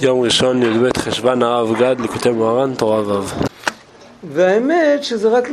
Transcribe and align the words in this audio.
יום 0.00 0.20
ראשון 0.20 0.62
י"ב 0.62 0.98
חשוון 0.98 1.42
הרב 1.42 1.76
גד 1.78 2.00
ליקוטי 2.00 2.30
מוהר"ן 2.30 2.74
תורה 2.74 3.00
ו' 3.00 3.22
והאמת 4.32 5.04
שזה 5.04 5.28
רק, 5.28 5.48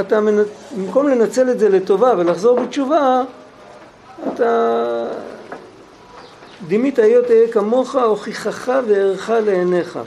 אתה, 0.00 0.18
במקום 0.76 1.08
לנצל 1.08 1.50
את 1.50 1.58
זה 1.58 1.68
לטובה 1.68 2.14
ולחזור 2.18 2.60
בתשובה, 2.60 3.22
אתה 4.28 5.06
דימית 6.66 6.98
היות 6.98 7.30
אהיה 7.30 7.48
כמוך, 7.48 7.96
הוכיחך 7.96 8.72
וערך 8.88 9.30
לעיניך. 9.46 9.98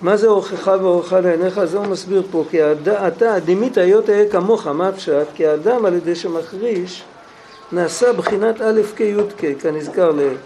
מה 0.00 0.16
זה 0.16 0.26
הוכיחך 0.26 0.72
וערך 0.82 1.12
לעיניך? 1.12 1.64
זה 1.64 1.78
הוא 1.78 1.86
מסביר 1.86 2.22
פה, 2.30 2.44
כי 2.50 2.58
אתה 3.06 3.40
דימית 3.44 3.78
היות 3.78 4.10
אהיה 4.10 4.30
כמוך, 4.30 4.66
מה 4.66 4.88
הפשט? 4.88 5.26
כי 5.34 5.46
האדם 5.46 5.86
על 5.86 5.94
ידי 5.94 6.14
שמחריש 6.14 7.04
נעשה 7.72 8.12
בחינת 8.12 8.60
א' 8.60 8.80
כ' 8.96 9.00
י' 9.00 9.14
כ', 9.38 9.62
כנזכר 9.62 10.10
לעיל. 10.10 10.36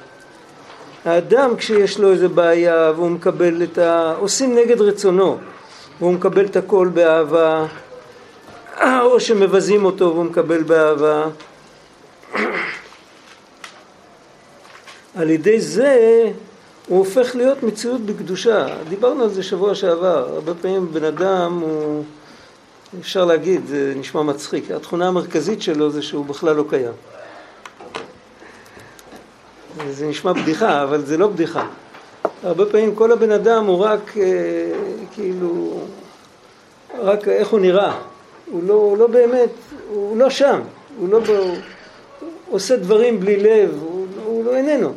האדם 1.07 1.57
כשיש 1.57 1.99
לו 1.99 2.13
איזה 2.13 2.29
בעיה 2.29 2.93
והוא 2.97 3.11
מקבל 3.11 3.63
את 3.63 3.79
ה... 3.79 4.15
עושים 4.19 4.55
נגד 4.55 4.81
רצונו 4.81 5.39
והוא 6.01 6.13
מקבל 6.13 6.45
את 6.45 6.57
הכל 6.57 6.89
באהבה 6.95 7.67
או 8.83 9.21
שמבזים 9.21 9.85
אותו 9.85 10.05
והוא 10.05 10.25
מקבל 10.25 10.63
באהבה 10.63 11.29
על 15.19 15.31
ידי 15.31 15.61
זה 15.61 16.23
הוא 16.89 16.99
הופך 16.99 17.37
להיות 17.37 17.63
מציאות 17.63 18.01
בקדושה. 18.01 18.67
דיברנו 18.89 19.23
על 19.23 19.31
זה 19.31 19.43
שבוע 19.43 19.75
שעבר. 19.75 20.29
הרבה 20.35 20.55
פעמים 20.55 20.93
בן 20.93 21.05
אדם 21.05 21.59
הוא, 21.61 22.05
אפשר 23.01 23.25
להגיד, 23.25 23.67
זה 23.67 23.93
נשמע 23.97 24.23
מצחיק, 24.23 24.71
התכונה 24.71 25.09
המרכזית 25.09 25.63
שלו 25.63 25.91
זה 25.91 26.03
שהוא 26.03 26.27
בכלל 26.27 26.57
לא 26.57 26.65
קיים. 26.69 26.93
זה 29.91 30.07
נשמע 30.07 30.33
בדיחה, 30.33 30.83
אבל 30.83 31.05
זה 31.07 31.17
לא 31.17 31.29
בדיחה. 31.29 31.67
הרבה 32.43 32.67
פעמים 32.67 32.95
כל 32.95 33.13
הבן 33.13 33.31
אדם 33.31 33.67
הוא 33.67 33.79
רק 33.79 34.17
אה, 34.17 34.23
כאילו, 35.15 35.81
רק 36.99 37.29
איך 37.29 37.49
הוא 37.49 37.61
נראה. 37.61 37.95
הוא 38.51 38.63
לא, 38.67 38.75
הוא 38.75 38.99
לא 38.99 39.07
באמת, 39.07 39.51
הוא 39.89 40.17
לא 40.17 40.31
שם. 40.31 40.61
הוא 40.99 41.09
לא, 41.09 41.21
הוא 41.27 41.57
עושה 42.51 42.77
דברים 42.77 43.21
בלי 43.21 43.37
לב, 43.37 43.79
הוא, 43.81 44.07
הוא 44.25 44.45
לא 44.45 44.57
איננו. 44.57 44.93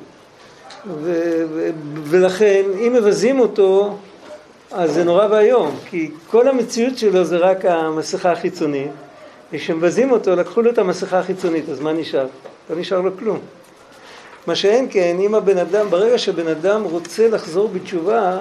ו, 0.87 1.43
ו, 1.53 1.69
ולכן, 2.03 2.63
אם 2.87 2.93
מבזים 2.93 3.39
אותו, 3.39 3.97
אז 4.71 4.93
זה 4.93 5.03
נורא 5.03 5.27
ואיום, 5.31 5.75
כי 5.85 6.11
כל 6.27 6.47
המציאות 6.47 6.97
שלו 6.97 7.23
זה 7.23 7.37
רק 7.37 7.65
המסכה 7.65 8.31
החיצונית, 8.31 8.91
וכשמבזים 9.53 10.11
אותו, 10.11 10.35
לקחו 10.35 10.61
לו 10.61 10.71
את 10.71 10.77
המסכה 10.77 11.19
החיצונית, 11.19 11.69
אז 11.69 11.79
מה 11.79 11.93
נשאר? 11.93 12.27
לא 12.69 12.75
נשאר 12.75 13.01
לו 13.01 13.17
כלום. 13.17 13.39
מה 14.49 14.55
שאין 14.55 14.87
כן, 14.91 15.17
אם 15.19 15.35
הבן 15.35 15.57
אדם, 15.57 15.89
ברגע 15.89 16.17
שבן 16.17 16.47
אדם 16.47 16.83
רוצה 16.83 17.27
לחזור 17.27 17.67
בתשובה, 17.67 18.37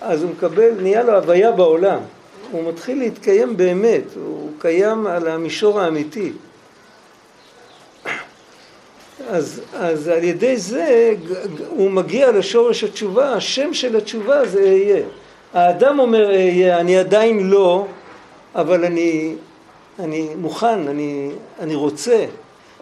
אז 0.00 0.22
הוא 0.22 0.30
מקבל, 0.30 0.70
נהיה 0.80 1.02
לו 1.02 1.14
הוויה 1.14 1.52
בעולם. 1.52 2.00
הוא 2.50 2.68
מתחיל 2.68 2.98
להתקיים 2.98 3.56
באמת, 3.56 4.02
הוא 4.16 4.50
קיים 4.58 5.06
על 5.06 5.28
המישור 5.28 5.80
האמיתי. 5.80 6.32
אז, 9.28 9.60
אז 9.74 10.08
על 10.08 10.24
ידי 10.24 10.56
זה 10.56 11.14
הוא 11.68 11.90
מגיע 11.90 12.32
לשורש 12.32 12.84
התשובה, 12.84 13.32
השם 13.32 13.74
של 13.74 13.96
התשובה 13.96 14.46
זה 14.46 14.60
אהיה. 14.60 15.02
האדם 15.54 15.98
אומר 15.98 16.30
אהיה, 16.30 16.80
אני 16.80 16.98
עדיין 16.98 17.50
לא, 17.50 17.86
אבל 18.54 18.84
אני, 18.84 19.34
אני 19.98 20.28
מוכן, 20.36 20.88
אני, 20.88 21.30
אני 21.60 21.74
רוצה. 21.74 22.26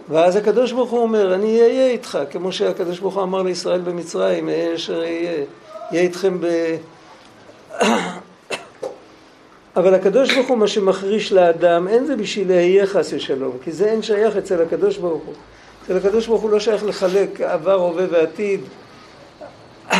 ואז 0.08 0.36
הקדוש 0.36 0.72
ברוך 0.72 0.90
הוא 0.90 1.02
אומר, 1.02 1.34
אני 1.34 1.60
אהיה 1.60 1.86
איתך, 1.86 2.18
כמו 2.30 2.52
שהקדוש 2.52 2.98
ברוך 2.98 3.14
הוא 3.14 3.22
אמר 3.22 3.42
לישראל 3.42 3.80
במצרים, 3.80 4.48
אהיה 4.48 4.74
אשר 4.74 5.00
אהיה, 5.00 5.44
אהיה 5.90 6.02
איתכם 6.02 6.40
ב... 6.40 6.46
אבל 9.76 9.94
הקדוש 9.94 10.34
ברוך 10.34 10.48
הוא 10.48 10.58
מה 10.58 10.68
שמחריש 10.68 11.32
לאדם, 11.32 11.88
אין 11.88 12.06
זה 12.06 12.16
בשביל 12.16 12.52
אהיה 12.52 12.86
חס 12.86 13.12
ושלום, 13.12 13.56
כי 13.64 13.72
זה 13.72 13.84
אין 13.84 14.02
שייך 14.02 14.36
אצל 14.36 14.62
הקדוש 14.62 14.96
ברוך 14.96 15.22
הוא. 15.26 15.34
אצל 15.84 15.96
הקדוש 15.96 16.26
ברוך 16.26 16.42
הוא 16.42 16.50
לא 16.50 16.60
שייך 16.60 16.84
לחלק 16.84 17.40
עבר, 17.40 17.74
הווה 17.74 18.04
ועתיד. 18.10 18.60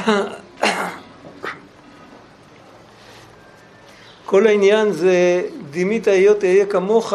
כל 4.27 4.47
העניין 4.47 4.93
זה 4.93 5.43
דימית 5.71 6.09
היות 6.09 6.45
אהיה 6.45 6.67
כמוך 6.67 7.15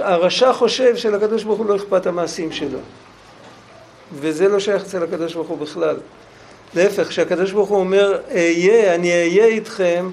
הרשע 0.00 0.52
חושב 0.52 0.96
שלקדוש 0.96 1.44
ברוך 1.44 1.58
הוא 1.58 1.66
לא 1.66 1.76
אכפת 1.76 2.06
המעשים 2.06 2.52
שלו. 2.52 2.78
וזה 4.12 4.48
לא 4.48 4.60
שייך 4.60 4.82
אצל 4.82 5.02
הקדוש 5.02 5.34
ברוך 5.34 5.48
הוא 5.48 5.58
בכלל. 5.58 5.96
להפך, 6.74 7.08
כשהקדוש 7.08 7.52
ברוך 7.52 7.68
הוא 7.68 7.78
אומר 7.78 8.18
אהיה, 8.30 8.94
אני 8.94 9.12
אהיה 9.12 9.46
איתכם 9.46 10.10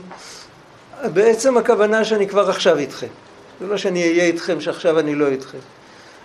בעצם 1.13 1.57
הכוונה 1.57 2.05
שאני 2.05 2.27
כבר 2.27 2.49
עכשיו 2.49 2.77
איתכם. 2.77 3.07
זה 3.59 3.67
לא 3.67 3.77
שאני 3.77 4.03
אהיה 4.03 4.23
איתכם 4.23 4.61
שעכשיו 4.61 4.99
אני 4.99 5.15
לא 5.15 5.27
איתכם. 5.27 5.57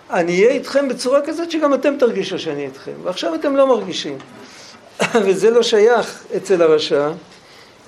אני 0.09 0.39
אהיה 0.39 0.51
איתכם 0.51 0.87
בצורה 0.87 1.21
כזאת 1.21 1.51
שגם 1.51 1.73
אתם 1.73 1.97
תרגישו 1.99 2.39
שאני 2.39 2.65
איתכם 2.65 2.91
ועכשיו 3.03 3.35
אתם 3.35 3.55
לא 3.55 3.67
מרגישים. 3.67 4.17
וזה 5.25 5.49
לא 5.49 5.63
שייך 5.63 6.23
אצל 6.37 6.61
הרשע 6.61 7.09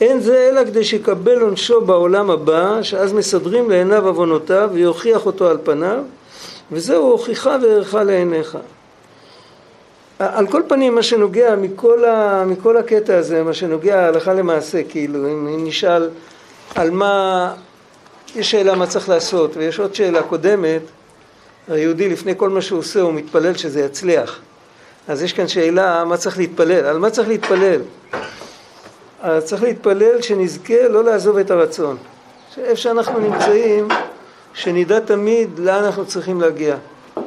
אין 0.02 0.20
זה 0.20 0.50
אלא 0.50 0.66
כדי 0.66 0.84
שיקבל 0.84 1.42
עונשו 1.42 1.82
בעולם 1.82 2.32
הבא, 2.32 2.84
שאז 2.84 3.14
מסדרים 3.14 3.70
לעיניו 3.70 4.08
עוונותיו 4.08 4.70
ויוכיח 4.74 5.26
אותו 5.26 5.48
על 5.48 5.58
פניו, 5.64 6.04
וזהו 6.72 7.12
הוכיחה 7.12 7.58
וערכה 7.62 8.04
לעיניך. 8.04 8.58
על 10.20 10.48
כל 10.48 10.62
פנים, 10.68 10.96
מה 10.96 11.04
שנוגע 11.04 11.56
מכל, 11.56 12.06
ה, 12.06 12.44
מכל 12.46 12.78
הקטע 12.78 13.18
הזה, 13.18 13.44
מה 13.44 13.54
שנוגע 13.54 14.08
הלכה 14.08 14.34
למעשה, 14.34 14.82
כאילו, 14.90 15.20
אם, 15.26 15.48
אם 15.48 15.66
נשאל 15.68 16.10
על 16.76 16.92
מה, 16.92 17.54
יש 18.36 18.52
שאלה 18.52 18.76
מה 18.76 18.88
צריך 18.88 19.10
לעשות, 19.10 19.58
ויש 19.58 19.80
עוד 19.80 19.96
שאלה 19.96 20.24
קודמת, 20.24 20.82
היהודי 21.68 22.10
לפני 22.10 22.34
כל 22.38 22.50
מה 22.50 22.62
שהוא 22.62 22.80
עושה 22.80 23.02
הוא 23.02 23.14
מתפלל 23.14 23.54
שזה 23.54 23.82
יצליח. 23.82 24.40
אז 25.08 25.24
יש 25.24 25.34
כאן 25.34 25.48
שאלה 25.48 26.04
מה 26.06 26.18
צריך 26.18 26.38
להתפלל, 26.38 26.86
על 26.86 26.98
מה 26.98 27.10
צריך 27.10 27.28
להתפלל? 27.28 27.82
אז 29.22 29.46
צריך 29.46 29.64
להתפלל 29.64 30.22
שנזכה 30.22 30.88
לא 30.90 31.04
לעזוב 31.04 31.38
את 31.38 31.52
הרצון. 31.52 31.98
שאיפה 32.56 32.76
שאנחנו 32.76 33.20
נמצאים, 33.20 33.88
שנדע 34.54 35.00
תמיד 35.00 35.60
לאן 35.60 35.84
אנחנו 35.84 36.06
צריכים 36.06 36.42
להגיע. 36.42 36.76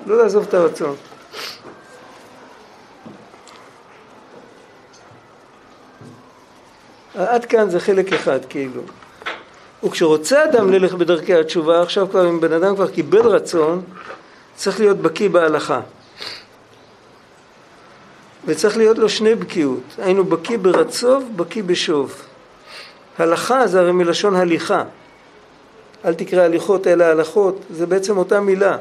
לא 0.07 0.19
לעזוב 0.23 0.45
את 0.49 0.55
הרצון. 0.55 0.97
עד 7.15 7.45
כאן 7.45 7.71
זה 7.71 7.81
חלק 7.81 8.13
אחד 8.13 8.45
כאילו. 8.49 8.83
וכשרוצה 9.85 10.45
אדם 10.45 10.73
ללך 10.73 10.95
בדרכי 10.95 11.35
התשובה, 11.35 11.83
עכשיו 11.83 12.11
כבר 12.11 12.29
אם 12.29 12.41
בן 12.41 12.53
אדם 12.53 12.75
כבר 12.75 12.91
קיבל 12.91 13.27
רצון, 13.27 13.83
צריך 14.55 14.81
להיות 14.81 14.97
בקיא 14.97 15.29
בהלכה. 15.29 15.81
וצריך 18.47 18.77
להיות 18.77 18.99
לו 18.99 19.09
שני 19.09 19.35
בקיאות, 19.35 19.83
היינו 19.99 20.25
בקיא 20.25 20.59
ברצוב, 20.59 21.25
בקיא 21.37 21.63
בשוב. 21.63 22.23
הלכה 23.19 23.67
זה 23.67 23.81
הרי 23.81 23.93
מלשון 23.93 24.37
הליכה. 24.37 24.85
אל 26.05 26.15
תקרא 26.15 26.43
הליכות 26.43 26.87
אלא 26.87 27.05
הלכות, 27.05 27.61
זה 27.71 27.87
בעצם 27.87 28.19
אותה 28.19 28.41
מילה. 28.41 28.77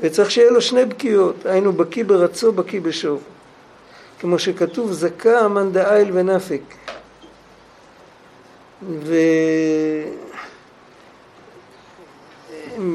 וצריך 0.00 0.30
שיהיה 0.30 0.50
לו 0.50 0.60
שני 0.60 0.84
בקיאות, 0.84 1.46
היינו 1.46 1.72
בקיא 1.72 2.04
ברצו, 2.04 2.52
בקיא 2.52 2.80
בשוב. 2.80 3.22
כמו 4.20 4.38
שכתוב 4.38 4.92
זכה 4.92 5.46
אמן 5.46 5.72
דאיל 5.72 6.10
ונפק. 6.12 6.60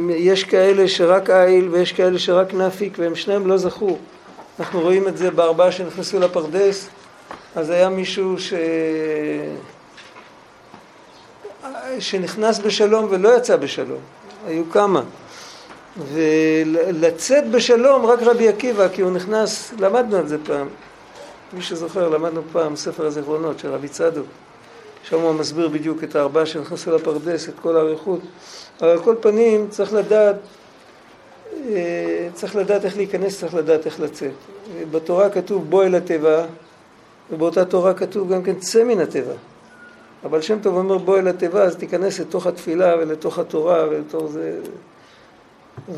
ויש 0.07 0.43
כאלה 0.43 0.87
שרק 0.87 1.29
איל 1.29 1.69
ויש 1.69 1.93
כאלה 1.93 2.19
שרק 2.19 2.53
נפיק 2.53 2.93
והם 2.97 3.15
שניהם 3.15 3.47
לא 3.47 3.57
זכו. 3.57 3.97
אנחנו 4.59 4.81
רואים 4.81 5.07
את 5.07 5.17
זה 5.17 5.31
בארבעה 5.31 5.71
שנכנסו 5.71 6.19
לפרדס, 6.19 6.87
אז 7.55 7.69
היה 7.69 7.89
מישהו 7.89 8.39
ש... 8.39 8.53
שנכנס 11.99 12.59
בשלום 12.59 13.07
ולא 13.09 13.37
יצא 13.37 13.55
בשלום, 13.55 13.99
היו 14.47 14.63
כמה. 14.71 15.01
ולצאת 16.13 17.51
בשלום 17.51 18.05
רק 18.05 18.19
רבי 18.21 18.47
עקיבא, 18.47 18.87
כי 18.87 19.01
הוא 19.01 19.11
נכנס, 19.11 19.73
למדנו 19.79 20.17
על 20.17 20.27
זה 20.27 20.37
פעם, 20.45 20.67
מי 21.53 21.61
שזוכר, 21.61 22.09
למדנו 22.09 22.41
פעם 22.51 22.75
ספר 22.75 23.05
הזיכרונות 23.05 23.59
של 23.59 23.73
רבי 23.73 23.87
צדוק, 23.87 24.25
שם 25.03 25.19
הוא 25.19 25.33
מסביר 25.33 25.67
בדיוק 25.67 26.03
את 26.03 26.15
הארבעה 26.15 26.45
שנכנסו 26.45 26.95
לפרדס, 26.95 27.49
את 27.49 27.53
כל 27.61 27.77
האריכות, 27.77 28.19
אבל 28.81 28.89
על 28.89 28.99
כל 29.03 29.15
פנים 29.21 29.67
צריך 29.69 29.93
לדעת 29.93 30.35
צריך 32.33 32.55
לדעת 32.55 32.85
איך 32.85 32.97
להיכנס, 32.97 33.39
צריך 33.39 33.55
לדעת 33.55 33.85
איך 33.85 33.99
לצאת. 33.99 34.31
בתורה 34.91 35.29
כתוב 35.29 35.69
בוא 35.69 35.83
אל 35.83 35.95
התיבה, 35.95 36.45
ובאותה 37.31 37.65
תורה 37.65 37.93
כתוב 37.93 38.33
גם 38.33 38.43
כן 38.43 38.55
צא 38.55 38.83
מן 38.83 38.99
התיבה. 38.99 39.33
אבל 40.23 40.41
שם 40.41 40.59
טוב 40.61 40.75
אומר 40.75 40.97
בוא 40.97 41.17
אל 41.17 41.27
התיבה, 41.27 41.63
אז 41.63 41.75
תיכנס 41.75 42.19
לתוך 42.19 42.47
התפילה 42.47 42.95
ולתוך 42.99 43.39
התורה 43.39 43.85
ולתוך 43.89 44.31
זה. 44.31 44.59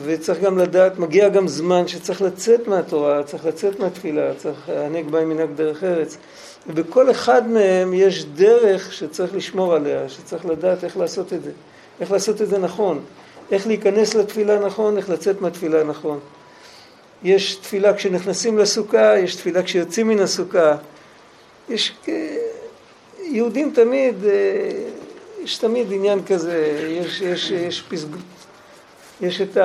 וצריך 0.04 0.40
גם 0.40 0.58
לדעת, 0.58 1.00
מגיע 1.00 1.30
גם 1.30 1.48
זמן 1.48 1.88
שצריך 1.88 2.22
לצאת 2.22 2.68
מהתורה, 2.68 3.24
צריך 3.24 3.46
לצאת 3.46 3.80
מהתפילה, 3.80 4.32
צריך 4.38 4.70
הענק 4.70 5.06
בא 5.06 5.26
מנהג 5.26 5.50
דרך 5.56 5.84
ארץ. 5.84 6.18
ובכל 6.68 7.12
אחד 7.12 7.48
מהם 7.48 7.94
יש 7.94 8.26
דרך 8.26 8.94
שצריך 8.94 9.36
לשמור 9.36 9.76
עליה, 9.76 10.10
שצריך 10.10 10.46
לדעת 10.46 10.84
איך 10.84 10.98
לעשות 10.98 11.34
את 11.34 11.44
זה, 11.44 11.52
איך 12.02 12.12
לעשות 12.12 12.42
את 12.42 12.48
זה 12.48 12.58
נכון, 12.58 13.00
איך 13.52 13.68
להיכנס 13.68 14.16
לתפילה 14.16 14.60
נכון, 14.60 14.98
איך 14.98 15.10
לצאת 15.10 15.42
מהתפילה 15.42 15.84
נכון. 15.84 16.20
יש 17.24 17.56
תפילה 17.56 17.94
כשנכנסים 17.94 18.58
לסוכה, 18.58 19.20
יש 19.20 19.36
תפילה 19.36 19.64
כשיוצאים 19.64 20.08
מן 20.08 20.20
הסוכה. 20.20 20.76
יש... 21.70 21.94
יהודים 23.20 23.72
תמיד, 23.76 24.16
אה, 24.26 24.32
יש 25.44 25.58
תמיד 25.58 25.88
עניין 25.92 26.26
כזה, 26.26 26.88
יש, 26.90 27.22
יש, 27.22 27.52
יש 27.52 27.82
פסג... 27.82 28.08
יש 29.22 29.42
את 29.42 29.58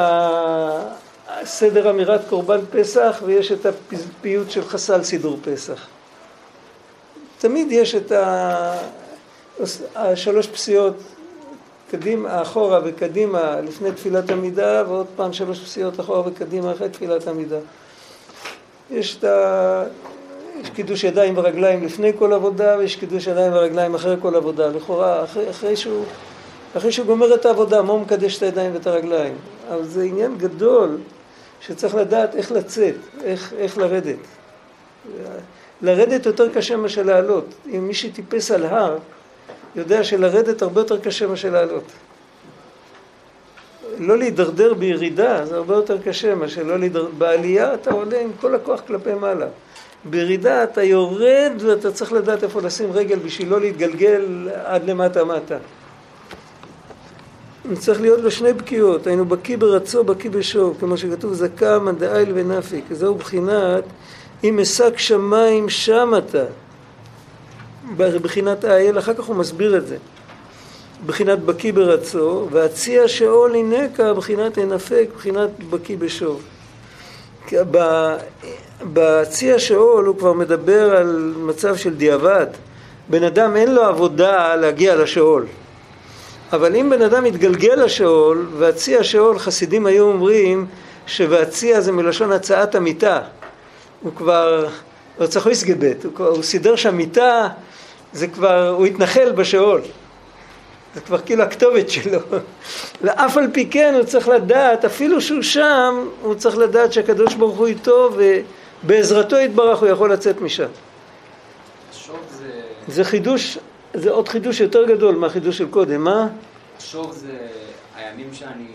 הסדר 1.29 1.91
אמירת 1.91 2.21
קורבן 2.29 2.61
פסח 2.71 3.23
ויש 3.27 3.53
את 3.53 3.67
הפיוט 3.67 4.51
של 4.51 4.65
חסל 4.65 5.03
סידור 5.03 5.39
פסח. 5.45 5.87
תמיד 7.39 7.73
יש 7.73 7.95
את 7.95 8.13
השלוש 9.95 10.47
פסיעות 10.47 10.95
קדימה, 11.93 12.43
אחורה 12.43 12.81
וקדימה 12.85 13.61
לפני 13.61 13.93
תפילת 13.93 14.31
עמידה 14.31 14.83
ועוד 14.89 15.07
פעם 15.17 15.33
שלוש 15.33 15.61
פסיעות 15.61 16.01
אחורה 16.01 16.29
וקדימה 16.29 16.73
אחרי 16.73 16.89
תפילת 16.89 17.29
עמידה. 17.29 17.59
יש 18.91 19.17
את 19.17 19.25
ה... 19.25 19.85
יש 20.61 20.71
קידוש 20.71 21.05
ידיים 21.05 21.39
ורגליים 21.39 21.85
לפני 21.85 22.13
כל 22.19 22.33
עבודה 22.33 22.77
ויש 22.79 22.97
קידוש 22.97 23.27
ידיים 23.27 23.53
ורגליים 23.53 23.95
אחרי 23.95 24.17
כל 24.21 24.35
עבודה. 24.35 24.69
לכאורה, 24.69 25.25
אחרי, 25.25 25.51
אחרי, 25.51 25.77
שהוא, 25.77 26.05
אחרי 26.77 26.93
שהוא 26.93 27.07
גומר 27.07 27.35
את 27.35 27.47
העבודה, 27.47 27.83
מה 27.83 27.93
הוא 27.93 28.01
מקדש 28.01 28.37
את 28.37 28.43
הידיים 28.43 28.75
ואת 28.75 28.87
הרגליים? 28.87 29.35
אבל 29.69 29.85
זה 29.85 30.03
עניין 30.03 30.39
גדול 30.39 30.99
שצריך 31.61 31.95
לדעת 31.95 32.35
איך 32.35 32.53
לצאת, 32.53 32.95
איך, 33.25 33.53
איך 33.59 33.79
לרדת. 33.79 34.19
לרדת 35.83 36.27
יותר 36.27 36.49
קשה 36.49 36.77
מאשר 36.77 37.03
לעלות. 37.03 37.55
אם 37.67 37.89
מי 37.89 37.95
שטיפס 37.95 38.51
על 38.51 38.67
הר, 38.67 38.99
יודע 39.77 40.05
שלרדת 40.05 40.63
הרבה 40.63 40.81
יותר 40.81 40.99
קשה 40.99 41.27
מאשר 41.27 41.51
לעלות. 41.51 41.85
לא 43.99 44.19
להידרדר 44.19 44.75
בירידה 44.75 45.47
זה 45.47 45.57
הרבה 45.57 45.75
יותר 45.75 45.99
קשה 46.03 46.35
מאשר 46.35 46.63
לא 46.63 46.79
להידרדר. 46.79 47.11
בעלייה 47.19 47.75
אתה 47.75 47.91
עולה 47.91 48.21
עם 48.21 48.31
כל 48.41 48.55
הכוח 48.55 48.81
כלפי 48.87 49.15
מעלה. 49.15 49.47
בירידה 50.05 50.65
אתה 50.65 50.83
יורד 50.83 51.53
ואתה 51.59 51.93
צריך 51.93 52.13
לדעת 52.13 52.45
איפה 52.45 52.61
לשים 52.61 52.93
רגל 52.93 53.19
בשביל 53.19 53.49
לא 53.49 53.61
להתגלגל 53.61 54.49
עד 54.65 54.91
למטה 54.91 55.25
מטה. 55.25 55.57
צריך 57.79 58.01
להיות 58.01 58.21
לו 58.21 58.31
שני 58.31 58.53
בקיאות, 58.53 59.07
היינו 59.07 59.25
בקיא 59.25 59.57
ברצו, 59.57 60.05
בקיא 60.05 60.31
בשור, 60.31 60.75
כמו 60.81 60.97
שכתוב 60.97 61.33
זכה 61.33 61.79
מנדאיל 61.79 62.33
ונפיק, 62.35 62.85
זהו 62.91 63.15
בחינת 63.15 63.85
אם 64.45 64.61
אשק 64.61 64.99
שמיים 64.99 65.69
שם 65.69 66.13
אתה, 66.19 66.45
בחינת 67.97 68.65
האייל, 68.65 68.99
אחר 68.99 69.15
כך 69.15 69.25
הוא 69.25 69.37
מסביר 69.37 69.77
את 69.77 69.87
זה, 69.87 69.97
בחינת 71.07 71.39
בקיא 71.39 71.73
ברצו, 71.73 72.49
והציע 72.51 73.09
שאול 73.09 73.55
הינקה, 73.55 74.15
בחינת 74.15 74.59
אנפק, 74.59 75.09
בחינת 75.17 75.51
בקיא 75.71 75.97
בשור. 75.99 76.41
בציע 78.93 79.59
שאול 79.59 80.05
הוא 80.05 80.19
כבר 80.19 80.33
מדבר 80.33 80.97
על 80.97 81.35
מצב 81.37 81.77
של 81.77 81.95
דיעבד. 81.95 82.47
בן 83.09 83.23
אדם 83.23 83.57
אין 83.57 83.75
לו 83.75 83.83
עבודה 83.83 84.57
להגיע 84.57 84.97
לשאול. 84.97 85.47
אבל 86.53 86.77
אם 86.77 86.91
בן 86.91 87.03
אדם 87.03 87.25
מתגלגל 87.25 87.75
לשאול, 87.85 88.47
והציע 88.59 89.05
שאול, 89.05 89.39
חסידים 89.39 89.87
היו 89.87 90.05
אומרים 90.05 90.67
שוהציע 91.07 91.81
זה 91.81 91.93
מלשון 91.93 92.33
הצעת 92.33 92.75
המיטה. 92.75 93.21
הוא 94.03 94.13
כבר, 94.17 94.69
לא 95.19 95.27
צריך 95.27 95.47
לסגבט, 95.47 96.05
הוא, 96.05 96.27
הוא 96.27 96.43
סידר 96.43 96.77
שם 96.77 96.97
מיטה, 96.97 97.49
זה 98.13 98.29
כבר, 98.29 98.69
הוא 98.69 98.87
התנחל 98.87 99.33
בשאול. 99.33 99.81
זה 100.95 101.01
כבר 101.01 101.19
כאילו 101.19 101.43
הכתובת 101.43 101.91
שלו. 101.91 102.19
ואף 103.03 103.37
על 103.37 103.51
פי 103.53 103.71
כן 103.71 103.95
הוא 103.97 104.05
צריך 104.05 104.29
לדעת, 104.29 104.85
אפילו 104.85 105.21
שהוא 105.21 105.43
שם, 105.43 106.09
הוא 106.23 106.35
צריך 106.35 106.59
לדעת 106.59 106.93
שהקדוש 106.93 107.35
ברוך 107.35 107.59
הוא 107.59 107.67
איתו 107.67 108.11
ובעזרתו 108.85 109.37
יתברך 109.37 109.79
הוא 109.79 109.89
יכול 109.89 110.13
לצאת 110.13 110.41
משם. 110.41 110.69
זה... 112.39 112.63
זה 112.89 113.05
חידוש, 113.05 113.59
זה 113.95 114.11
עוד 114.11 114.29
חידוש 114.29 114.61
יותר 114.61 114.85
גדול 114.85 115.15
מהחידוש 115.15 115.59
של 115.59 115.69
קודם, 115.69 116.05
מה? 116.05 116.29
שוב 116.79 117.13
זה 117.13 117.39
הימים 117.97 118.29
שאני 118.33 118.67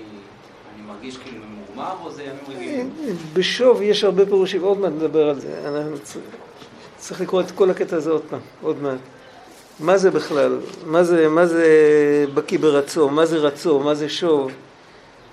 מרגיש 0.87 1.17
כאילו 1.17 1.43
ממורמר 1.45 1.93
או 2.03 2.11
זה 2.11 2.23
ימים 2.23 2.43
רגילים? 2.49 2.89
בשוב 3.33 3.81
יש 3.81 4.03
הרבה 4.03 4.25
פירושים, 4.25 4.61
עוד 4.61 4.79
מעט 4.79 4.91
נדבר 4.91 5.29
על 5.29 5.39
זה. 5.39 5.47
אנחנו 5.65 5.95
צריך 6.97 7.21
לקרוא 7.21 7.41
את 7.41 7.51
כל 7.51 7.69
הקטע 7.69 7.95
הזה 7.95 8.11
עוד 8.11 8.21
פעם, 8.29 8.39
עוד 8.61 8.81
מעט. 8.81 8.99
מה 9.79 9.97
זה 9.97 10.11
בכלל? 10.11 10.57
מה 10.85 11.03
זה, 11.03 11.27
מה 11.27 11.45
זה 11.45 11.65
בקיא 12.33 12.59
ברצו? 12.59 13.09
מה 13.09 13.25
זה 13.25 13.37
רצו? 13.37 13.79
מה 13.79 13.95
זה 13.95 14.09
שוב? 14.09 14.51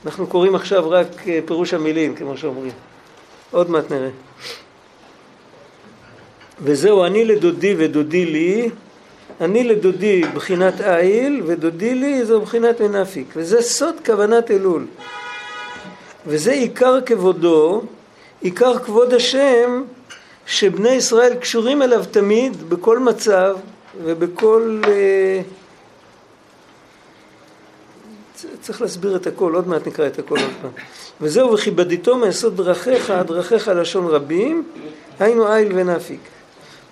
אנחנו 0.06 0.26
קוראים 0.26 0.54
עכשיו 0.54 0.90
רק 0.90 1.28
אה, 1.28 1.38
פירוש 1.46 1.74
המילים, 1.74 2.14
כמו 2.14 2.36
שאומרים. 2.36 2.72
עוד 3.50 3.70
מעט 3.70 3.90
נראה. 3.90 4.08
וזהו, 6.62 7.04
אני 7.04 7.24
לדודי 7.24 7.74
ודודי 7.78 8.26
לי, 8.26 8.70
אני 9.40 9.64
לדודי 9.64 10.22
בחינת 10.34 10.80
איל, 10.80 11.42
ודודי 11.46 11.94
לי 11.94 12.24
זו 12.24 12.40
בחינת 12.40 12.80
מנפיק. 12.80 13.32
וזה 13.36 13.62
סוד 13.62 13.94
כוונת 14.06 14.50
אלול. 14.50 14.86
וזה 16.26 16.52
עיקר 16.52 17.00
כבודו, 17.06 17.82
עיקר 18.40 18.78
כבוד 18.78 19.14
השם, 19.14 19.82
שבני 20.46 20.90
ישראל 20.90 21.34
קשורים 21.34 21.82
אליו 21.82 22.04
תמיד, 22.10 22.70
בכל 22.70 22.98
מצב 22.98 23.56
ובכל... 24.02 24.80
אה, 24.88 25.40
צריך 28.60 28.82
להסביר 28.82 29.16
את 29.16 29.26
הכל, 29.26 29.54
עוד 29.54 29.68
מעט 29.68 29.86
נקרא 29.86 30.06
את 30.06 30.18
הכל 30.18 30.38
עוד 30.38 30.50
פעם. 30.62 30.70
וזהו, 31.20 31.52
וכיבדיתו 31.52 32.16
מיסוד 32.16 32.56
דרכיך, 32.56 33.12
דרכיך 33.26 33.68
לשון 33.68 34.06
רבים, 34.06 34.64
היינו 35.18 35.54
איל 35.54 35.72
ונפיק. 35.74 36.20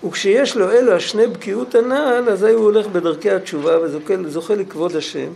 וכשיש 0.07 0.57
לו 0.57 0.71
אלו 0.71 0.91
השני 0.91 1.27
בקיאות 1.27 1.75
הנ"ל, 1.75 2.29
אזי 2.31 2.51
הוא 2.51 2.63
הולך 2.63 2.87
בדרכי 2.87 3.31
התשובה 3.31 3.77
וזוכה 3.81 4.55
לכבוד 4.55 4.95
השם. 4.95 5.29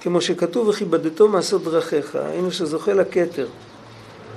כמו 0.00 0.20
שכתוב 0.20 0.68
וכיבדתו 0.68 1.28
מעשות 1.28 1.64
דרכיך, 1.64 2.18
היינו 2.32 2.52
שזוכה 2.52 2.92
לכתר. 2.92 3.46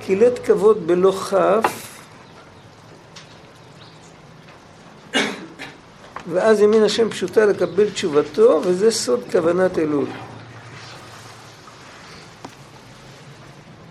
קילט 0.06 0.40
כבוד 0.44 0.88
בלא 0.88 1.12
כף, 1.12 1.91
ואז 6.30 6.62
ימין 6.62 6.84
השם 6.84 7.10
פשוטה 7.10 7.46
לקבל 7.46 7.90
תשובתו, 7.90 8.62
וזה 8.64 8.92
סוד 8.92 9.24
כוונת 9.32 9.80
אלול. 9.80 10.06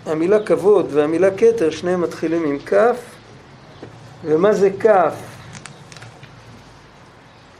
המילה 0.05 0.45
כבוד 0.45 0.87
והמילה 0.91 1.29
כתר, 1.37 1.69
שניהם 1.69 2.01
מתחילים 2.01 2.45
עם 2.45 2.59
כף, 2.59 2.97
ומה 4.25 4.53
זה 4.53 4.69
כף? 4.79 5.13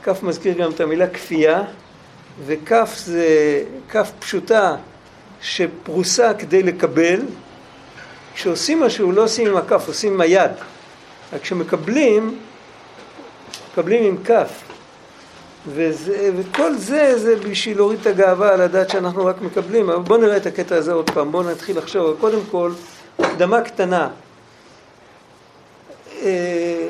כף 0.02 0.22
מזכיר 0.22 0.58
גם 0.58 0.70
את 0.70 0.80
המילה 0.80 1.06
כפייה, 1.06 1.62
וכף 2.46 2.94
זה 3.04 3.62
כף 3.88 4.10
פשוטה 4.18 4.76
שפרוסה 5.40 6.34
כדי 6.34 6.62
לקבל. 6.62 7.20
כשעושים 8.34 8.80
משהו 8.80 9.12
לא 9.12 9.24
עושים 9.24 9.48
עם 9.48 9.56
הכף, 9.56 9.84
עושים 9.86 10.12
עם 10.12 10.20
היד. 10.20 10.50
רק 11.32 11.42
כשמקבלים, 11.42 12.38
מקבלים 13.72 14.04
עם 14.04 14.16
כף. 14.24 14.62
וזה, 15.66 16.30
וכל 16.36 16.74
זה, 16.74 17.18
זה 17.18 17.36
בשביל 17.36 17.76
להוריד 17.76 18.00
את 18.00 18.06
הגאווה, 18.06 18.56
לדעת 18.56 18.90
שאנחנו 18.90 19.26
רק 19.26 19.42
מקבלים. 19.42 19.90
אבל 19.90 20.02
בואו 20.02 20.20
נראה 20.20 20.36
את 20.36 20.46
הקטע 20.46 20.76
הזה 20.76 20.92
עוד 20.92 21.10
פעם, 21.10 21.32
בואו 21.32 21.42
נתחיל 21.42 21.78
לחשוב. 21.78 22.16
קודם 22.20 22.40
כל, 22.50 22.72
הקדמה 23.18 23.60
קטנה. 23.60 24.08
אה, 26.22 26.88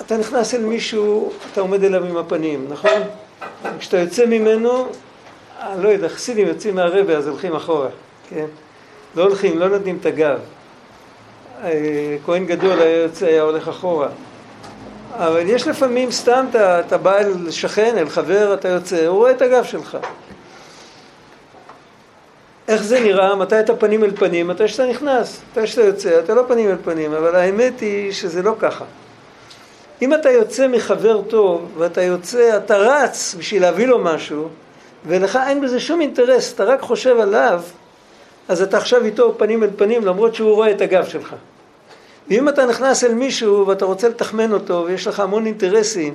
אתה 0.00 0.16
נכנס 0.16 0.54
אל 0.54 0.62
מישהו, 0.62 1.32
אתה 1.52 1.60
עומד 1.60 1.84
אליו 1.84 2.04
עם 2.04 2.16
הפנים, 2.16 2.66
נכון? 2.68 3.02
כשאתה 3.78 3.98
יוצא 3.98 4.26
ממנו, 4.26 4.88
אני 5.60 5.82
לא 5.82 5.88
יודע, 5.88 6.08
חסידים 6.08 6.46
יוצאים 6.46 6.74
מהרבה 6.74 7.16
אז 7.16 7.26
הולכים 7.26 7.56
אחורה, 7.56 7.88
כן? 8.30 8.46
לא 9.16 9.22
הולכים, 9.22 9.58
לא 9.58 9.68
נותנים 9.68 9.98
את 10.00 10.06
הגב. 10.06 10.38
אה, 11.64 12.16
כהן 12.26 12.46
גדול 12.46 12.80
היה 12.80 13.02
יוצא, 13.02 13.26
היה 13.26 13.42
הולך 13.42 13.68
אחורה. 13.68 14.08
אבל 15.18 15.42
יש 15.46 15.68
לפעמים 15.68 16.10
סתם, 16.10 16.46
אתה, 16.50 16.80
אתה 16.80 16.98
בא 16.98 17.18
אל 17.18 17.50
שכן, 17.50 17.98
אל 17.98 18.08
חבר, 18.08 18.54
אתה 18.54 18.68
יוצא, 18.68 19.06
הוא 19.06 19.16
רואה 19.16 19.30
את 19.30 19.42
הגב 19.42 19.64
שלך. 19.64 19.98
איך 22.68 22.82
זה 22.82 23.00
נראה? 23.00 23.34
מתי 23.34 23.60
אתה 23.60 23.76
פנים 23.76 24.04
אל 24.04 24.16
פנים? 24.16 24.48
מתי 24.48 24.68
שאתה 24.68 24.86
נכנס. 24.86 25.40
מתי 25.52 25.66
שאתה 25.66 25.82
יוצא, 25.82 26.18
אתה 26.18 26.34
לא 26.34 26.44
פנים 26.48 26.70
אל 26.70 26.76
פנים, 26.84 27.12
אבל 27.12 27.36
האמת 27.36 27.80
היא 27.80 28.12
שזה 28.12 28.42
לא 28.42 28.54
ככה. 28.58 28.84
אם 30.02 30.14
אתה 30.14 30.30
יוצא 30.30 30.68
מחבר 30.68 31.22
טוב, 31.22 31.72
ואתה 31.78 32.02
יוצא, 32.02 32.56
אתה 32.56 32.76
רץ 32.76 33.34
בשביל 33.38 33.62
להביא 33.62 33.86
לו 33.86 33.98
משהו, 33.98 34.48
ולך 35.06 35.38
אין 35.46 35.60
בזה 35.60 35.80
שום 35.80 36.00
אינטרס, 36.00 36.54
אתה 36.54 36.64
רק 36.64 36.80
חושב 36.80 37.20
עליו, 37.20 37.62
אז 38.48 38.62
אתה 38.62 38.76
עכשיו 38.76 39.04
איתו 39.04 39.34
פנים 39.38 39.62
אל 39.62 39.70
פנים 39.76 40.06
למרות 40.06 40.34
שהוא 40.34 40.54
רואה 40.54 40.70
את 40.70 40.80
הגב 40.80 41.04
שלך. 41.04 41.34
ואם 42.28 42.48
אתה 42.48 42.66
נכנס 42.66 43.04
אל 43.04 43.14
מישהו 43.14 43.66
ואתה 43.66 43.84
רוצה 43.84 44.08
לתחמן 44.08 44.52
אותו 44.52 44.84
ויש 44.86 45.06
לך 45.06 45.20
המון 45.20 45.46
אינטרסים 45.46 46.14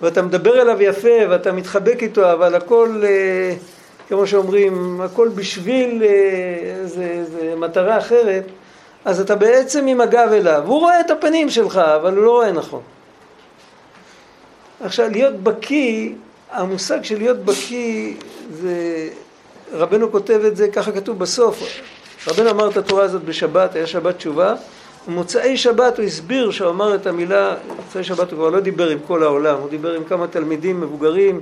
ואתה 0.00 0.22
מדבר 0.22 0.62
אליו 0.62 0.82
יפה 0.82 1.28
ואתה 1.30 1.52
מתחבק 1.52 2.02
איתו 2.02 2.32
אבל 2.32 2.54
הכל, 2.54 3.02
אה, 3.04 3.54
כמו 4.08 4.26
שאומרים, 4.26 5.00
הכל 5.00 5.28
בשביל 5.28 6.02
איזה, 6.02 7.04
איזה 7.04 7.54
מטרה 7.56 7.98
אחרת 7.98 8.44
אז 9.04 9.20
אתה 9.20 9.36
בעצם 9.36 9.86
עם 9.86 10.00
הגב 10.00 10.28
אליו. 10.32 10.62
הוא 10.66 10.80
רואה 10.80 11.00
את 11.00 11.10
הפנים 11.10 11.50
שלך 11.50 11.76
אבל 11.76 12.16
הוא 12.16 12.24
לא 12.24 12.30
רואה 12.30 12.52
נכון. 12.52 12.80
עכשיו 14.80 15.08
להיות 15.10 15.34
בקיא, 15.34 16.10
המושג 16.50 17.04
של 17.04 17.18
להיות 17.18 17.38
בקיא 17.38 18.14
זה, 18.50 19.08
רבנו 19.72 20.12
כותב 20.12 20.40
את 20.46 20.56
זה, 20.56 20.68
ככה 20.68 20.92
כתוב 20.92 21.18
בסוף, 21.18 21.62
רבנו 22.28 22.50
אמר 22.50 22.70
את 22.70 22.76
התורה 22.76 23.02
הזאת 23.02 23.22
בשבת, 23.22 23.74
היה 23.74 23.86
שבת 23.86 24.16
תשובה 24.16 24.54
במוצאי 25.06 25.56
שבת 25.56 25.98
הוא 25.98 26.06
הסביר 26.06 26.50
שהוא 26.50 26.70
אמר 26.70 26.94
את 26.94 27.06
המילה, 27.06 27.54
במוצאי 27.68 28.04
שבת 28.04 28.32
הוא 28.32 28.38
כבר 28.38 28.50
לא 28.50 28.60
דיבר 28.60 28.88
עם 28.88 28.98
כל 29.06 29.22
העולם, 29.22 29.58
הוא 29.60 29.70
דיבר 29.70 29.94
עם 29.94 30.04
כמה 30.04 30.26
תלמידים 30.26 30.80
מבוגרים 30.80 31.40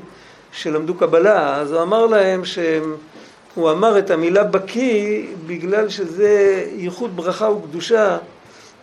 שלמדו 0.52 0.94
קבלה, 0.94 1.56
אז 1.56 1.72
הוא 1.72 1.82
אמר 1.82 2.06
להם 2.06 2.44
שהוא 2.44 3.70
אמר 3.70 3.98
את 3.98 4.10
המילה 4.10 4.44
בקיא 4.44 5.26
בגלל 5.46 5.88
שזה 5.88 6.64
ייחוד 6.76 7.16
ברכה 7.16 7.50
וקדושה, 7.50 8.18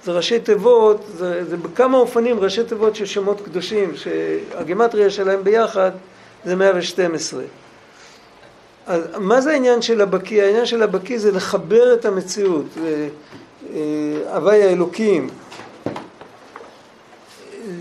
זה 0.04 0.12
ראשי 0.12 0.40
תיבות, 0.40 1.06
זה, 1.18 1.46
זה 1.50 1.58
בכמה 1.58 1.98
אופנים 1.98 2.40
ראשי 2.40 2.64
תיבות 2.64 2.96
של 2.96 3.06
שמות 3.06 3.42
קדושים, 3.42 3.94
שהגימטריה 3.96 5.10
שלהם 5.10 5.44
ביחד 5.44 5.92
זה 6.46 6.56
112. 6.56 7.44
אז 8.88 9.02
מה 9.18 9.42
זה 9.42 9.52
העניין 9.52 9.82
של 9.82 10.02
הבקיא? 10.02 10.44
העניין 10.44 10.66
של 10.66 10.84
הבקיא 10.84 11.20
זה 11.20 11.32
לחבר 11.32 11.94
את 11.94 12.06
המציאות. 12.06 12.66
אה, 13.76 14.36
הוואי 14.36 14.64
האלוקים, 14.64 15.30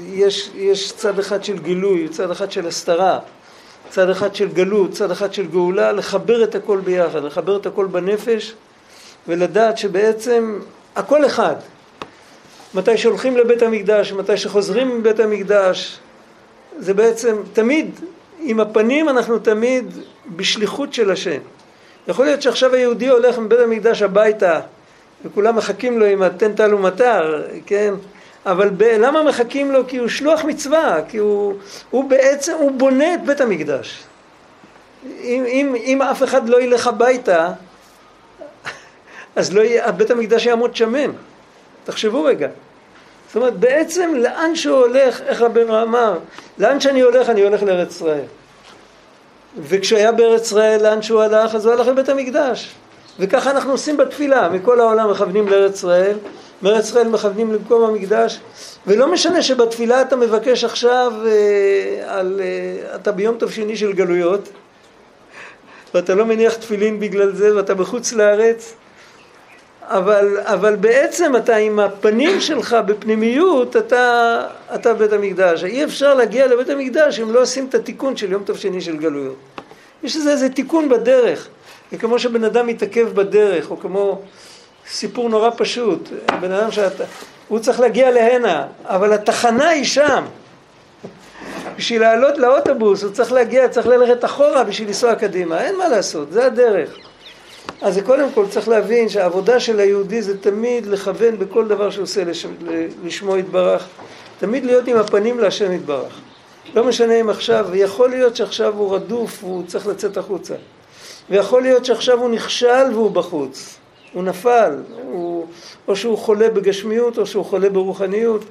יש, 0.06 0.50
יש 0.54 0.92
צד 0.92 1.18
אחד 1.18 1.44
של 1.44 1.58
גילוי, 1.58 2.08
צד 2.08 2.30
אחד 2.30 2.52
של 2.52 2.66
הסתרה, 2.66 3.18
צד 3.90 4.10
אחד 4.10 4.34
של 4.34 4.48
גלות, 4.48 4.90
צד 4.92 5.10
אחד 5.10 5.34
של 5.34 5.46
גאולה, 5.46 5.92
לחבר 5.92 6.44
את 6.44 6.54
הכל 6.54 6.80
ביחד, 6.84 7.24
לחבר 7.24 7.56
את 7.56 7.66
הכל 7.66 7.86
בנפש 7.86 8.54
ולדעת 9.28 9.78
שבעצם 9.78 10.58
הכל 10.96 11.26
אחד. 11.26 11.56
מתי 12.74 12.96
שהולכים 12.96 13.36
לבית 13.36 13.62
המקדש, 13.62 14.12
מתי 14.12 14.36
שחוזרים 14.36 14.98
מבית 14.98 15.20
המקדש, 15.20 15.98
זה 16.78 16.94
בעצם 16.94 17.36
תמיד, 17.52 18.00
עם 18.40 18.60
הפנים 18.60 19.08
אנחנו 19.08 19.38
תמיד 19.38 19.84
בשליחות 20.36 20.94
של 20.94 21.10
השם. 21.10 21.38
יכול 22.08 22.24
להיות 22.24 22.42
שעכשיו 22.42 22.74
היהודי 22.74 23.08
הולך 23.08 23.38
מבית 23.38 23.58
המקדש 23.58 24.02
הביתה 24.02 24.60
וכולם 25.24 25.56
מחכים 25.56 25.98
לו 25.98 26.06
עם 26.06 26.22
התן 26.22 26.54
טל 26.54 26.74
ומטר, 26.74 27.42
כן? 27.66 27.94
אבל 28.46 28.68
ב- 28.68 28.82
למה 28.82 29.22
מחכים 29.22 29.72
לו? 29.72 29.86
כי 29.88 29.96
הוא 29.96 30.08
שלוח 30.08 30.44
מצווה, 30.44 30.98
כי 31.08 31.18
הוא, 31.18 31.54
הוא 31.90 32.10
בעצם, 32.10 32.52
הוא 32.52 32.70
בונה 32.70 33.14
את 33.14 33.24
בית 33.24 33.40
המקדש. 33.40 34.02
אם, 35.04 35.44
אם, 35.46 35.74
אם 35.84 36.02
אף 36.02 36.22
אחד 36.22 36.48
לא 36.48 36.62
ילך 36.62 36.86
הביתה, 36.86 37.52
אז 39.36 39.52
לא 39.52 39.62
בית 39.96 40.10
המקדש 40.10 40.46
יעמוד 40.46 40.76
שמן. 40.76 41.10
תחשבו 41.84 42.24
רגע. 42.24 42.48
זאת 43.26 43.36
אומרת, 43.36 43.56
בעצם 43.56 44.14
לאן 44.14 44.56
שהוא 44.56 44.76
הולך, 44.76 45.20
איך 45.20 45.40
רבנו 45.40 45.82
אמר, 45.82 46.18
לאן 46.58 46.80
שאני 46.80 47.00
הולך, 47.00 47.28
אני 47.28 47.42
הולך 47.42 47.62
לארץ 47.62 47.90
ישראל. 47.90 48.24
וכשהיה 49.58 50.12
בארץ 50.12 50.42
ישראל, 50.46 50.82
לאן 50.82 51.02
שהוא 51.02 51.22
הלך, 51.22 51.54
אז 51.54 51.66
הוא 51.66 51.74
הלך 51.74 51.86
לבית 51.86 52.08
המקדש. 52.08 52.74
וככה 53.18 53.50
אנחנו 53.50 53.72
עושים 53.72 53.96
בתפילה, 53.96 54.48
מכל 54.48 54.80
העולם 54.80 55.10
מכוונים 55.10 55.48
לארץ 55.48 55.74
ישראל, 55.74 56.16
מארץ 56.62 56.84
ישראל 56.84 57.08
מכוונים 57.08 57.52
למקום 57.52 57.84
המקדש, 57.84 58.40
ולא 58.86 59.12
משנה 59.12 59.42
שבתפילה 59.42 60.02
אתה 60.02 60.16
מבקש 60.16 60.64
עכשיו 60.64 61.12
אה, 61.26 62.18
על, 62.18 62.40
אה, 62.44 62.96
אתה 62.96 63.12
ביום 63.12 63.36
טוב 63.38 63.50
שני 63.50 63.76
של 63.76 63.92
גלויות, 63.92 64.48
ואתה 65.94 66.14
לא 66.14 66.24
מניח 66.24 66.54
תפילין 66.54 67.00
בגלל 67.00 67.32
זה, 67.32 67.56
ואתה 67.56 67.74
בחוץ 67.74 68.12
לארץ, 68.12 68.74
אבל, 69.82 70.38
אבל 70.40 70.76
בעצם 70.76 71.36
אתה 71.36 71.56
עם 71.56 71.80
הפנים 71.80 72.40
שלך 72.40 72.76
בפנימיות, 72.86 73.76
אתה, 73.76 74.46
אתה 74.74 74.94
בית 74.94 75.12
המקדש. 75.12 75.64
אי 75.64 75.84
אפשר 75.84 76.14
להגיע 76.14 76.46
לבית 76.46 76.68
המקדש 76.68 77.20
אם 77.20 77.32
לא 77.32 77.42
עושים 77.42 77.66
את 77.66 77.74
התיקון 77.74 78.16
של 78.16 78.32
יום 78.32 78.42
טוב 78.42 78.56
שני 78.56 78.80
של 78.80 78.96
גלויות. 78.96 79.36
יש 80.02 80.16
לזה 80.16 80.30
איזה 80.30 80.48
תיקון 80.48 80.88
בדרך. 80.88 81.48
זה 81.92 81.98
כמו 81.98 82.18
שבן 82.18 82.44
אדם 82.44 82.66
מתעכב 82.66 83.08
בדרך, 83.14 83.70
או 83.70 83.80
כמו 83.80 84.20
סיפור 84.88 85.28
נורא 85.28 85.50
פשוט, 85.56 86.08
בן 86.40 86.52
אדם 86.52 86.70
שאתה, 86.70 87.04
הוא 87.48 87.58
צריך 87.58 87.80
להגיע 87.80 88.10
להנה, 88.10 88.66
אבל 88.84 89.12
התחנה 89.12 89.68
היא 89.68 89.84
שם. 89.84 90.24
בשביל 91.76 92.00
לעלות 92.00 92.38
לאוטובוס 92.38 93.02
הוא 93.02 93.12
צריך 93.12 93.32
להגיע, 93.32 93.68
צריך 93.68 93.86
ללכת 93.86 94.24
אחורה 94.24 94.64
בשביל 94.64 94.88
לנסוע 94.88 95.14
קדימה, 95.14 95.64
אין 95.64 95.76
מה 95.76 95.88
לעשות, 95.88 96.32
זה 96.32 96.46
הדרך. 96.46 96.96
אז 97.82 97.94
זה 97.94 98.02
קודם 98.02 98.32
כל 98.34 98.46
צריך 98.50 98.68
להבין 98.68 99.08
שהעבודה 99.08 99.60
של 99.60 99.80
היהודי 99.80 100.22
זה 100.22 100.38
תמיד 100.38 100.86
לכוון 100.86 101.38
בכל 101.38 101.68
דבר 101.68 101.90
שהוא 101.90 102.02
עושה 102.02 102.24
לש... 102.24 102.46
לשמו 103.04 103.36
יתברך, 103.36 103.86
תמיד 104.38 104.64
להיות 104.64 104.88
עם 104.88 104.96
הפנים 104.96 105.40
להשם 105.40 105.72
יתברך. 105.72 106.20
לא 106.74 106.84
משנה 106.84 107.20
אם 107.20 107.30
עכשיו, 107.30 107.66
יכול 107.74 108.10
להיות 108.10 108.36
שעכשיו 108.36 108.74
הוא 108.74 108.94
רדוף 108.94 109.44
והוא 109.44 109.62
צריך 109.66 109.86
לצאת 109.86 110.16
החוצה. 110.16 110.54
ויכול 111.30 111.62
להיות 111.62 111.84
שעכשיו 111.84 112.20
הוא 112.20 112.30
נכשל 112.30 112.84
והוא 112.92 113.10
בחוץ, 113.10 113.78
הוא 114.12 114.22
נפל, 114.22 114.82
הוא, 115.04 115.46
או 115.88 115.96
שהוא 115.96 116.18
חולה 116.18 116.50
בגשמיות 116.50 117.18
או 117.18 117.26
שהוא 117.26 117.44
חולה 117.44 117.70
ברוחניות, 117.70 118.44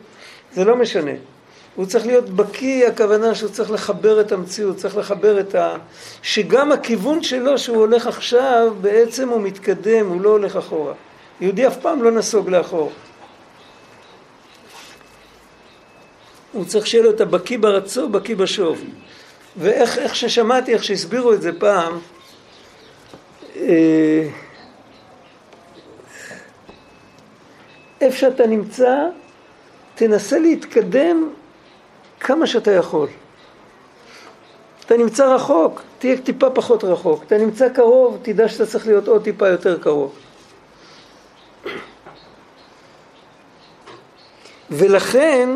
זה 0.54 0.66
לא 0.66 0.76
משנה. 0.76 1.12
הוא 1.76 1.86
צריך 1.86 2.06
להיות 2.06 2.30
בקיא, 2.30 2.88
הכוונה 2.88 3.36
שהוא 3.36 3.50
צריך 3.50 3.72
לחבר 3.72 4.22
את 4.22 4.32
המציאות, 4.32 4.78
צריך 4.78 4.98
לחבר 4.98 5.40
את 5.40 5.56
ה... 5.56 5.76
שגם 6.22 6.72
הכיוון 6.72 7.24
שלו 7.24 7.58
שהוא 7.58 7.78
הולך 7.78 8.08
עכשיו, 8.08 8.74
בעצם 8.82 9.30
הוא 9.30 9.42
מתקדם, 9.42 10.08
הוא 10.08 10.22
לא 10.22 10.30
הולך 10.30 10.56
אחורה. 10.56 10.94
יהודי 11.42 11.68
אף 11.68 11.78
פעם 11.78 12.04
לא 12.04 12.12
נסוג 12.12 12.50
לאחור. 12.50 12.92
הוא 16.52 16.66
צריך 16.66 16.88
שיהיה 16.88 17.04
לו 17.04 17.10
את 17.10 17.22
הבקיא 17.22 17.60
ברצו, 17.60 18.10
בקיא 18.10 18.36
בשוב. 18.36 18.82
ואיך 19.58 20.16
ששמעתי, 20.16 20.74
איך 20.74 20.84
שהסבירו 20.84 21.34
את 21.34 21.42
זה 21.42 21.60
פעם, 21.60 22.00
איפה 28.02 28.18
שאתה 28.18 28.48
נמצא, 28.48 29.08
תנסה 29.96 30.40
להתקדם 30.40 31.30
כמה 32.20 32.48
שאתה 32.48 32.72
יכול. 32.72 33.08
אתה 34.86 34.98
נמצא 34.98 35.36
רחוק, 35.36 35.82
תהיה 36.00 36.18
טיפה 36.18 36.50
פחות 36.50 36.84
רחוק. 36.84 37.24
אתה 37.24 37.38
נמצא 37.38 37.70
קרוב, 37.70 38.18
תדע 38.22 38.48
שאתה 38.48 38.66
צריך 38.66 38.88
להיות 38.88 39.08
עוד 39.08 39.24
טיפה 39.24 39.48
יותר 39.48 39.80
קרוב. 39.80 40.16
ולכן 44.72 45.50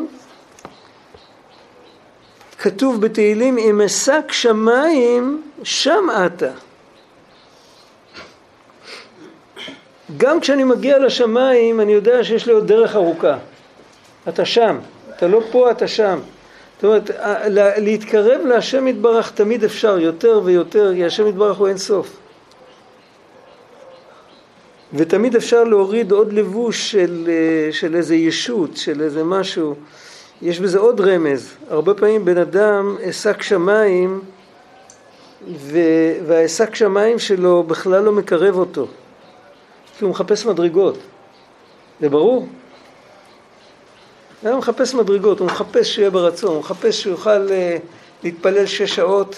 כתוב 2.59 3.01
בתהילים, 3.01 3.57
אם 3.57 3.81
אשק 3.81 4.31
שמיים, 4.31 5.51
שם 5.63 6.07
אתה. 6.25 6.51
גם 10.17 10.39
כשאני 10.39 10.63
מגיע 10.63 10.99
לשמיים 10.99 11.81
אני 11.81 11.91
יודע 11.91 12.23
שיש 12.23 12.45
לי 12.45 12.53
עוד 12.53 12.67
דרך 12.67 12.95
ארוכה. 12.95 13.37
אתה 14.29 14.45
שם, 14.45 14.77
אתה 15.15 15.27
לא 15.27 15.41
פה, 15.51 15.71
אתה 15.71 15.87
שם. 15.87 16.19
זאת 16.75 16.83
אומרת, 16.83 17.09
להתקרב 17.77 18.41
להשם 18.45 18.87
יתברך 18.87 19.31
תמיד 19.31 19.63
אפשר, 19.63 19.99
יותר 19.99 20.41
ויותר, 20.43 20.91
כי 20.95 21.05
השם 21.05 21.27
יתברך 21.27 21.57
הוא 21.57 21.67
אין 21.67 21.77
סוף. 21.77 22.17
ותמיד 24.93 25.35
אפשר 25.35 25.63
להוריד 25.63 26.11
עוד 26.11 26.33
לבוש 26.33 26.91
של, 26.91 27.29
של 27.71 27.95
איזה 27.95 28.15
ישות, 28.15 28.77
של 28.77 29.01
איזה 29.01 29.23
משהו. 29.23 29.75
יש 30.41 30.59
בזה 30.59 30.79
עוד 30.79 31.01
רמז. 31.01 31.53
הרבה 31.69 31.93
פעמים 31.93 32.25
בן 32.25 32.37
אדם 32.37 32.97
עסק 33.01 33.41
שמיים 33.41 34.21
והעסק 36.25 36.75
שמיים 36.75 37.19
שלו 37.19 37.63
בכלל 37.63 38.03
לא 38.03 38.11
מקרב 38.11 38.57
אותו. 38.57 38.87
כי 39.97 40.03
הוא 40.03 40.11
מחפש 40.11 40.45
מדרגות. 40.45 40.97
זה 42.01 42.09
ברור? 42.09 42.47
הוא 44.41 44.57
מחפש 44.57 44.93
מדרגות, 44.93 45.39
הוא 45.39 45.47
מחפש 45.47 45.95
שיהיה 45.95 46.09
ברצון, 46.09 46.49
הוא 46.49 46.59
מחפש 46.59 47.01
שהוא 47.01 47.11
יוכל 47.11 47.47
uh, 47.47 47.51
להתפלל 48.23 48.65
שש 48.65 48.95
שעות, 48.95 49.35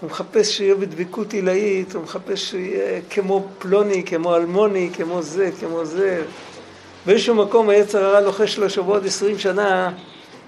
הוא 0.00 0.10
מחפש 0.10 0.56
שיהיה 0.56 0.74
בדבקות 0.74 1.32
עילאית, 1.32 1.94
הוא 1.94 2.02
מחפש 2.02 2.50
שיהיה 2.50 3.00
כמו 3.10 3.48
פלוני, 3.58 4.02
כמו 4.06 4.36
אלמוני, 4.36 4.90
כמו 4.96 5.22
זה, 5.22 5.50
כמו 5.60 5.84
זה. 5.84 6.24
באיזשהו 7.06 7.34
מקום 7.34 7.68
היצר 7.68 8.04
הרע 8.04 8.20
לוחש 8.20 8.58
לו 8.58 8.70
שבוע 8.70 8.96
עוד 8.96 9.06
עשרים 9.06 9.38
שנה, 9.38 9.92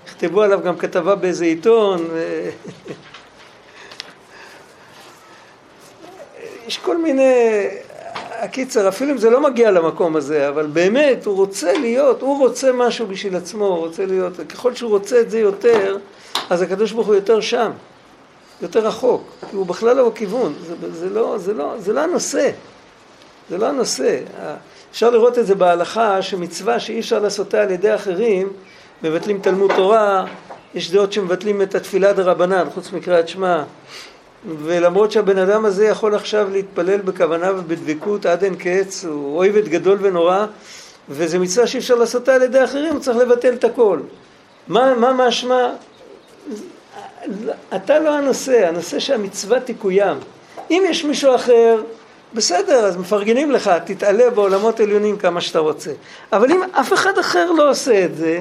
יכתבו 0.06 0.42
עליו 0.42 0.60
גם 0.64 0.76
כתבה 0.76 1.14
באיזה 1.14 1.44
עיתון. 1.44 2.08
יש 6.66 6.78
כל 6.78 6.98
מיני 6.98 7.68
הקיצר, 8.40 8.88
אפילו 8.88 9.10
אם 9.10 9.18
זה 9.18 9.30
לא 9.30 9.40
מגיע 9.40 9.70
למקום 9.70 10.16
הזה, 10.16 10.48
אבל 10.48 10.66
באמת, 10.66 11.26
הוא 11.26 11.36
רוצה 11.36 11.72
להיות, 11.72 12.22
הוא 12.22 12.38
רוצה 12.38 12.72
משהו 12.72 13.06
בשביל 13.06 13.36
עצמו, 13.36 13.66
הוא 13.66 13.78
רוצה 13.78 14.06
להיות, 14.06 14.32
ככל 14.48 14.74
שהוא 14.74 14.90
רוצה 14.90 15.20
את 15.20 15.30
זה 15.30 15.40
יותר, 15.40 15.98
אז 16.50 16.62
הקדוש 16.62 16.92
ברוך 16.92 17.06
הוא 17.06 17.14
יותר 17.14 17.40
שם, 17.40 17.70
יותר 18.62 18.86
רחוק, 18.86 19.22
כי 19.50 19.56
הוא 19.56 19.66
בכלל 19.66 19.96
לא 19.96 20.08
בכיוון, 20.08 20.54
זה, 20.66 20.74
זה, 20.92 21.10
לא, 21.10 21.38
זה, 21.38 21.54
לא, 21.54 21.74
זה 21.78 21.92
לא 21.92 22.00
הנושא, 22.00 22.50
זה 23.50 23.58
לא 23.58 23.66
הנושא. 23.66 24.18
אפשר 24.90 25.10
לראות 25.10 25.38
את 25.38 25.46
זה 25.46 25.54
בהלכה, 25.54 26.22
שמצווה 26.22 26.80
שאי 26.80 27.00
אפשר 27.00 27.18
לעשותה 27.18 27.62
על 27.62 27.70
ידי 27.70 27.94
אחרים, 27.94 28.52
מבטלים 29.02 29.40
תלמוד 29.40 29.70
תורה, 29.76 30.24
יש 30.74 30.90
דעות 30.90 31.12
שמבטלים 31.12 31.62
את 31.62 31.74
התפילה 31.74 32.12
דה 32.12 32.22
רבנן, 32.22 32.70
חוץ 32.74 32.92
מקריאת 32.92 33.28
שמע. 33.28 33.62
ולמרות 34.48 35.12
שהבן 35.12 35.38
אדם 35.38 35.64
הזה 35.64 35.86
יכול 35.86 36.14
עכשיו 36.14 36.50
להתפלל 36.50 37.00
בכוונה 37.00 37.52
ובדבקות 37.52 38.26
עד 38.26 38.44
אין 38.44 38.54
קץ, 38.54 39.04
הוא 39.04 39.38
אויבת 39.38 39.64
גדול 39.64 39.98
ונורא, 40.00 40.46
וזו 41.08 41.40
מצווה 41.40 41.66
שאי 41.66 41.78
אפשר 41.78 41.94
לעשותה 41.94 42.34
על 42.34 42.42
ידי 42.42 42.64
אחרים, 42.64 42.92
הוא 42.92 43.00
צריך 43.00 43.16
לבטל 43.16 43.54
את 43.54 43.64
הכל. 43.64 44.00
מה, 44.68 44.94
מה 44.94 45.12
משמע? 45.12 45.70
אתה 47.76 47.98
לא 47.98 48.10
הנושא, 48.14 48.68
הנושא 48.68 48.98
שהמצווה 48.98 49.60
תקוים. 49.60 50.16
אם 50.70 50.82
יש 50.88 51.04
מישהו 51.04 51.34
אחר, 51.34 51.82
בסדר, 52.34 52.84
אז 52.86 52.96
מפרגנים 52.96 53.50
לך, 53.50 53.70
תתעלה 53.84 54.30
בעולמות 54.30 54.80
עליונים 54.80 55.18
כמה 55.18 55.40
שאתה 55.40 55.58
רוצה. 55.58 55.90
אבל 56.32 56.50
אם 56.50 56.60
אף 56.72 56.92
אחד 56.92 57.18
אחר 57.18 57.52
לא 57.52 57.70
עושה 57.70 58.04
את 58.04 58.16
זה, 58.16 58.40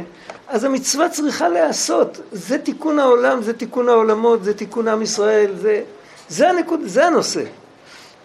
אז 0.49 0.63
המצווה 0.63 1.09
צריכה 1.09 1.49
להיעשות. 1.49 2.19
זה 2.31 2.57
תיקון 2.57 2.99
העולם, 2.99 3.41
זה 3.41 3.53
תיקון 3.53 3.89
העולמות, 3.89 4.43
זה 4.43 4.53
תיקון 4.53 4.87
עם 4.87 5.01
ישראל, 5.01 5.51
זה, 5.61 5.81
זה, 6.29 6.49
הנקוד, 6.49 6.79
זה 6.85 7.07
הנושא. 7.07 7.43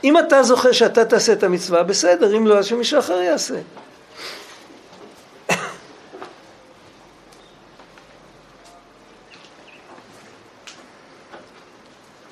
אם 0.04 0.18
אתה 0.18 0.42
זוכר 0.42 0.72
שאתה 0.72 1.04
תעשה 1.04 1.32
את 1.32 1.42
המצווה, 1.42 1.82
בסדר, 1.82 2.36
אם 2.36 2.46
לא, 2.46 2.58
אז 2.58 2.66
שמישהו 2.66 2.98
אחר 2.98 3.20
יעשה. 3.20 3.54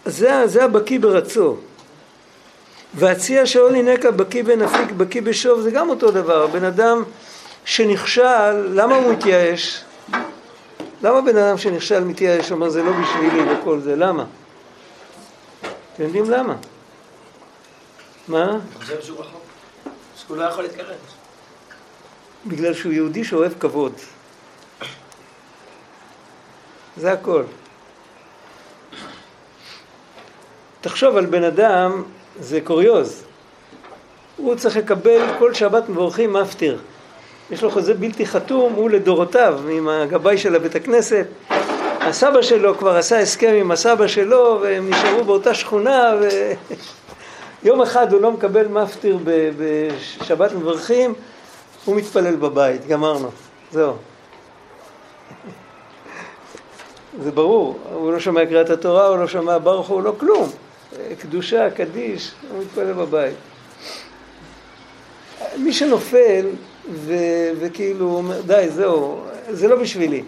זה, 0.05 0.47
זה 0.47 0.65
הבקיא 0.65 1.01
ברצו. 1.01 1.57
והציע 2.95 3.47
שאולי 3.47 3.83
נקע 3.83 4.11
בקיא 4.11 4.45
בנפיק, 4.45 4.93
בקיא 4.97 5.23
בשוב, 5.23 5.61
זה 5.61 5.71
גם 5.71 5.89
אותו 5.89 6.11
דבר. 6.11 6.47
בן 6.47 6.65
אדם 6.65 7.05
שנכשל, 7.65 8.53
למה 8.53 8.95
הוא 8.97 9.13
מתייאש? 9.13 9.85
למה 11.03 11.21
בן 11.21 11.37
אדם 11.37 11.59
שנכשל 11.59 12.05
מתייאש, 12.05 12.53
אומר 12.53 12.69
זה 12.69 12.83
לא 12.83 12.93
בשבילי 12.93 13.53
וכל 13.53 13.81
זה, 13.81 13.97
למה? 13.97 14.25
אתם 15.95 16.03
יודעים 16.03 16.31
למה? 16.31 16.55
מה? 18.29 18.51
אני 18.51 18.59
חושב 18.81 19.03
שהוא 19.03 19.21
רחוק, 19.21 19.43
שהוא 20.17 20.37
לא 20.37 20.43
יכול 20.45 20.65
להתקרב. 20.65 20.97
בגלל 22.47 22.75
שהוא 22.75 22.93
יהודי 22.93 23.25
שאוהב 23.25 23.53
כבוד. 23.61 23.93
זה 26.97 27.13
הכל. 27.13 27.43
תחשוב 30.81 31.17
על 31.17 31.27
בן 31.27 31.45
אדם, 31.45 32.03
זה 32.41 32.61
קוריוז. 32.65 33.25
הוא 34.37 34.55
צריך 34.55 34.77
לקבל 34.77 35.27
כל 35.39 35.55
שבת 35.55 35.89
מבורכים 35.89 36.33
מפטיר. 36.33 36.81
יש 37.53 37.63
לו 37.63 37.71
חוזה 37.71 37.95
בלתי 37.95 38.27
חתום, 38.27 38.73
הוא 38.73 38.91
לדורותיו, 38.91 39.61
עם 39.71 39.89
הגבאי 39.89 40.39
של 40.39 40.55
הבית 40.55 40.75
הכנסת. 40.75 41.27
הסבא 42.01 42.43
שלו 42.43 42.79
כבר 42.79 42.97
עשה 42.97 43.21
הסכם 43.21 43.55
עם 43.61 43.71
הסבא 43.71 44.07
שלו, 44.07 44.59
והם 44.63 44.91
נשארו 44.91 45.25
באותה 45.25 45.55
שכונה, 45.55 46.15
ויום 47.63 47.83
אחד 47.87 48.13
הוא 48.13 48.21
לא 48.21 48.33
מקבל 48.33 48.69
מפטיר 48.69 49.19
בשבת 49.59 50.53
מברכים, 50.53 51.15
הוא 51.85 51.97
מתפלל 51.97 52.37
בבית, 52.37 52.87
גמרנו, 52.87 53.31
זהו. 53.73 53.93
זה 57.23 57.31
ברור, 57.31 57.79
הוא 57.93 58.13
לא 58.13 58.21
שומע 58.21 58.47
קריאת 58.47 58.71
התורה, 58.71 59.07
הוא 59.07 59.19
לא 59.19 59.29
שומע 59.29 59.59
ברוך 59.59 59.89
הוא, 59.89 60.03
לא 60.03 60.15
כלום. 60.21 60.51
קדושה, 61.19 61.71
קדיש, 61.71 62.33
הוא 62.51 62.63
מתפלל 62.63 62.93
בבית. 62.93 63.35
מי 65.57 65.73
שנופל 65.73 66.47
ו- 66.91 67.51
וכאילו 67.61 68.23
די, 68.47 68.67
זהו, 68.69 69.21
זה 69.51 69.69
לא 69.69 69.77
בשבילי. 69.77 70.23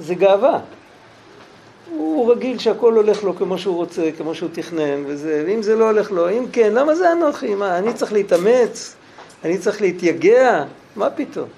זה 0.00 0.14
גאווה. 0.14 0.60
הוא 1.90 2.32
רגיל 2.32 2.58
שהכל 2.58 2.92
הולך 2.92 3.24
לו 3.24 3.36
כמו 3.36 3.58
שהוא 3.58 3.76
רוצה, 3.76 4.10
כמו 4.18 4.34
שהוא 4.34 4.50
תכנן, 4.52 5.02
וזה, 5.06 5.44
ואם 5.46 5.62
זה 5.62 5.76
לא 5.76 5.84
הולך 5.84 6.10
לו, 6.10 6.30
אם 6.30 6.44
כן, 6.52 6.72
למה 6.74 6.94
זה 6.94 7.12
אנוכי? 7.12 7.54
מה, 7.54 7.78
אני 7.78 7.94
צריך 7.94 8.12
להתאמץ? 8.12 8.94
אני 9.44 9.58
צריך 9.58 9.80
להתייגע? 9.80 10.64
מה 10.96 11.10
פתאום? 11.10 11.48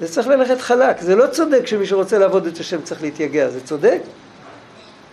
זה 0.00 0.08
צריך 0.08 0.28
ללכת 0.28 0.60
חלק. 0.60 1.00
זה 1.00 1.16
לא 1.16 1.26
צודק 1.26 1.66
שמי 1.66 1.86
שרוצה 1.86 2.18
לעבוד 2.18 2.46
את 2.46 2.58
השם 2.58 2.82
צריך 2.82 3.02
להתייגע, 3.02 3.48
זה 3.48 3.60
צודק? 3.60 4.00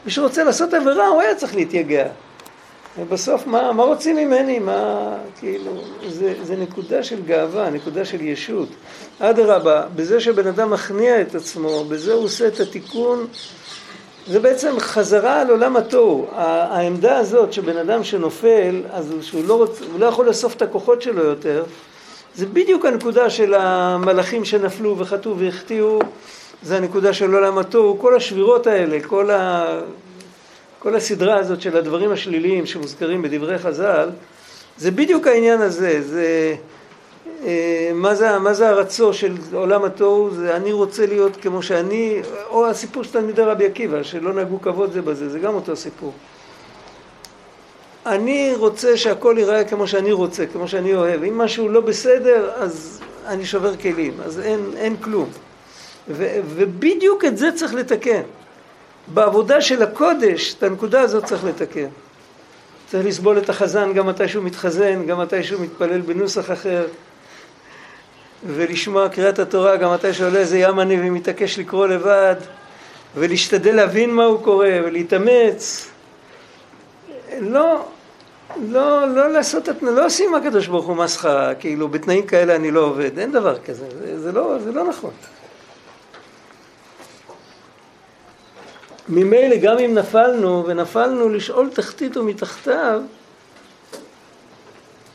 מי 0.05 0.11
שרוצה 0.11 0.43
לעשות 0.43 0.73
עבירה, 0.73 1.07
הוא 1.07 1.21
היה 1.21 1.35
צריך 1.35 1.55
להתייגע. 1.55 2.07
ובסוף, 2.99 3.47
מה, 3.47 3.71
מה 3.71 3.83
רוצים 3.83 4.15
ממני? 4.15 4.59
מה, 4.59 5.13
כאילו, 5.39 5.71
זה, 6.07 6.33
זה 6.43 6.55
נקודה 6.55 7.03
של 7.03 7.23
גאווה, 7.25 7.69
נקודה 7.69 8.05
של 8.05 8.21
ישות. 8.21 8.69
אדרבה, 9.19 9.83
בזה 9.95 10.19
שבן 10.19 10.47
אדם 10.47 10.71
מכניע 10.71 11.21
את 11.21 11.35
עצמו, 11.35 11.83
בזה 11.83 12.13
הוא 12.13 12.23
עושה 12.23 12.47
את 12.47 12.59
התיקון, 12.59 13.27
זה 14.27 14.39
בעצם 14.39 14.79
חזרה 14.79 15.41
על 15.41 15.49
עולם 15.49 15.75
התוהו. 15.75 16.27
העמדה 16.35 17.17
הזאת 17.17 17.53
שבן 17.53 17.77
אדם 17.77 18.03
שנופל, 18.03 18.81
אז 18.91 19.13
שהוא 19.21 19.43
לא, 19.45 19.53
רוצ, 19.53 19.81
הוא 19.91 19.99
לא 19.99 20.05
יכול 20.05 20.27
לאסוף 20.27 20.55
את 20.55 20.61
הכוחות 20.61 21.01
שלו 21.01 21.23
יותר, 21.23 21.63
זה 22.35 22.45
בדיוק 22.45 22.85
הנקודה 22.85 23.29
של 23.29 23.53
המלאכים 23.53 24.45
שנפלו 24.45 24.97
וחטאו 24.97 25.37
והחטיאו, 25.37 25.99
זה 26.63 26.77
הנקודה 26.77 27.13
של 27.13 27.33
עולם 27.33 27.57
התוהו, 27.57 27.99
כל 27.99 28.15
השבירות 28.15 28.67
האלה, 28.67 28.97
כל 29.07 29.31
ה... 29.31 29.65
כל 30.79 30.95
הסדרה 30.95 31.39
הזאת 31.39 31.61
של 31.61 31.77
הדברים 31.77 32.11
השליליים 32.11 32.65
שמוזכרים 32.65 33.21
בדברי 33.21 33.57
חז"ל, 33.57 34.09
זה 34.77 34.91
בדיוק 34.91 35.27
העניין 35.27 35.61
הזה, 35.61 36.01
זה 36.01 36.55
אה, 37.45 37.91
מה 37.93 38.15
זה, 38.15 38.39
מה 38.39 38.53
זה 38.53 38.69
הרצו 38.69 39.13
של 39.13 39.37
עולם 39.53 39.83
התוהו, 39.83 40.29
זה 40.31 40.55
אני 40.55 40.71
רוצה 40.71 41.05
להיות 41.05 41.37
כמו 41.41 41.63
שאני, 41.63 42.21
או 42.49 42.67
הסיפור 42.67 43.03
של 43.03 43.11
תלמידי 43.11 43.41
רבי 43.41 43.65
עקיבא, 43.65 44.03
שלא 44.03 44.33
נהגו 44.33 44.61
כבוד 44.61 44.91
זה 44.91 45.01
בזה, 45.01 45.29
זה 45.29 45.39
גם 45.39 45.55
אותו 45.55 45.75
סיפור. 45.75 46.13
אני 48.05 48.53
רוצה 48.57 48.97
שהכל 48.97 49.35
ייראה 49.37 49.63
כמו 49.63 49.87
שאני 49.87 50.11
רוצה, 50.11 50.45
כמו 50.45 50.67
שאני 50.67 50.95
אוהב. 50.95 51.23
אם 51.23 51.37
משהו 51.37 51.69
לא 51.69 51.81
בסדר, 51.81 52.51
אז 52.55 53.01
אני 53.25 53.45
שובר 53.45 53.75
כלים, 53.75 54.13
אז 54.25 54.39
אין, 54.39 54.59
אין 54.77 54.97
כלום. 54.97 55.29
ו, 56.09 56.39
ובדיוק 56.55 57.25
את 57.25 57.37
זה 57.37 57.51
צריך 57.51 57.73
לתקן. 57.73 58.21
בעבודה 59.13 59.61
של 59.61 59.83
הקודש, 59.83 60.53
את 60.53 60.63
הנקודה 60.63 61.01
הזאת 61.01 61.25
צריך 61.25 61.43
לתקן. 61.43 61.87
צריך 62.87 63.05
לסבול 63.05 63.37
את 63.37 63.49
החזן 63.49 63.93
גם 63.93 64.07
מתי 64.07 64.27
שהוא 64.27 64.43
מתחזן, 64.43 65.05
גם 65.05 65.19
מתי 65.19 65.43
שהוא 65.43 65.61
מתפלל 65.61 66.01
בנוסח 66.01 66.51
אחר, 66.51 66.87
ולשמוע 68.47 69.09
קריאת 69.09 69.39
התורה 69.39 69.77
גם 69.77 69.93
מתי 69.93 70.13
שעולה 70.13 70.39
איזה 70.39 70.59
ים 70.59 70.79
אני 70.79 70.97
ומתעקש 70.99 71.59
לקרוא 71.59 71.87
לבד, 71.87 72.35
ולהשתדל 73.15 73.75
להבין 73.75 74.13
מה 74.13 74.25
הוא 74.25 74.43
קורא, 74.43 74.67
ולהתאמץ. 74.85 75.87
לא, 77.39 77.85
לא, 78.69 79.07
לא 79.07 79.31
לעשות, 79.31 79.69
לא 79.81 80.05
עושים 80.05 80.35
הקדוש 80.35 80.67
ברוך 80.67 80.85
הוא 80.85 80.95
מסחרה, 80.95 81.55
כאילו 81.55 81.87
בתנאים 81.87 82.25
כאלה 82.25 82.55
אני 82.55 82.71
לא 82.71 82.79
עובד, 82.79 83.19
אין 83.19 83.31
דבר 83.31 83.57
כזה, 83.59 83.85
זה, 83.99 84.19
זה, 84.19 84.31
לא, 84.31 84.57
זה 84.63 84.71
לא 84.71 84.87
נכון. 84.87 85.11
ממילא 89.09 89.55
גם 89.55 89.77
אם 89.79 89.93
נפלנו, 89.93 90.63
ונפלנו 90.67 91.29
לשאול 91.29 91.69
תחתית 91.69 92.17
ומתחתיו, 92.17 93.01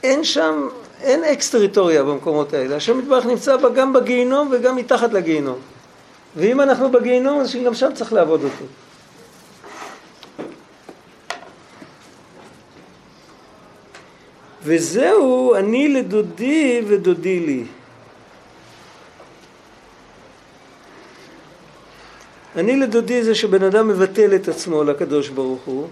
אין 0.03 0.25
שם, 0.25 0.69
אין 1.01 1.25
אקס 1.25 1.51
טריטוריה 1.51 2.03
במקומות 2.03 2.55
האלה. 2.55 2.77
השם 2.77 2.99
יתברך 2.99 3.27
נמצא 3.27 3.57
בה 3.57 3.69
גם 3.69 3.93
בגיהינום 3.93 4.49
וגם 4.53 4.77
מתחת 4.77 5.13
לגיהינום. 5.13 5.59
ואם 6.37 6.61
אנחנו 6.61 6.91
בגיהינום, 6.91 7.41
אז 7.41 7.57
גם 7.67 7.75
שם 7.75 7.95
צריך 7.95 8.13
לעבוד 8.13 8.45
אותו. 8.45 8.65
וזהו 14.65 15.55
אני 15.55 15.89
לדודי 15.89 16.83
ודודי 16.89 17.41
לי. 17.41 17.65
אני 22.57 22.77
לדודי 22.77 23.23
זה 23.23 23.35
שבן 23.35 23.63
אדם 23.63 23.89
מבטל 23.89 24.35
את 24.35 24.49
עצמו 24.49 24.85
לקדוש 24.85 25.29
ברוך 25.29 25.61
הוא, 25.65 25.87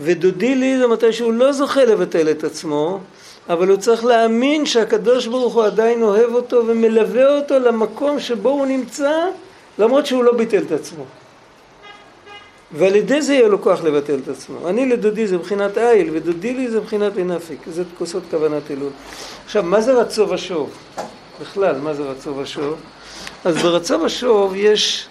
ודודי 0.00 0.54
לי 0.54 0.78
זה 0.78 0.86
מתי 0.86 1.12
שהוא 1.12 1.32
לא 1.32 1.52
זוכה 1.52 1.84
לבטל 1.84 2.30
את 2.30 2.44
עצמו, 2.44 3.00
אבל 3.48 3.68
הוא 3.68 3.76
צריך 3.76 4.04
להאמין 4.04 4.66
שהקדוש 4.66 5.26
ברוך 5.26 5.54
הוא 5.54 5.64
עדיין 5.64 6.02
אוהב 6.02 6.34
אותו 6.34 6.66
ומלווה 6.66 7.36
אותו 7.36 7.58
למקום 7.58 8.20
שבו 8.20 8.48
הוא 8.48 8.66
נמצא, 8.66 9.12
למרות 9.78 10.06
שהוא 10.06 10.24
לא 10.24 10.32
ביטל 10.32 10.62
את 10.62 10.72
עצמו. 10.72 11.04
ועל 12.72 12.96
ידי 12.96 13.22
זה 13.22 13.34
יהיה 13.34 13.48
לו 13.48 13.62
כוח 13.62 13.84
לבטל 13.84 14.18
את 14.24 14.28
עצמו. 14.28 14.68
אני 14.68 14.88
לדודי 14.88 15.26
זה 15.26 15.36
מבחינת 15.36 15.78
איל, 15.78 16.08
ודודי 16.12 16.54
לי 16.54 16.68
זה 16.70 16.80
מבחינת 16.80 17.18
אינפיק. 17.18 17.58
זה 17.66 17.82
כוסות 17.98 18.22
כוונת 18.30 18.70
אלול. 18.70 18.90
עכשיו, 19.44 19.62
מה 19.62 19.80
זה 19.80 19.92
רצו 19.92 20.28
ושוב? 20.28 20.70
בכלל, 21.40 21.78
מה 21.78 21.94
זה 21.94 22.02
רצו 22.02 22.36
ושוב? 22.36 22.74
אז 23.44 23.56
ברצו 23.56 24.00
ושוב 24.00 24.52
יש, 24.56 25.08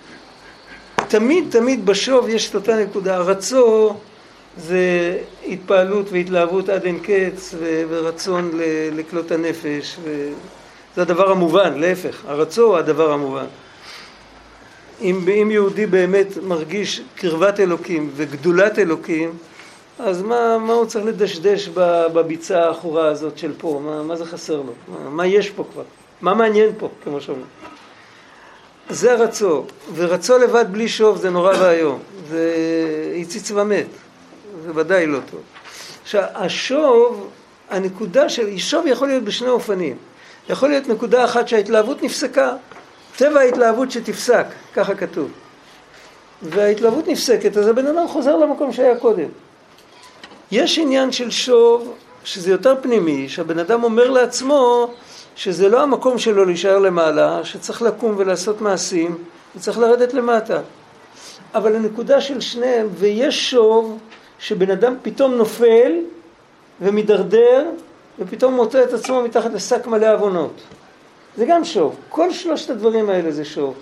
תמיד 1.08 1.46
תמיד 1.52 1.86
בשוב 1.86 2.30
יש 2.30 2.50
את 2.50 2.56
אותה 2.56 2.76
נקודה. 2.76 3.18
רצו 3.18 3.96
זה 4.58 5.18
התפעלות 5.48 6.12
והתלהבות 6.12 6.70
עד 6.70 6.84
אין 6.84 7.00
קץ 7.00 7.56
ו- 7.60 7.84
ורצון 7.90 8.52
ל- 8.54 9.00
לקלוט 9.00 9.32
הנפש. 9.32 9.98
ו- 10.04 10.32
זה 10.96 11.02
הדבר 11.02 11.32
המובן, 11.32 11.80
להפך, 11.80 12.22
הרצו 12.28 12.64
הוא 12.64 12.78
הדבר 12.78 13.12
המובן. 13.12 13.46
אם, 15.02 15.20
אם 15.42 15.52
יהודי 15.52 15.86
באמת 15.86 16.38
מרגיש 16.44 17.02
קרבת 17.16 17.60
אלוקים 17.60 18.10
וגדולת 18.16 18.80
אלוקים, 18.80 19.34
אז 20.00 20.22
מה, 20.22 20.58
מה 20.58 20.74
הוא 20.74 20.86
צריך 20.86 21.06
לדשדש 21.06 21.68
בביצה 22.14 22.64
העכורה 22.64 23.08
הזאת 23.08 23.38
של 23.38 23.52
פה? 23.58 23.82
מה, 23.86 24.04
מה 24.04 24.16
זה 24.16 24.26
חסר 24.26 24.56
לו? 24.56 24.74
מה, 24.88 25.10
מה 25.10 25.26
יש 25.26 25.50
פה 25.50 25.66
כבר? 25.74 25.84
מה 26.22 26.34
מעניין 26.34 26.70
פה, 26.78 26.90
כמו 27.04 27.22
שאומרים? 27.22 27.46
זה 28.90 29.12
הרצו, 29.12 29.64
ורצו 29.96 30.38
לבד 30.38 30.66
בלי 30.72 30.88
שוב 30.88 31.18
זה 31.18 31.30
נורא 31.30 31.54
ואיום, 31.60 32.00
זה 32.30 32.54
הציץ 33.22 33.52
ומת, 33.52 33.88
זה 34.66 34.72
ודאי 34.76 35.08
לא 35.08 35.20
טוב. 35.32 35.40
עכשיו, 36.04 36.24
השוב, 36.34 37.30
הנקודה 37.70 38.30
של, 38.30 38.58
שוב 38.58 38.88
יכול 38.88 39.08
להיות 39.08 39.24
בשני 39.24 39.50
אופנים. 39.50 39.98
יכול 40.50 40.70
להיות 40.70 40.88
נקודה 40.88 41.26
אחת 41.26 41.48
שההתלהבות 41.48 42.04
נפסקה, 42.04 42.54
טבע 43.18 43.40
ההתלהבות 43.40 43.92
שתפסק, 43.92 44.46
ככה 44.74 44.96
כתוב. 44.96 45.32
וההתלהבות 46.42 47.08
נפסקת, 47.08 47.58
אז 47.58 47.68
הבן 47.68 47.88
אדם 47.88 48.08
חוזר 48.08 48.38
למקום 48.38 48.72
שהיה 48.72 48.96
קודם. 48.98 49.28
יש 50.52 50.80
עניין 50.80 51.12
של 51.12 51.32
שוב, 51.32 51.94
שזה 52.24 52.52
יותר 52.52 52.76
פנימי, 52.82 53.30
שהבן 53.30 53.60
אדם 53.60 53.84
אומר 53.84 54.10
לעצמו 54.10 54.94
שזה 55.36 55.70
לא 55.70 55.82
המקום 55.82 56.18
שלו 56.18 56.46
להישאר 56.46 56.80
למעלה, 56.80 57.44
שצריך 57.44 57.82
לקום 57.82 58.16
ולעשות 58.18 58.62
מעשים, 58.62 59.18
וצריך 59.56 59.80
לרדת 59.80 60.14
למטה. 60.14 60.60
אבל 61.56 61.76
הנקודה 61.76 62.22
של 62.22 62.42
שניהם, 62.42 62.88
ויש 62.94 63.50
שוב 63.50 63.98
שבן 64.40 64.72
אדם 64.72 64.96
פתאום 65.02 65.34
נופל 65.36 65.92
ומידרדר, 66.82 67.66
ופתאום 68.20 68.54
מוצא 68.54 68.84
את 68.84 68.94
עצמו 68.94 69.22
מתחת 69.22 69.54
לשק 69.54 69.88
מלא 69.88 70.14
עוונות. 70.14 70.62
זה 71.38 71.46
גם 71.46 71.66
שוב. 71.66 71.96
כל 72.10 72.32
שלושת 72.32 72.70
הדברים 72.70 73.10
האלה 73.10 73.32
זה 73.32 73.46
שוב. 73.46 73.74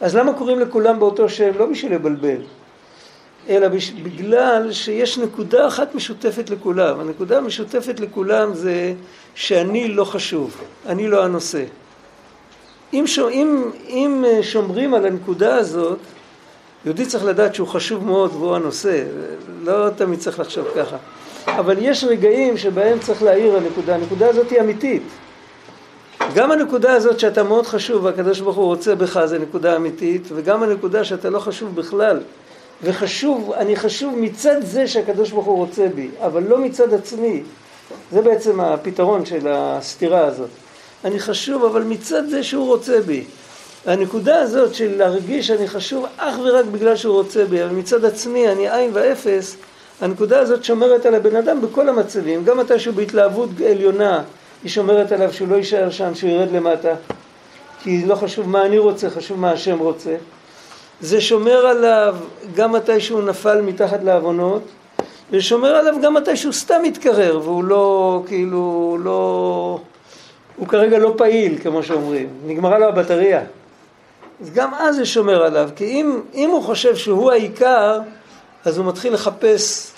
אז 0.00 0.16
למה 0.16 0.32
קוראים 0.32 0.60
לכולם 0.60 0.98
באותו 0.98 1.28
שם? 1.28 1.50
לא 1.58 1.66
בשביל 1.66 1.94
לבלבל, 1.94 2.42
אלא 3.48 3.68
בגלל 4.02 4.72
שיש 4.72 5.18
נקודה 5.18 5.66
אחת 5.66 5.94
משותפת 5.94 6.50
לכולם. 6.50 7.00
הנקודה 7.00 7.38
המשותפת 7.38 8.00
לכולם 8.00 8.54
זה 8.54 8.94
שאני 9.34 9.88
לא 9.88 10.04
חשוב, 10.04 10.56
אני 10.86 11.08
לא 11.08 11.24
הנושא. 11.24 11.64
אם, 12.92 13.04
אם, 13.30 13.70
אם 13.88 14.24
אה, 14.26 14.42
שומרים 14.42 14.94
על 14.94 15.06
הנקודה 15.06 15.56
הזאת, 15.56 15.98
יהודי 16.84 17.06
צריך 17.06 17.24
לדעת 17.24 17.54
שהוא 17.54 17.68
חשוב 17.68 18.04
מאוד 18.04 18.32
והוא 18.32 18.56
הנושא, 18.56 19.04
לא 19.62 19.90
תמיד 19.96 20.18
צריך 20.18 20.40
לחשוב 20.40 20.66
ככה. 20.76 20.96
אבל 21.46 21.76
יש 21.78 22.04
רגעים 22.04 22.56
שבהם 22.56 22.98
צריך 22.98 23.22
להעיר 23.22 23.56
הנקודה, 23.56 23.94
הנקודה 23.94 24.28
הזאת 24.28 24.50
היא 24.50 24.60
אמיתית. 24.60 25.02
גם 26.34 26.52
הנקודה 26.52 26.92
הזאת 26.92 27.20
שאתה 27.20 27.42
מאוד 27.42 27.66
חשוב 27.66 28.04
והקדוש 28.04 28.40
ברוך 28.40 28.56
הוא 28.56 28.64
רוצה 28.64 28.94
בך 28.94 29.24
זה 29.24 29.38
נקודה 29.38 29.76
אמיתית, 29.76 30.28
וגם 30.34 30.62
הנקודה 30.62 31.04
שאתה 31.04 31.30
לא 31.30 31.38
חשוב 31.38 31.76
בכלל, 31.76 32.20
וחשוב, 32.82 33.52
אני 33.52 33.76
חשוב 33.76 34.14
מצד 34.18 34.56
זה 34.62 34.88
שהקדוש 34.88 35.30
ברוך 35.30 35.46
הוא 35.46 35.56
רוצה 35.56 35.88
בי, 35.94 36.08
אבל 36.20 36.42
לא 36.42 36.58
מצד 36.58 36.94
עצמי. 36.94 37.42
זה 38.12 38.22
בעצם 38.22 38.60
הפתרון 38.60 39.26
של 39.26 39.48
הסתירה 39.50 40.26
הזאת. 40.26 40.50
אני 41.04 41.20
חשוב, 41.20 41.64
אבל 41.64 41.82
מצד 41.82 42.28
זה 42.28 42.42
שהוא 42.42 42.66
רוצה 42.66 43.00
בי. 43.00 43.24
הנקודה 43.86 44.40
הזאת 44.40 44.74
של 44.74 44.96
להרגיש 44.96 45.46
שאני 45.46 45.68
חשוב 45.68 46.06
אך 46.16 46.34
ורק 46.44 46.64
בגלל 46.64 46.96
שהוא 46.96 47.14
רוצה 47.14 47.44
בי, 47.44 47.62
אבל 47.64 47.72
מצד 47.72 48.04
עצמי 48.04 48.48
אני 48.48 48.70
עין 48.70 48.90
ואפס, 48.92 49.56
הנקודה 50.00 50.40
הזאת 50.40 50.64
שומרת 50.64 51.06
על 51.06 51.14
הבן 51.14 51.36
אדם 51.36 51.60
בכל 51.60 51.88
המצבים, 51.88 52.44
גם 52.44 52.58
מתי 52.58 52.78
שהוא 52.78 52.94
בהתלהבות 52.94 53.48
עליונה, 53.70 54.22
היא 54.62 54.70
שומרת 54.70 55.12
עליו 55.12 55.32
שהוא 55.32 55.48
לא 55.48 55.56
יישאר 55.56 55.90
שם, 55.90 56.14
שהוא 56.14 56.30
ירד 56.30 56.52
למטה, 56.52 56.94
כי 57.82 58.06
לא 58.06 58.14
חשוב 58.14 58.48
מה 58.48 58.66
אני 58.66 58.78
רוצה, 58.78 59.10
חשוב 59.10 59.40
מה 59.40 59.50
השם 59.50 59.78
רוצה. 59.78 60.16
זה 61.00 61.20
שומר 61.20 61.66
עליו 61.66 62.16
גם 62.54 62.72
מתי 62.72 63.00
שהוא 63.00 63.22
נפל 63.22 63.60
מתחת 63.60 64.02
לעוונות, 64.02 64.62
ושומר 65.30 65.68
עליו 65.68 65.94
גם 66.02 66.14
מתי 66.14 66.36
שהוא 66.36 66.52
סתם 66.52 66.82
מתקרר, 66.82 67.40
והוא 67.42 67.64
לא, 67.64 68.22
כאילו, 68.26 68.96
לא... 69.00 69.78
הוא 70.56 70.68
כרגע 70.68 70.98
לא 70.98 71.14
פעיל, 71.16 71.58
כמו 71.62 71.82
שאומרים, 71.82 72.28
נגמרה 72.46 72.78
לו 72.78 72.88
הבטריה. 72.88 73.42
אז 74.40 74.50
גם 74.54 74.74
אז 74.74 74.96
זה 74.96 75.06
שומר 75.06 75.42
עליו, 75.42 75.68
כי 75.76 75.84
אם, 75.84 76.20
אם 76.34 76.50
הוא 76.50 76.62
חושב 76.62 76.96
שהוא 76.96 77.32
העיקר, 77.32 78.00
אז 78.64 78.78
הוא 78.78 78.86
מתחיל 78.86 79.14
לחפש 79.14 79.92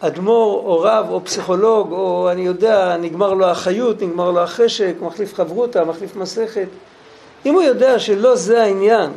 אדמו"ר 0.00 0.62
או 0.66 0.80
רב 0.80 1.06
או 1.10 1.24
פסיכולוג 1.24 1.92
או 1.92 2.28
אני 2.32 2.46
יודע, 2.46 2.96
נגמר 2.96 3.34
לו 3.34 3.46
החיות, 3.46 4.02
נגמר 4.02 4.30
לו 4.30 4.40
החשק, 4.40 4.94
מחליף 5.00 5.34
חברותה, 5.34 5.84
מחליף 5.84 6.16
מסכת. 6.16 6.68
אם 7.46 7.54
הוא 7.54 7.62
יודע 7.62 7.98
שלא 7.98 8.36
זה 8.36 8.62
העניין, 8.62 9.10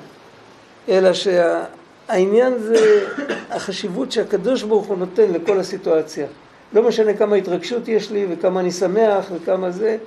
אלא 0.89 1.09
שהעניין 1.13 2.59
זה 2.59 3.07
החשיבות 3.49 4.11
שהקדוש 4.11 4.63
ברוך 4.63 4.85
הוא 4.85 4.97
נותן 4.97 5.31
לכל 5.31 5.59
הסיטואציה. 5.59 6.27
לא 6.73 6.83
משנה 6.83 7.13
כמה 7.13 7.35
התרגשות 7.35 7.87
יש 7.87 8.11
לי 8.11 8.25
וכמה 8.29 8.59
אני 8.59 8.71
שמח 8.71 9.25
וכמה 9.33 9.71
זה, 9.71 9.97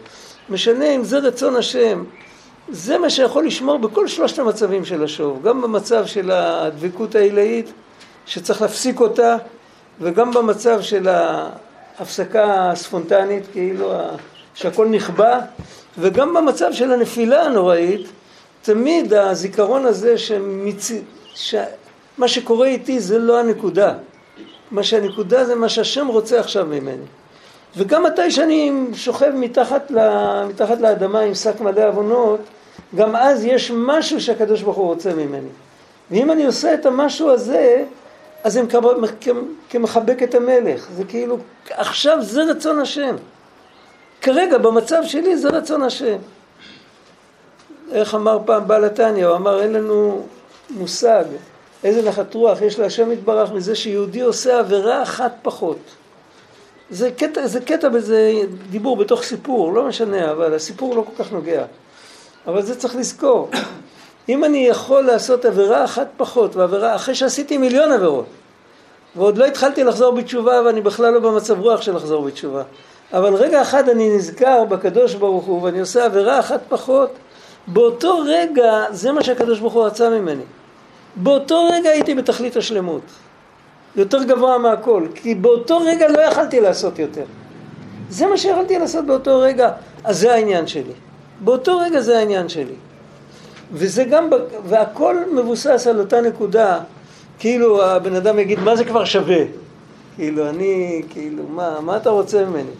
משנה 0.48 0.84
אם 0.84 1.04
זה 1.04 1.18
רצון 1.18 1.56
השם. 1.56 2.04
זה 2.68 2.98
מה 2.98 3.10
שיכול 3.10 3.46
לשמור 3.46 3.78
בכל 3.78 4.08
שלושת 4.08 4.38
המצבים 4.38 4.84
של 4.84 5.04
השוב, 5.04 5.42
גם 5.42 5.62
במצב 5.62 6.06
של 6.06 6.30
הדבקות 6.30 7.14
העילאית, 7.14 7.72
שצריך 8.26 8.62
להפסיק 8.62 9.00
אותה, 9.00 9.36
וגם 10.00 10.30
במצב 10.34 10.80
של 10.80 11.08
ההפסקה 11.98 12.70
הספונטנית, 12.70 13.42
כאילו 13.52 13.92
שהכל 14.54 14.88
נכבה, 14.88 15.38
וגם 15.98 16.34
במצב 16.34 16.72
של 16.72 16.92
הנפילה 16.92 17.42
הנוראית, 17.42 18.06
תמיד 18.62 19.14
הזיכרון 19.14 19.86
הזה 19.86 20.18
שמצ... 20.18 20.90
שמה 21.34 22.28
שקורה 22.28 22.66
איתי 22.66 23.00
זה 23.00 23.18
לא 23.18 23.40
הנקודה. 23.40 23.94
מה 24.70 24.82
שהנקודה 24.82 25.44
זה 25.44 25.54
מה 25.54 25.68
שהשם 25.68 26.06
רוצה 26.06 26.40
עכשיו 26.40 26.66
ממני. 26.66 27.04
וגם 27.76 28.02
מתי 28.02 28.30
שאני 28.30 28.72
שוכב 28.94 29.30
מתחת, 29.34 29.90
ל... 29.90 29.98
מתחת 30.48 30.80
לאדמה 30.80 31.20
עם 31.20 31.34
שק 31.34 31.60
מלא 31.60 31.88
עוונות, 31.88 32.40
גם 32.94 33.16
אז 33.16 33.44
יש 33.44 33.70
משהו 33.74 34.20
שהקדוש 34.20 34.62
ברוך 34.62 34.76
הוא 34.76 34.86
רוצה 34.86 35.14
ממני. 35.14 35.48
ואם 36.10 36.30
אני 36.30 36.46
עושה 36.46 36.74
את 36.74 36.86
המשהו 36.86 37.30
הזה, 37.30 37.84
אז 38.44 38.56
הם 38.56 38.66
כמחבק 39.70 40.22
את 40.22 40.34
המלך. 40.34 40.88
זה 40.96 41.04
כאילו, 41.04 41.36
עכשיו 41.70 42.22
זה 42.22 42.42
רצון 42.42 42.78
השם. 42.78 43.16
כרגע, 44.20 44.58
במצב 44.58 45.02
שלי, 45.04 45.36
זה 45.36 45.48
רצון 45.48 45.82
השם. 45.82 46.16
איך 47.92 48.14
אמר 48.14 48.38
פעם 48.44 48.68
בעל 48.68 48.84
התניא, 48.84 49.26
הוא 49.26 49.36
אמר, 49.36 49.62
אין 49.62 49.72
לנו 49.72 50.26
מושג 50.70 51.24
איזה 51.84 52.08
נחת 52.08 52.34
רוח 52.34 52.62
יש 52.62 52.78
להשם 52.78 53.12
יתברך 53.12 53.52
מזה 53.52 53.74
שיהודי 53.74 54.20
עושה 54.20 54.58
עבירה 54.58 55.02
אחת 55.02 55.32
פחות. 55.42 55.78
זה 56.90 57.10
קטע, 57.10 57.46
זה 57.46 57.60
קטע 57.60 57.88
בזה 57.88 58.32
דיבור 58.70 58.96
בתוך 58.96 59.22
סיפור, 59.22 59.72
לא 59.72 59.84
משנה, 59.84 60.30
אבל 60.30 60.54
הסיפור 60.54 60.96
לא 60.96 61.02
כל 61.02 61.24
כך 61.24 61.32
נוגע. 61.32 61.64
אבל 62.46 62.62
זה 62.62 62.76
צריך 62.76 62.96
לזכור. 62.96 63.50
אם 64.28 64.44
אני 64.44 64.66
יכול 64.66 65.02
לעשות 65.02 65.44
עבירה 65.44 65.84
אחת 65.84 66.08
פחות, 66.16 66.56
ועבירה 66.56 66.94
אחרי 66.94 67.14
שעשיתי 67.14 67.58
מיליון 67.58 67.92
עבירות, 67.92 68.26
ועוד 69.16 69.38
לא 69.38 69.44
התחלתי 69.44 69.84
לחזור 69.84 70.12
בתשובה 70.12 70.62
ואני 70.64 70.80
בכלל 70.80 71.12
לא 71.12 71.20
במצב 71.20 71.60
רוח 71.60 71.82
של 71.82 71.96
לחזור 71.96 72.22
בתשובה, 72.22 72.62
אבל 73.12 73.34
רגע 73.34 73.62
אחד 73.62 73.88
אני 73.88 74.16
נזכר 74.16 74.64
בקדוש 74.64 75.14
ברוך 75.14 75.44
הוא 75.44 75.62
ואני 75.62 75.80
עושה 75.80 76.04
עבירה 76.04 76.38
אחת 76.38 76.60
פחות, 76.68 77.10
באותו 77.66 78.18
רגע 78.26 78.84
זה 78.90 79.12
מה 79.12 79.22
שהקדוש 79.22 79.60
ברוך 79.60 79.72
הוא 79.72 79.84
רצה 79.84 80.10
ממני. 80.10 80.42
באותו 81.16 81.68
רגע 81.72 81.90
הייתי 81.90 82.14
בתכלית 82.14 82.56
השלמות. 82.56 83.02
יותר 83.96 84.22
גבוה 84.22 84.58
מהכל, 84.58 85.06
כי 85.14 85.34
באותו 85.34 85.78
רגע 85.78 86.08
לא 86.08 86.20
יכלתי 86.20 86.60
לעשות 86.60 86.98
יותר. 86.98 87.24
זה 88.08 88.26
מה 88.26 88.36
שיכולתי 88.36 88.78
לעשות 88.78 89.06
באותו 89.06 89.40
רגע, 89.40 89.70
אז 90.04 90.18
זה 90.18 90.34
העניין 90.34 90.66
שלי. 90.66 90.92
באותו 91.40 91.78
רגע 91.78 92.00
זה 92.00 92.18
העניין 92.18 92.48
שלי. 92.48 92.74
וזה 93.72 94.04
גם, 94.04 94.30
והכל 94.64 95.16
מבוסס 95.32 95.86
על 95.86 95.98
אותה 96.00 96.20
נקודה, 96.20 96.80
כאילו 97.38 97.84
הבן 97.84 98.16
אדם 98.16 98.38
יגיד, 98.38 98.58
מה 98.58 98.76
זה 98.76 98.84
כבר 98.84 99.04
שווה? 99.04 99.44
כאילו, 100.16 100.48
אני, 100.48 101.02
כאילו, 101.10 101.42
מה, 101.48 101.80
מה 101.80 101.96
אתה 101.96 102.10
רוצה 102.10 102.44
ממני? 102.44 102.70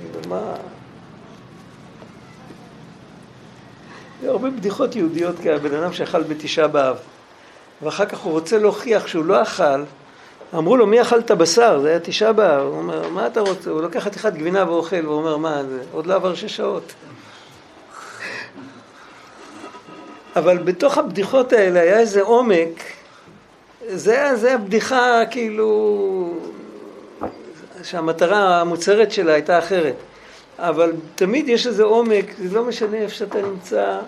כאילו, 0.00 0.28
מה... 0.28 0.40
זה 0.52 0.62
הרבה 4.26 4.50
בדיחות 4.50 4.96
יהודיות 4.96 5.36
כאלה, 5.42 5.58
בן 5.58 5.74
אדם 5.74 5.92
שאכל 5.92 6.22
בתשעה 6.22 6.68
באב. 6.68 6.96
ואחר 7.82 8.06
כך 8.06 8.18
הוא 8.18 8.32
רוצה 8.32 8.58
להוכיח 8.58 9.06
שהוא 9.06 9.24
לא 9.24 9.42
אכל, 9.42 9.82
אמרו 10.54 10.76
לו, 10.76 10.86
מי 10.86 11.02
אכל 11.02 11.18
את 11.18 11.30
הבשר? 11.30 11.80
זה 11.80 11.88
היה 11.88 12.00
תשעה 12.00 12.32
באב. 12.32 12.66
הוא 12.66 12.78
אומר, 12.78 13.08
מה 13.08 13.26
אתה 13.26 13.40
רוצה? 13.40 13.70
הוא 13.70 13.82
לוקח 13.82 14.00
חתיכת 14.04 14.32
גבינה 14.32 14.70
ואוכל, 14.70 15.06
והוא 15.06 15.16
אומר, 15.16 15.36
מה 15.36 15.62
זה? 15.64 15.82
עוד 15.92 16.06
לא 16.06 16.14
עבר 16.14 16.34
שש 16.34 16.56
שעות. 16.56 16.92
אבל 20.36 20.58
בתוך 20.58 20.98
הבדיחות 20.98 21.52
האלה 21.52 21.80
היה 21.80 21.98
איזה 21.98 22.22
עומק, 22.22 22.82
זה 23.88 24.12
היה, 24.12 24.36
זה 24.36 24.48
היה 24.48 24.58
בדיחה 24.58 25.22
כאילו, 25.30 26.34
שהמטרה 27.82 28.60
המוצהרת 28.60 29.12
שלה 29.12 29.32
הייתה 29.32 29.58
אחרת. 29.58 29.94
אבל 30.58 30.92
תמיד 31.14 31.48
יש 31.48 31.66
איזה 31.66 31.82
עומק, 31.82 32.24
זה 32.44 32.54
לא 32.54 32.64
משנה 32.64 32.96
איפה 32.96 33.14
שאתה 33.14 33.42
נמצא. 33.42 33.98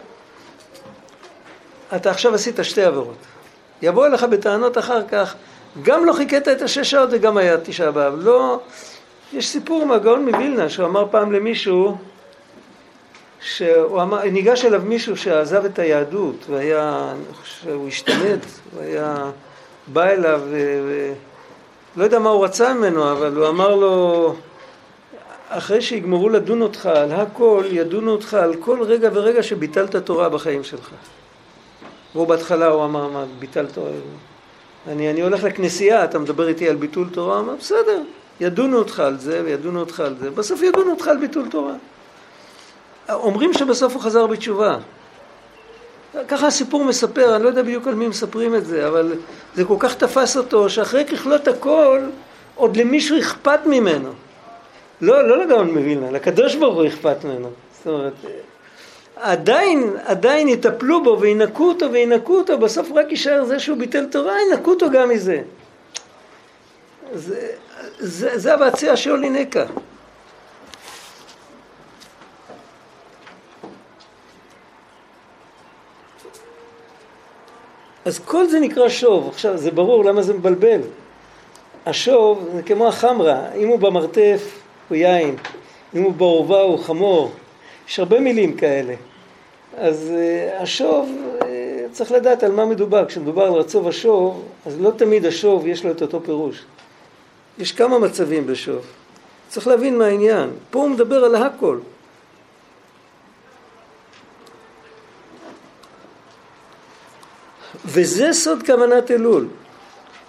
אתה 1.96 2.10
עכשיו 2.10 2.34
עשית 2.34 2.58
שתי 2.62 2.82
עבירות. 2.82 3.16
יבוא 3.82 4.06
אליך 4.06 4.22
בטענות 4.22 4.78
אחר 4.78 5.08
כך, 5.08 5.34
גם 5.82 6.04
לא 6.04 6.12
חיכית 6.12 6.48
את 6.48 6.62
השש 6.62 6.90
שעות 6.90 7.08
וגם 7.12 7.36
היה 7.36 7.58
תשעה 7.60 7.90
באב. 7.90 8.14
לא, 8.16 8.60
יש 9.32 9.48
סיפור 9.48 9.86
מהגאון 9.86 10.28
מווילנה, 10.28 10.68
שהוא 10.68 10.86
אמר 10.86 11.06
פעם 11.10 11.32
למישהו, 11.32 11.96
שהוא 13.40 14.02
אמר, 14.02 14.24
ניגש 14.24 14.64
אליו 14.64 14.82
מישהו 14.84 15.16
שעזב 15.16 15.64
את 15.64 15.78
היהדות 15.78 16.46
והיה, 16.50 17.12
שהוא 17.44 17.88
השתמט, 17.88 18.46
הוא 18.74 18.82
היה, 18.82 19.30
בא 19.86 20.04
אליו. 20.04 20.40
ו... 20.44 21.12
לא 21.96 22.04
יודע 22.04 22.18
מה 22.18 22.30
הוא 22.30 22.44
רצה 22.44 22.74
ממנו, 22.74 23.12
אבל 23.12 23.36
הוא 23.36 23.48
אמר 23.48 23.74
לו, 23.74 24.34
אחרי 25.52 25.82
שיגמרו 25.82 26.28
לדון 26.28 26.62
אותך 26.62 26.86
על 26.86 27.12
הכל, 27.12 27.64
ידונו 27.70 28.10
אותך 28.10 28.34
על 28.34 28.54
כל 28.54 28.82
רגע 28.82 29.10
ורגע 29.12 29.42
שביטלת 29.42 29.96
תורה 29.96 30.28
בחיים 30.28 30.64
שלך. 30.64 30.90
והוא 32.14 32.26
בהתחלה 32.26 32.66
הוא 32.66 32.84
אמר, 32.84 33.08
מה, 33.08 33.24
ביטל 33.38 33.66
תורה? 33.66 33.90
אני, 34.88 35.10
אני 35.10 35.20
הולך 35.20 35.44
לכנסייה, 35.44 36.04
אתה 36.04 36.18
מדבר 36.18 36.48
איתי 36.48 36.68
על 36.68 36.76
ביטול 36.76 37.08
תורה? 37.12 37.38
אמר, 37.38 37.54
בסדר, 37.58 38.02
ידונו 38.40 38.78
אותך 38.78 39.00
על 39.00 39.18
זה 39.18 39.42
וידונו 39.44 39.80
אותך 39.80 40.00
על 40.00 40.14
זה, 40.18 40.30
בסוף 40.30 40.62
ידונו 40.62 40.90
אותך 40.90 41.08
על 41.08 41.16
ביטול 41.16 41.48
תורה. 41.48 41.74
אומרים 43.08 43.52
שבסוף 43.54 43.94
הוא 43.94 44.02
חזר 44.02 44.26
בתשובה. 44.26 44.76
ככה 46.28 46.46
הסיפור 46.46 46.84
מספר, 46.84 47.36
אני 47.36 47.44
לא 47.44 47.48
יודע 47.48 47.62
בדיוק 47.62 47.86
על 47.86 47.94
מי 47.94 48.08
מספרים 48.08 48.54
את 48.54 48.66
זה, 48.66 48.88
אבל 48.88 49.12
זה 49.54 49.64
כל 49.64 49.76
כך 49.78 49.94
תפס 49.94 50.36
אותו, 50.36 50.70
שאחרי 50.70 51.04
ככלות 51.04 51.48
הכל, 51.48 52.00
עוד 52.54 52.76
למישהו 52.76 53.18
אכפת 53.18 53.60
ממנו. 53.66 54.10
לא, 55.02 55.28
לא 55.28 55.44
לגאון 55.44 55.70
מווילנה, 55.70 56.10
לקדוש 56.10 56.54
ברוך 56.54 56.74
הוא 56.74 56.86
אכפת 56.86 57.24
ממנו. 57.24 57.50
זאת 57.72 57.86
אומרת, 57.86 58.12
עדיין, 59.16 59.96
עדיין 60.04 60.48
יטפלו 60.48 61.02
בו 61.02 61.16
וינקו 61.20 61.68
אותו 61.68 61.92
וינקו 61.92 62.38
אותו, 62.38 62.58
בסוף 62.58 62.88
רק 62.94 63.10
יישאר 63.10 63.44
זה 63.44 63.58
שהוא 63.58 63.78
ביטל 63.78 64.06
תורה, 64.06 64.34
ינקו 64.50 64.70
אותו 64.70 64.90
גם 64.90 65.08
מזה. 65.08 65.42
זה, 67.12 67.48
זה, 67.98 68.38
זה 68.38 68.54
הבעציה 68.54 68.96
של 68.96 69.10
אולינקה. 69.10 69.64
אז 78.04 78.18
כל 78.18 78.46
זה 78.46 78.60
נקרא 78.60 78.88
שוב. 78.88 79.28
עכשיו, 79.28 79.56
זה 79.56 79.70
ברור 79.70 80.04
למה 80.04 80.22
זה 80.22 80.34
מבלבל. 80.34 80.80
השוב 81.86 82.48
זה 82.54 82.62
כמו 82.62 82.88
החמרה, 82.88 83.52
אם 83.56 83.68
הוא 83.68 83.78
במרתף 83.78 84.60
הוא 84.90 84.96
יין, 84.96 85.36
אם 85.94 86.02
הוא 86.02 86.12
בעורבה 86.12 86.60
הוא 86.60 86.78
חמור. 86.78 87.32
יש 87.88 87.98
הרבה 87.98 88.20
מילים 88.20 88.56
כאלה. 88.56 88.94
אז 89.76 90.12
uh, 90.12 90.62
השוב, 90.62 91.10
uh, 91.40 91.44
צריך 91.92 92.12
לדעת 92.12 92.42
על 92.42 92.52
מה 92.52 92.64
מדובר. 92.64 93.06
כשמדובר 93.06 93.42
על 93.42 93.52
רצוב 93.52 93.88
השוב, 93.88 94.44
אז 94.66 94.80
לא 94.80 94.90
תמיד 94.96 95.26
השוב 95.26 95.66
יש 95.66 95.84
לו 95.84 95.90
את 95.90 96.02
אותו 96.02 96.20
פירוש. 96.24 96.64
יש 97.58 97.72
כמה 97.72 97.98
מצבים 97.98 98.46
בשוב. 98.46 98.84
צריך 99.48 99.66
להבין 99.66 99.98
מה 99.98 100.06
העניין. 100.06 100.50
פה 100.70 100.78
הוא 100.78 100.90
מדבר 100.90 101.24
על 101.24 101.34
הכל. 101.34 101.78
וזה 107.84 108.32
סוד 108.32 108.62
כוונת 108.66 109.10
אלול. 109.10 109.48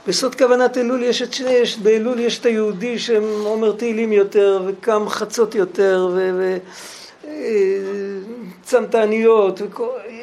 בסוד 0.07 0.35
כוונת 0.35 0.77
אלול 0.77 1.03
יש 1.03 1.21
את 1.21 1.33
שני, 1.33 1.49
יש, 1.49 1.77
באלול 1.77 2.19
יש 2.19 2.39
את 2.39 2.45
היהודי 2.45 2.99
שאומר 2.99 3.71
תהילים 3.71 4.13
יותר 4.13 4.63
וקם 4.67 5.09
חצות 5.09 5.55
יותר 5.55 6.17
וצמתניות, 8.63 9.61
אה, 9.61 9.67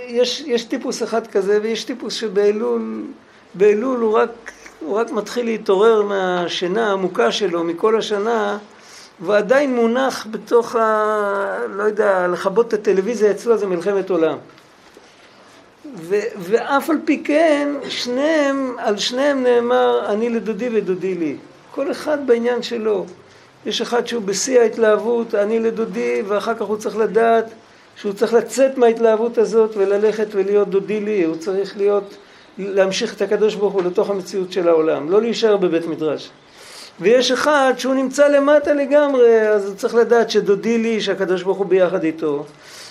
יש, 0.08 0.40
יש 0.46 0.64
טיפוס 0.64 1.02
אחד 1.02 1.26
כזה 1.26 1.58
ויש 1.62 1.84
טיפוס 1.84 2.14
שבאלול 2.14 3.02
באלול 3.54 4.00
הוא 4.00 4.18
רק, 4.18 4.30
הוא 4.80 4.96
רק 4.96 5.10
מתחיל 5.10 5.44
להתעורר 5.44 6.02
מהשינה 6.02 6.88
העמוקה 6.88 7.32
שלו 7.32 7.64
מכל 7.64 7.98
השנה 7.98 8.58
ועדיין 9.20 9.74
מונח 9.74 10.26
בתוך 10.30 10.76
ה... 10.76 11.58
לא 11.68 11.82
יודע, 11.82 12.28
לכבות 12.28 12.68
את 12.68 12.72
הטלוויזיה 12.72 13.30
אצלו 13.30 13.58
זה 13.58 13.66
מלחמת 13.66 14.10
עולם. 14.10 14.38
ו- 16.08 16.28
ואף 16.38 16.90
על 16.90 16.96
פי 17.04 17.22
כן, 17.24 17.68
שניהם, 17.88 18.76
על 18.78 18.96
שניהם 18.96 19.42
נאמר, 19.42 20.06
אני 20.08 20.28
לדודי 20.28 20.68
ודודי 20.72 21.14
לי. 21.14 21.36
כל 21.70 21.90
אחד 21.90 22.26
בעניין 22.26 22.62
שלו. 22.62 23.06
יש 23.66 23.80
אחד 23.80 24.06
שהוא 24.06 24.22
בשיא 24.22 24.60
ההתלהבות, 24.60 25.34
אני 25.34 25.60
לדודי, 25.60 26.22
ואחר 26.28 26.54
כך 26.54 26.62
הוא 26.62 26.76
צריך 26.76 26.96
לדעת 26.96 27.44
שהוא 27.96 28.12
צריך 28.12 28.34
לצאת 28.34 28.78
מההתלהבות 28.78 29.38
הזאת 29.38 29.76
וללכת 29.76 30.26
ולהיות 30.30 30.68
דודי 30.68 31.00
לי. 31.00 31.24
הוא 31.24 31.36
צריך 31.36 31.76
להיות, 31.76 32.16
להמשיך 32.58 33.14
את 33.14 33.22
הקדוש 33.22 33.54
ברוך 33.54 33.74
הוא 33.74 33.82
לתוך 33.82 34.10
המציאות 34.10 34.52
של 34.52 34.68
העולם, 34.68 35.10
לא 35.10 35.22
להישאר 35.22 35.56
בבית 35.56 35.86
מדרש. 35.86 36.30
ויש 37.00 37.30
אחד 37.30 37.72
שהוא 37.76 37.94
נמצא 37.94 38.28
למטה 38.28 38.72
לגמרי, 38.72 39.48
אז 39.48 39.66
הוא 39.66 39.74
צריך 39.74 39.94
לדעת 39.94 40.30
שדודי 40.30 40.78
לי, 40.78 41.00
שהקדוש 41.00 41.42
ברוך 41.42 41.58
הוא 41.58 41.66
ביחד 41.66 42.04
איתו. 42.04 42.44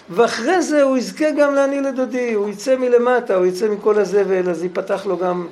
ואחרי 0.10 0.62
זה 0.62 0.84
הוא 0.84 0.98
יזכה 0.98 1.32
גם 1.32 1.56
לעני 1.56 1.82
לדודי, 1.82 2.34
הוא 2.34 2.50
יצא 2.50 2.76
מלמטה, 2.76 3.36
הוא 3.36 3.46
יצא 3.46 3.68
מכל 3.68 4.00
הזבל, 4.00 4.50
אז 4.50 4.64
ייפתח 4.64 5.06
לו 5.06 5.18
גם, 5.18 5.48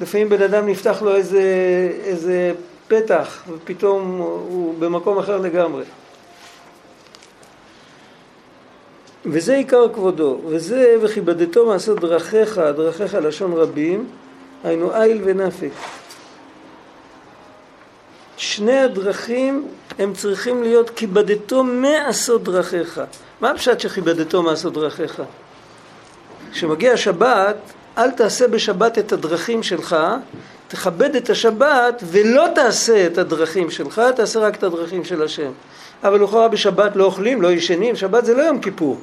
לפעמים 0.00 0.28
בן 0.28 0.42
אדם 0.42 0.68
נפתח 0.68 1.02
לו 1.02 1.16
איזה, 1.16 1.42
איזה 2.04 2.52
פתח, 2.88 3.42
ופתאום 3.48 4.16
הוא 4.48 4.74
במקום 4.78 5.18
אחר 5.18 5.38
לגמרי. 5.38 5.84
וזה 9.26 9.54
עיקר 9.54 9.88
כבודו, 9.92 10.40
וזה 10.46 10.96
וכיבדתו 11.02 11.66
מעשות 11.66 12.00
דרכיך, 12.00 12.58
דרכיך 12.58 13.14
לשון 13.14 13.52
רבים, 13.52 14.06
היינו 14.64 14.94
איל 14.94 15.20
ונפק. 15.24 15.70
שני 18.36 18.78
הדרכים 18.78 19.68
הם 20.00 20.14
צריכים 20.14 20.62
להיות 20.62 20.90
כיבדתו 20.90 21.64
מעשות 21.64 22.44
דרכיך. 22.44 23.00
מה 23.40 23.50
הפשט 23.50 23.80
שכיבדתו 23.80 24.42
מעשות 24.42 24.72
דרכיך? 24.72 25.22
כשמגיע 26.52 26.92
השבת, 26.92 27.56
אל 27.98 28.10
תעשה 28.10 28.48
בשבת 28.48 28.98
את 28.98 29.12
הדרכים 29.12 29.62
שלך, 29.62 29.96
תכבד 30.68 31.16
את 31.16 31.30
השבת 31.30 32.02
ולא 32.04 32.46
תעשה 32.54 33.06
את 33.06 33.18
הדרכים 33.18 33.70
שלך, 33.70 34.02
תעשה 34.16 34.40
רק 34.40 34.56
את 34.56 34.62
הדרכים 34.62 35.04
של 35.04 35.22
השם. 35.22 35.50
אבל 36.04 36.22
לכאורה 36.22 36.48
בשבת 36.48 36.96
לא 36.96 37.04
אוכלים, 37.04 37.42
לא 37.42 37.52
ישנים, 37.52 37.96
שבת 37.96 38.24
זה 38.24 38.34
לא 38.34 38.42
יום 38.42 38.60
כיפור. 38.60 38.98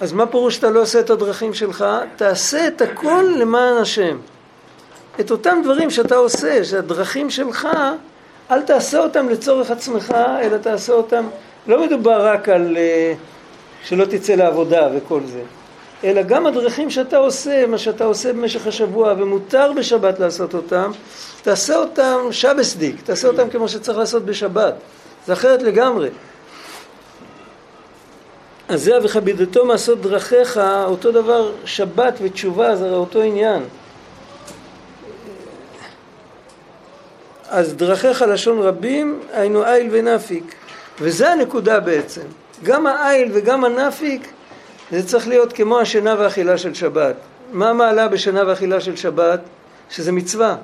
אז 0.00 0.12
מה 0.12 0.26
פירוש 0.26 0.54
שאתה 0.54 0.70
לא 0.70 0.82
עושה 0.82 1.00
את 1.00 1.10
הדרכים 1.10 1.54
שלך? 1.54 1.84
תעשה 2.16 2.68
את 2.68 2.80
הכל 2.80 3.24
למען 3.38 3.76
השם. 3.76 4.18
את 5.20 5.30
אותם 5.30 5.58
דברים 5.64 5.90
שאתה 5.90 6.16
עושה, 6.16 6.64
שהדרכים 6.64 7.30
שלך, 7.30 7.68
אל 8.50 8.62
תעשה 8.62 8.98
אותם 8.98 9.28
לצורך 9.28 9.70
עצמך, 9.70 10.14
אלא 10.42 10.56
תעשה 10.56 10.92
אותם, 10.92 11.24
לא 11.66 11.86
מדובר 11.86 12.26
רק 12.26 12.48
על 12.48 12.76
uh, 12.76 13.86
שלא 13.88 14.04
תצא 14.04 14.34
לעבודה 14.34 14.88
וכל 14.94 15.20
זה, 15.26 15.42
אלא 16.04 16.22
גם 16.22 16.46
הדרכים 16.46 16.90
שאתה 16.90 17.16
עושה, 17.16 17.66
מה 17.66 17.78
שאתה 17.78 18.04
עושה 18.04 18.32
במשך 18.32 18.66
השבוע, 18.66 19.14
ומותר 19.18 19.72
בשבת 19.76 20.20
לעשות 20.20 20.54
אותם, 20.54 20.90
תעשה 21.42 21.76
אותם 21.76 22.18
שבסדיק, 22.30 23.02
תעשה 23.04 23.28
אותם 23.28 23.50
כמו 23.50 23.68
שצריך 23.68 23.98
לעשות 23.98 24.24
בשבת, 24.24 24.74
זה 25.26 25.32
אחרת 25.32 25.62
לגמרי. 25.62 26.08
אז 28.68 28.82
זה 28.82 28.92
וכבדתו 29.02 29.66
מעשות 29.66 30.00
דרכיך, 30.00 30.60
אותו 30.84 31.12
דבר 31.12 31.52
שבת 31.64 32.18
ותשובה 32.22 32.76
זה 32.76 32.90
אותו 32.90 33.22
עניין. 33.22 33.62
אז 37.48 37.74
דרכיך 37.74 38.22
לשון 38.22 38.58
רבים, 38.58 39.20
היינו 39.32 39.64
איל 39.64 39.88
ונפיק. 39.90 40.54
וזה 41.00 41.32
הנקודה 41.32 41.80
בעצם. 41.80 42.22
גם 42.62 42.86
האיל 42.86 43.30
וגם 43.34 43.64
הנפיק, 43.64 44.28
זה 44.90 45.06
צריך 45.06 45.28
להיות 45.28 45.52
כמו 45.52 45.80
השינה 45.80 46.14
והאכילה 46.18 46.58
של 46.58 46.74
שבת. 46.74 47.14
מה 47.52 47.70
המעלה 47.70 48.08
בשינה 48.08 48.42
ואכילה 48.46 48.80
של 48.80 48.96
שבת? 48.96 49.40
שזה 49.90 50.12
מצווה. 50.12 50.56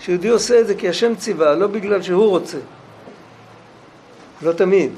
שיהודי 0.00 0.28
עושה 0.28 0.60
את 0.60 0.66
זה 0.66 0.74
כי 0.74 0.88
השם 0.88 1.14
ציווה, 1.14 1.54
לא 1.54 1.66
בגלל 1.66 2.02
שהוא 2.02 2.28
רוצה. 2.28 2.58
לא 4.42 4.52
תמיד. 4.52 4.90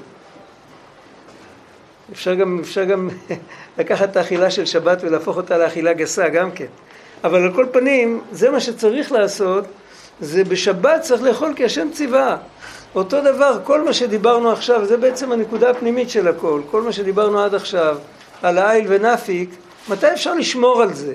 אפשר 2.13 2.35
גם, 2.35 2.59
אפשר 2.63 2.85
גם 2.85 3.09
לקחת 3.79 4.11
את 4.11 4.17
האכילה 4.17 4.51
של 4.51 4.65
שבת 4.65 4.99
ולהפוך 5.03 5.37
אותה 5.37 5.59
לאכילה 5.59 5.93
גסה 5.93 6.29
גם 6.29 6.51
כן. 6.51 6.67
אבל 7.25 7.43
על 7.43 7.53
כל 7.55 7.67
פנים, 7.73 8.21
זה 8.33 8.51
מה 8.51 8.61
שצריך 8.61 9.13
לעשות, 9.13 9.65
זה 10.21 10.45
בשבת 10.45 11.01
צריך 11.01 11.23
לאכול 11.23 11.53
כי 11.57 11.65
השם 11.65 11.89
ציווה. 11.93 12.37
אותו 12.95 13.21
דבר, 13.21 13.59
כל 13.65 13.85
מה 13.85 13.93
שדיברנו 13.93 14.51
עכשיו, 14.51 14.85
זה 14.85 14.97
בעצם 14.97 15.33
הנקודה 15.33 15.71
הפנימית 15.71 16.11
של 16.11 16.29
הכל, 16.29 16.61
כל 16.71 16.83
מה 16.83 16.93
שדיברנו 16.93 17.41
עד 17.41 17.55
עכשיו, 17.55 17.99
על 18.43 18.59
העיל 18.59 18.85
ונפיק, 18.89 19.51
מתי 19.89 20.13
אפשר 20.13 20.35
לשמור 20.35 20.83
על 20.83 20.95
זה? 20.95 21.15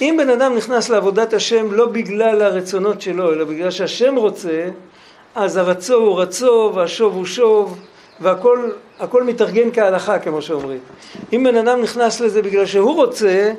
אם 0.00 0.16
בן 0.18 0.30
אדם 0.30 0.56
נכנס 0.56 0.88
לעבודת 0.88 1.32
השם 1.32 1.72
לא 1.72 1.86
בגלל 1.86 2.42
הרצונות 2.42 3.00
שלו, 3.00 3.32
אלא 3.32 3.44
בגלל 3.44 3.70
שהשם 3.70 4.14
רוצה, 4.16 4.68
אז 5.34 5.56
הרצו 5.56 5.94
הוא 5.94 6.20
רצו 6.20 6.72
והשוב 6.74 7.14
הוא 7.14 7.26
שוב 7.26 7.78
והכל 8.20 8.70
הכל 8.98 9.24
מתארגן 9.24 9.72
כהלכה 9.72 10.18
כמו 10.18 10.42
שאומרים. 10.42 10.78
אם 11.32 11.44
בן 11.44 11.56
אדם 11.56 11.82
נכנס 11.82 12.20
לזה 12.20 12.42
בגלל 12.42 12.66
שהוא 12.66 12.94
רוצה, 12.94 13.52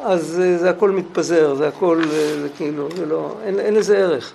אז 0.00 0.26
זה, 0.26 0.58
זה 0.58 0.70
הכל 0.70 0.90
מתפזר, 0.90 1.54
זה 1.54 1.68
הכל 1.68 2.02
זה 2.10 2.48
כאילו, 2.56 2.88
זה 2.96 3.06
לא, 3.06 3.34
אין, 3.44 3.60
אין 3.60 3.74
לזה 3.74 3.98
ערך. 3.98 4.32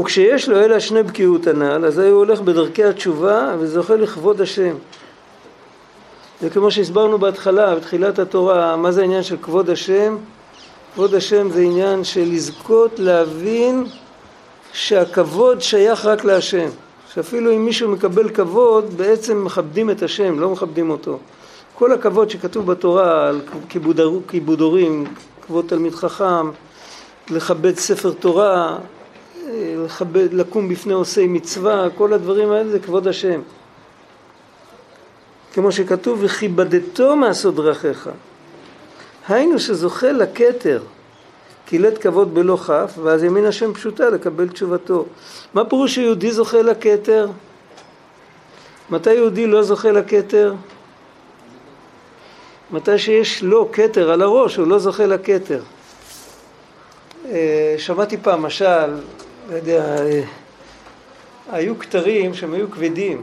וכשיש 0.00 0.48
לו 0.48 0.60
אלה 0.60 0.80
שני 0.80 1.02
בקיאות 1.02 1.46
הנ"ל, 1.46 1.84
אז 1.86 1.98
הוא 1.98 2.08
הולך 2.08 2.40
בדרכי 2.40 2.84
התשובה 2.84 3.54
וזוכה 3.58 3.96
לכבוד 3.96 4.40
השם. 4.40 4.76
זה 6.40 6.50
כמו 6.50 6.70
שהסברנו 6.70 7.18
בהתחלה, 7.18 7.74
בתחילת 7.74 8.18
התורה, 8.18 8.76
מה 8.76 8.92
זה 8.92 9.00
העניין 9.00 9.22
של 9.22 9.36
כבוד 9.42 9.70
השם? 9.70 10.16
כבוד 10.94 11.14
השם 11.14 11.50
זה 11.50 11.60
עניין 11.60 12.04
של 12.04 12.24
לזכות 12.24 12.98
להבין 12.98 13.84
שהכבוד 14.72 15.62
שייך 15.62 16.06
רק 16.06 16.24
להשם. 16.24 16.68
שאפילו 17.14 17.52
אם 17.52 17.64
מישהו 17.64 17.90
מקבל 17.90 18.28
כבוד, 18.28 18.94
בעצם 18.96 19.44
מכבדים 19.44 19.90
את 19.90 20.02
השם, 20.02 20.40
לא 20.40 20.50
מכבדים 20.50 20.90
אותו. 20.90 21.18
כל 21.74 21.92
הכבוד 21.92 22.30
שכתוב 22.30 22.66
בתורה 22.66 23.28
על 23.28 23.40
כיבוד 24.28 24.60
הורים, 24.60 25.04
כבוד 25.46 25.64
תלמיד 25.68 25.94
חכם, 25.94 26.50
לכבד 27.30 27.76
ספר 27.76 28.12
תורה, 28.12 28.78
לכבד, 29.84 30.32
לקום 30.32 30.68
בפני 30.68 30.92
עושי 30.92 31.26
מצווה, 31.26 31.88
כל 31.96 32.12
הדברים 32.12 32.50
האלה 32.50 32.70
זה 32.70 32.78
כבוד 32.78 33.08
השם. 33.08 33.40
כמו 35.52 35.72
שכתוב, 35.72 36.18
וכיבדתו 36.22 37.16
מעשות 37.16 37.54
דרכיך. 37.54 38.10
היינו 39.28 39.58
שזוכה 39.58 40.12
לכתר, 40.12 40.82
קילט 41.66 41.98
כבוד 42.00 42.34
בלא 42.34 42.56
כף, 42.56 42.92
ואז 43.02 43.24
ימין 43.24 43.44
השם 43.44 43.74
פשוטה 43.74 44.10
לקבל 44.10 44.48
תשובתו. 44.48 45.04
מה 45.54 45.64
פירוש 45.64 45.94
שיהודי 45.94 46.32
זוכה 46.32 46.62
לכתר? 46.62 47.28
מתי 48.90 49.12
יהודי 49.12 49.46
לא 49.46 49.62
זוכה 49.62 49.90
לכתר? 49.90 50.54
מתי 52.70 52.98
שיש 52.98 53.42
לו 53.42 53.68
כתר 53.72 54.10
על 54.10 54.22
הראש, 54.22 54.56
הוא 54.56 54.66
לא 54.66 54.78
זוכה 54.78 55.06
לכתר. 55.06 55.62
אה, 57.30 57.74
שמעתי 57.78 58.16
פעם 58.16 58.42
משל, 58.42 58.94
לא 59.50 59.56
יודע, 59.56 59.96
אה, 60.02 60.22
היו 61.52 61.78
כתרים 61.78 62.34
שהם 62.34 62.54
היו 62.54 62.70
כבדים. 62.70 63.22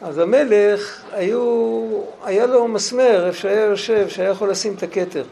אז 0.00 0.18
המלך, 0.18 1.00
היו, 1.12 1.88
היה 2.24 2.46
לו 2.46 2.68
מסמר 2.68 3.26
איפה 3.26 3.38
שהיה 3.38 3.64
יושב, 3.64 4.08
שהיה 4.08 4.28
יכול 4.30 4.50
לשים 4.50 4.74
את 4.74 4.82
הכתר. 4.82 5.24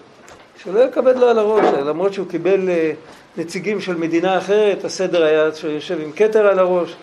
שלא 0.62 0.81
יקבד 0.81 1.16
לו 1.16 1.29
על 1.29 1.38
הראש, 1.38 1.64
למרות 1.64 2.12
שהוא 2.12 2.27
קיבל 2.29 2.69
אה, 2.69 2.92
נציגים 3.37 3.81
של 3.81 3.97
מדינה 3.97 4.38
אחרת, 4.38 4.85
הסדר 4.85 5.25
היה 5.25 5.55
שהוא 5.55 5.71
יושב 5.71 6.01
עם 6.01 6.12
כתר 6.12 6.47
על 6.47 6.59
הראש. 6.59 6.97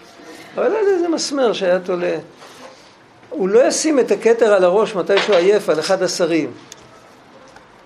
אבל 0.55 0.71
היה 0.71 0.79
איזה 0.79 1.07
מסמר 1.07 1.53
שהיה 1.53 1.79
תולה. 1.79 2.15
הוא 3.29 3.49
לא 3.49 3.67
ישים 3.67 3.99
את 3.99 4.11
הכתר 4.11 4.53
על 4.53 4.63
הראש 4.63 4.95
מתי 4.95 5.17
שהוא 5.17 5.35
עייף 5.35 5.69
על 5.69 5.79
אחד 5.79 6.03
השרים. 6.03 6.51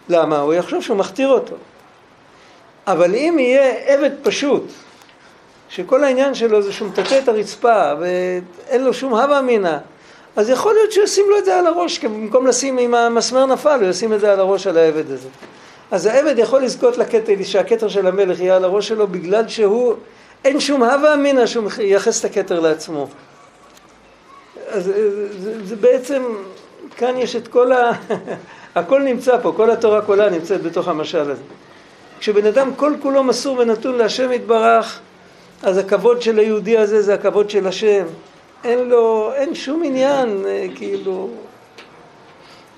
למה? 0.09 0.39
הוא 0.39 0.53
יחשוב 0.53 0.83
שהוא 0.83 0.97
מכתיר 0.97 1.27
אותו. 1.27 1.55
אבל 2.87 3.15
אם 3.15 3.35
יהיה 3.39 3.73
עבד 3.85 4.11
פשוט, 4.23 4.63
שכל 5.69 6.03
העניין 6.03 6.35
שלו 6.35 6.61
זה 6.61 6.73
שהוא 6.73 6.89
מטאטא 6.89 7.19
את 7.23 7.27
הרצפה 7.27 7.93
ואין 7.99 8.83
לו 8.83 8.93
שום 8.93 9.13
הווה 9.13 9.39
אמינא, 9.39 9.77
אז 10.37 10.49
יכול 10.49 10.73
להיות 10.73 10.91
שהוא 10.91 11.03
ישים 11.03 11.25
לו 11.29 11.37
את 11.37 11.45
זה 11.45 11.59
על 11.59 11.67
הראש, 11.67 11.99
במקום 11.99 12.47
לשים, 12.47 12.79
אם 12.79 12.95
המסמר 12.95 13.45
נפל, 13.45 13.79
הוא 13.81 13.89
ישים 13.89 14.13
את 14.13 14.19
זה 14.19 14.33
על 14.33 14.39
הראש 14.39 14.67
על 14.67 14.77
העבד 14.77 15.11
הזה. 15.11 15.27
אז 15.91 16.05
העבד 16.05 16.39
יכול 16.39 16.63
לזכות 16.63 16.97
לכתר, 16.97 17.33
שהכתר 17.43 17.87
של 17.87 18.07
המלך 18.07 18.39
יהיה 18.39 18.55
על 18.55 18.63
הראש 18.63 18.87
שלו 18.87 19.07
בגלל 19.07 19.47
שהוא, 19.47 19.93
אין 20.45 20.59
שום 20.59 20.83
הווה 20.83 21.13
אמינא 21.13 21.45
שהוא 21.45 21.69
ייחס 21.79 22.19
את 22.19 22.25
הכתר 22.25 22.59
לעצמו. 22.59 23.07
אז 24.67 24.83
זה, 24.83 25.39
זה, 25.39 25.65
זה 25.65 25.75
בעצם, 25.75 26.23
כאן 26.97 27.17
יש 27.17 27.35
את 27.35 27.47
כל 27.47 27.71
ה... 27.71 27.91
הכל 28.75 29.01
נמצא 29.01 29.37
פה, 29.41 29.53
כל 29.55 29.71
התורה 29.71 30.01
כולה 30.01 30.29
נמצאת 30.29 30.61
בתוך 30.61 30.87
המשל 30.87 31.31
הזה. 31.31 31.43
כשבן 32.19 32.45
אדם 32.45 32.75
כל 32.75 32.93
כולו 33.01 33.23
מסור 33.23 33.59
ונתון 33.59 33.95
להשם 33.95 34.31
יתברך, 34.31 34.99
אז 35.63 35.77
הכבוד 35.77 36.21
של 36.21 36.39
היהודי 36.39 36.77
הזה 36.77 37.01
זה 37.01 37.13
הכבוד 37.13 37.49
של 37.49 37.67
השם. 37.67 38.05
אין 38.67 38.89
לו, 38.89 39.33
אין 39.33 39.55
שום 39.55 39.83
עניין, 39.83 40.45
אה, 40.45 40.67
כאילו, 40.75 41.29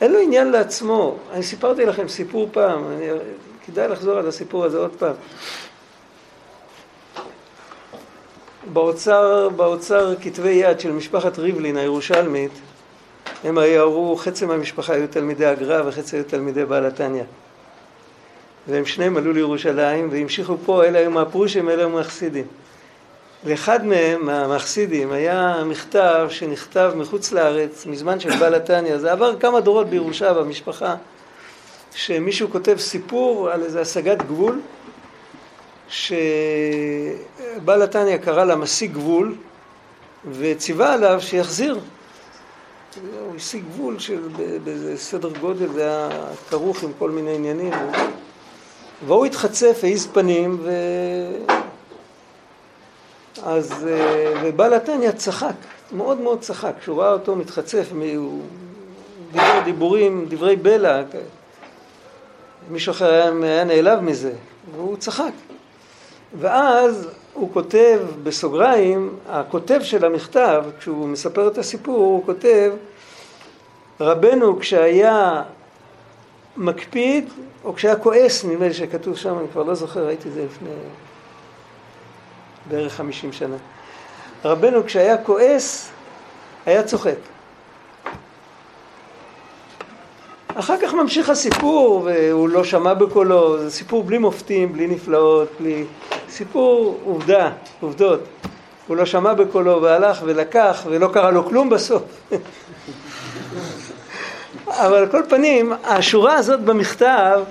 אין 0.01 0.11
לו 0.11 0.19
עניין 0.19 0.51
לעצמו. 0.51 1.15
אני 1.31 1.43
סיפרתי 1.43 1.85
לכם 1.85 2.07
סיפור 2.07 2.49
פעם, 2.51 2.83
אני, 2.91 3.07
כדאי 3.65 3.87
לחזור 3.87 4.17
על 4.17 4.27
הסיפור 4.27 4.65
הזה 4.65 4.77
עוד 4.77 4.91
פעם. 4.99 5.13
באוצר, 8.73 9.49
באוצר 9.49 10.15
כתבי 10.21 10.49
יד 10.49 10.79
של 10.79 10.91
משפחת 10.91 11.39
ריבלין 11.39 11.77
הירושלמית, 11.77 12.51
הם 13.43 13.57
היו, 13.57 14.15
חצי 14.17 14.45
מהמשפחה 14.45 14.93
היו 14.93 15.07
תלמידי 15.07 15.45
הגר"א 15.45 15.81
וחצי 15.87 16.15
היו 16.15 16.23
תלמידי 16.23 16.65
בעל 16.65 16.85
התניא. 16.85 17.23
והם 18.67 18.85
שניהם 18.85 19.17
עלו 19.17 19.33
לירושלים 19.33 20.09
והמשיכו 20.11 20.57
פה, 20.65 20.83
אלה 20.83 20.99
היו 20.99 21.11
מהפרושים, 21.11 21.69
אלה 21.69 21.81
היו 21.81 21.89
מהחסידים. 21.89 22.45
לאחד 23.43 23.85
מהם, 23.85 24.25
מהחסידים, 24.25 25.11
היה 25.11 25.63
מכתב 25.65 26.27
שנכתב 26.29 26.91
מחוץ 26.95 27.31
לארץ, 27.31 27.85
מזמן 27.85 28.19
של 28.19 28.37
בעל 28.39 28.55
התניא, 28.55 28.97
זה 28.97 29.11
עבר 29.11 29.39
כמה 29.39 29.59
דורות 29.59 29.87
בירושה 29.87 30.33
במשפחה, 30.33 30.95
שמישהו 31.95 32.49
כותב 32.51 32.77
סיפור 32.79 33.49
על 33.49 33.63
איזה 33.63 33.81
השגת 33.81 34.21
גבול, 34.21 34.61
שבעל 35.89 36.21
התניא 37.81 38.17
קרא 38.17 38.43
לה 38.43 38.55
משיג 38.55 38.93
גבול, 38.93 39.35
וציווה 40.31 40.93
עליו 40.93 41.21
שיחזיר. 41.21 41.79
הוא 43.19 43.35
השיג 43.35 43.63
גבול 43.73 43.99
של 43.99 44.19
באיזה 44.63 44.97
סדר 44.97 45.29
גודל, 45.41 45.67
זה 45.73 45.81
היה 45.81 46.09
כרוך 46.49 46.83
עם 46.83 46.91
כל 46.99 47.09
מיני 47.09 47.35
עניינים. 47.35 47.73
והוא 49.07 49.25
התחצף, 49.25 49.79
העיז 49.83 50.07
פנים, 50.13 50.57
ו... 50.61 50.71
אז, 53.43 53.87
אה, 53.87 54.33
ובעל 54.43 54.73
התניא 54.73 55.11
צחק, 55.11 55.53
מאוד 55.91 56.19
מאוד 56.19 56.41
צחק, 56.41 56.73
כשהוא 56.79 57.01
ראה 57.01 57.11
אותו 57.11 57.35
מתחצף, 57.35 57.87
הוא 58.15 58.41
דיבר 59.31 59.61
דיבורים, 59.65 60.25
דברי 60.29 60.55
בלע, 60.55 61.01
מישהו 62.69 62.91
אחר 62.91 63.11
היה, 63.11 63.31
היה 63.43 63.63
נעלב 63.63 63.99
מזה, 63.99 64.33
והוא 64.75 64.97
צחק. 64.97 65.31
ואז 66.39 67.07
הוא 67.33 67.49
כותב 67.53 67.99
בסוגריים, 68.23 69.15
הכותב 69.29 69.79
של 69.83 70.05
המכתב, 70.05 70.63
כשהוא 70.79 71.07
מספר 71.07 71.47
את 71.47 71.57
הסיפור, 71.57 71.97
הוא 71.97 72.25
כותב, 72.25 72.71
רבנו 73.99 74.59
כשהיה 74.59 75.43
מקפיד, 76.57 77.29
או 77.63 77.75
כשהיה 77.75 77.95
כועס, 77.95 78.45
נדמה 78.45 78.67
לי 78.67 78.73
שכתוב 78.73 79.17
שם, 79.17 79.39
אני 79.39 79.47
כבר 79.51 79.63
לא 79.63 79.75
זוכר, 79.75 80.05
ראיתי 80.05 80.29
את 80.29 80.33
זה 80.33 80.45
לפני 80.45 80.69
בערך 82.65 82.93
חמישים 82.93 83.33
שנה. 83.33 83.55
רבנו 84.45 84.85
כשהיה 84.85 85.17
כועס, 85.17 85.89
היה 86.65 86.83
צוחק. 86.83 87.15
אחר 90.55 90.75
כך 90.81 90.93
ממשיך 90.93 91.29
הסיפור, 91.29 92.01
והוא 92.05 92.49
לא 92.49 92.63
שמע 92.63 92.93
בקולו, 92.93 93.59
זה 93.59 93.71
סיפור 93.71 94.03
בלי 94.03 94.17
מופתים, 94.17 94.73
בלי 94.73 94.87
נפלאות, 94.87 95.49
בלי... 95.59 95.85
סיפור 96.29 96.99
עובדה, 97.03 97.51
עובדות. 97.79 98.19
הוא 98.87 98.97
לא 98.97 99.05
שמע 99.05 99.33
בקולו 99.33 99.81
והלך 99.81 100.21
ולקח, 100.25 100.85
ולא 100.89 101.09
קרה 101.13 101.31
לו 101.31 101.45
כלום 101.45 101.69
בסוף. 101.69 102.03
אבל 104.67 104.95
על 104.95 105.07
כל 105.07 105.21
פנים, 105.29 105.73
השורה 105.83 106.33
הזאת 106.33 106.59
במכתב, 106.59 107.41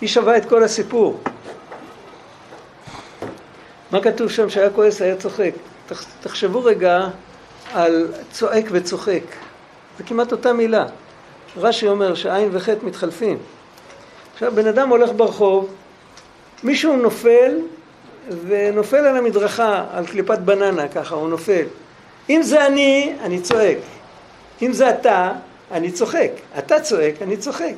היא 0.00 0.08
שווה 0.08 0.36
את 0.36 0.48
כל 0.48 0.62
הסיפור. 0.62 1.20
מה 3.92 4.02
כתוב 4.02 4.30
שם 4.30 4.50
שהיה 4.50 4.70
כועס 4.70 5.02
היה 5.02 5.16
צוחק? 5.16 5.50
תחשבו 6.20 6.64
רגע 6.64 7.08
על 7.72 8.08
צועק 8.32 8.64
וצוחק. 8.70 9.22
זה 9.98 10.04
כמעט 10.04 10.32
אותה 10.32 10.52
מילה. 10.52 10.86
רש"י 11.56 11.88
אומר 11.88 12.14
שעין 12.14 12.48
וחטא 12.52 12.86
מתחלפים. 12.86 13.38
עכשיו 14.34 14.52
בן 14.54 14.66
אדם 14.66 14.88
הולך 14.88 15.10
ברחוב, 15.16 15.74
מישהו 16.62 16.96
נופל 16.96 17.58
ונופל 18.46 18.96
על 18.96 19.16
המדרכה, 19.16 19.84
על 19.92 20.06
קליפת 20.06 20.38
בננה, 20.38 20.88
ככה 20.88 21.14
הוא 21.14 21.28
נופל. 21.28 21.64
אם 22.30 22.42
זה 22.42 22.66
אני, 22.66 23.14
אני 23.22 23.40
צועק. 23.40 23.78
אם 24.62 24.72
זה 24.72 24.90
אתה, 24.90 25.32
אני 25.72 25.92
צוחק. 25.92 26.30
אתה 26.58 26.80
צועק, 26.80 27.14
אני 27.22 27.36
צוחק. 27.36 27.74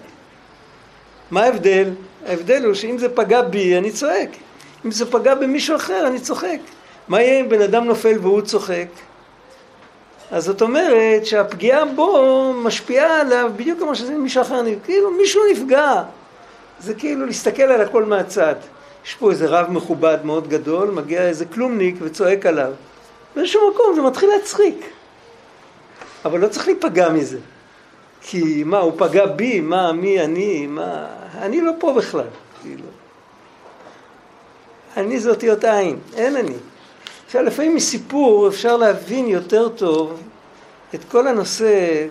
מה 1.30 1.42
ההבדל? 1.42 1.90
ההבדל 2.26 2.64
הוא 2.64 2.74
שאם 2.74 2.98
זה 2.98 3.08
פגע 3.08 3.42
בי, 3.42 3.78
אני 3.78 3.90
צועק. 3.90 4.28
אם 4.84 4.90
זה 4.90 5.10
פגע 5.10 5.34
במישהו 5.34 5.76
אחר, 5.76 6.06
אני 6.06 6.20
צוחק. 6.20 6.58
מה 7.08 7.22
יהיה 7.22 7.40
אם 7.40 7.48
בן 7.48 7.62
אדם 7.62 7.84
נופל 7.84 8.18
והוא 8.20 8.40
צוחק? 8.40 8.88
אז 10.30 10.44
זאת 10.44 10.62
אומרת 10.62 11.26
שהפגיעה 11.26 11.84
בו 11.84 12.52
משפיעה 12.56 13.20
עליו 13.20 13.50
בדיוק 13.56 13.78
כמו 13.78 13.94
שזה 13.94 14.14
מישהו 14.14 14.42
אחר, 14.42 14.62
כאילו 14.84 15.10
מישהו 15.10 15.42
נפגע. 15.52 16.02
זה 16.80 16.94
כאילו 16.94 17.26
להסתכל 17.26 17.62
על 17.62 17.80
הכל 17.80 18.04
מהצד. 18.04 18.54
יש 19.06 19.14
פה 19.14 19.30
איזה 19.30 19.46
רב 19.46 19.70
מכובד 19.70 20.18
מאוד 20.24 20.48
גדול, 20.48 20.90
מגיע 20.90 21.22
איזה 21.22 21.44
כלומניק 21.44 21.94
וצועק 21.98 22.46
עליו. 22.46 22.72
באיזשהו 23.36 23.70
מקום 23.70 23.94
זה 23.94 24.02
מתחיל 24.02 24.28
להצחיק. 24.28 24.86
אבל 26.24 26.40
לא 26.40 26.48
צריך 26.48 26.66
להיפגע 26.66 27.08
מזה. 27.08 27.38
כי 28.20 28.62
מה, 28.66 28.78
הוא 28.78 28.92
פגע 28.96 29.26
בי, 29.26 29.60
מה, 29.60 29.92
מי 29.92 30.20
אני, 30.20 30.66
מה... 30.66 31.06
אני 31.38 31.60
לא 31.60 31.72
פה 31.78 31.92
בכלל, 31.92 32.26
כאילו. 32.62 32.84
אני 34.96 35.20
זה 35.20 35.30
אותיות 35.30 35.64
עין, 35.64 35.98
אין 36.14 36.36
אני. 36.36 36.54
עכשיו, 37.26 37.42
לפעמים 37.42 37.74
מסיפור 37.74 38.48
אפשר 38.48 38.76
להבין 38.76 39.26
יותר 39.26 39.68
טוב 39.68 40.20
את 40.94 41.04
כל 41.10 41.28
הנושא, 41.28 42.06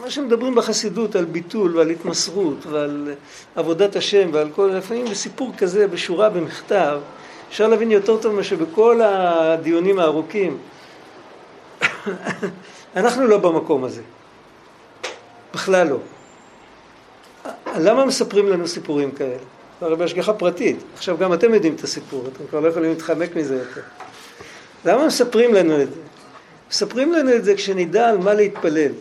מה 0.00 0.10
שמדברים 0.10 0.54
בחסידות 0.54 1.16
על 1.16 1.24
ביטול 1.24 1.76
ועל 1.76 1.90
התמסרות 1.90 2.66
ועל 2.66 3.14
עבודת 3.56 3.96
השם 3.96 4.28
ועל 4.32 4.50
כל, 4.54 4.70
לפעמים 4.74 5.04
בסיפור 5.04 5.52
כזה, 5.58 5.88
בשורה, 5.88 6.30
במכתב, 6.30 7.00
אפשר 7.48 7.68
להבין 7.68 7.90
יותר 7.90 8.16
טוב 8.16 8.34
מאשר 8.34 8.56
בכל 8.56 9.00
הדיונים 9.04 9.98
הארוכים. 9.98 10.58
אנחנו 12.96 13.26
לא 13.26 13.38
במקום 13.38 13.84
הזה. 13.84 14.02
בכלל 15.54 15.88
לא. 15.88 15.98
למה 17.78 18.04
מספרים 18.04 18.48
לנו 18.48 18.68
סיפורים 18.68 19.10
כאלה? 19.10 19.53
הרי 19.80 19.96
בהשגחה 19.96 20.32
פרטית. 20.32 20.76
עכשיו 20.96 21.18
גם 21.18 21.32
אתם 21.32 21.54
יודעים 21.54 21.74
את 21.74 21.84
הסיפור, 21.84 22.24
אתם 22.32 22.44
כבר 22.50 22.60
לא 22.60 22.68
יכולים 22.68 22.90
להתחמק 22.90 23.36
מזה 23.36 23.54
יותר. 23.54 23.80
למה 24.84 25.06
מספרים 25.06 25.54
לנו 25.54 25.82
את 25.82 25.88
זה? 25.94 26.00
מספרים 26.70 27.12
לנו 27.12 27.34
את 27.34 27.44
זה 27.44 27.54
כשנדע 27.54 28.08
על 28.08 28.18
מה 28.18 28.34
להתפלל. 28.34 28.92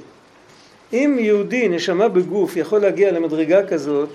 אם 0.93 1.17
יהודי, 1.19 1.67
נשמה 1.67 2.07
בגוף, 2.07 2.57
יכול 2.57 2.81
להגיע 2.81 3.11
למדרגה 3.11 3.67
כזאת, 3.67 4.09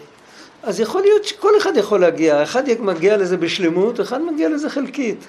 אז 0.62 0.80
יכול 0.80 1.02
להיות 1.02 1.24
שכל 1.24 1.58
אחד 1.58 1.76
יכול 1.76 2.00
להגיע, 2.00 2.42
אחד 2.42 2.62
מגיע 2.80 3.16
לזה 3.16 3.36
בשלמות, 3.36 4.00
אחד 4.00 4.22
מגיע 4.22 4.48
לזה 4.48 4.70
חלקית. 4.70 5.24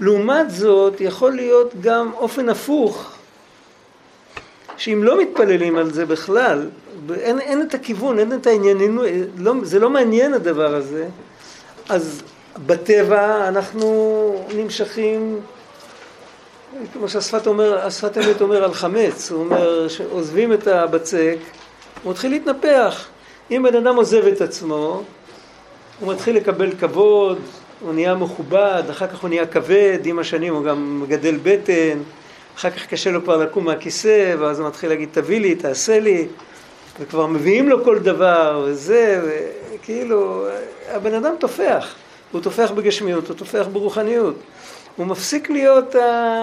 לעומת 0.00 0.50
זאת, 0.50 1.00
יכול 1.00 1.32
להיות 1.32 1.74
גם 1.80 2.10
אופן 2.14 2.48
הפוך, 2.48 3.15
שאם 4.76 5.04
לא 5.04 5.20
מתפללים 5.20 5.76
על 5.76 5.90
זה 5.90 6.06
בכלל, 6.06 6.68
אין, 7.14 7.40
אין 7.40 7.62
את 7.62 7.74
הכיוון, 7.74 8.18
אין 8.18 8.32
את 8.32 8.46
העניינים, 8.46 8.98
לא, 9.36 9.52
זה 9.62 9.78
לא 9.78 9.90
מעניין 9.90 10.34
הדבר 10.34 10.74
הזה, 10.74 11.06
אז 11.88 12.22
בטבע 12.66 13.48
אנחנו 13.48 14.46
נמשכים, 14.54 15.40
כמו 16.92 17.08
שהשפת 17.08 17.46
אומר, 17.46 17.86
השפת 17.86 18.18
אמת 18.18 18.40
אומר 18.40 18.64
על 18.64 18.74
חמץ, 18.74 19.30
הוא 19.30 19.40
אומר 19.40 19.88
שעוזבים 19.88 20.52
את 20.52 20.66
הבצק, 20.66 21.36
הוא 22.02 22.10
מתחיל 22.12 22.30
להתנפח. 22.30 23.06
אם 23.50 23.66
בן 23.70 23.76
אדם 23.76 23.96
עוזב 23.96 24.26
את 24.26 24.40
עצמו, 24.40 25.02
הוא 26.00 26.12
מתחיל 26.12 26.36
לקבל 26.36 26.70
כבוד, 26.80 27.38
הוא 27.80 27.94
נהיה 27.94 28.14
מכובד, 28.14 28.82
אחר 28.90 29.06
כך 29.06 29.20
הוא 29.20 29.28
נהיה 29.28 29.46
כבד, 29.46 29.98
עם 30.04 30.18
השנים 30.18 30.54
הוא 30.54 30.64
גם 30.64 31.00
מגדל 31.02 31.38
בטן, 31.42 31.98
אחר 32.56 32.70
כך 32.70 32.86
קשה 32.86 33.10
לו 33.10 33.22
כבר 33.22 33.36
לקום 33.36 33.64
מהכיסא, 33.64 34.34
ואז 34.38 34.60
הוא 34.60 34.68
מתחיל 34.68 34.88
להגיד 34.88 35.08
תביא 35.12 35.40
לי, 35.40 35.54
תעשה 35.54 36.00
לי, 36.00 36.26
וכבר 37.00 37.26
מביאים 37.26 37.68
לו 37.68 37.84
כל 37.84 37.98
דבר, 37.98 38.64
וזה, 38.66 39.22
וכאילו, 39.74 40.46
הבן 40.88 41.14
אדם 41.14 41.34
תופח, 41.38 41.94
הוא 42.32 42.40
תופח 42.40 42.70
בגשמיות, 42.70 43.28
הוא 43.28 43.36
תופח 43.36 43.66
ברוחניות. 43.72 44.34
הוא 44.96 45.06
מפסיק 45.06 45.50
להיות 45.50 45.94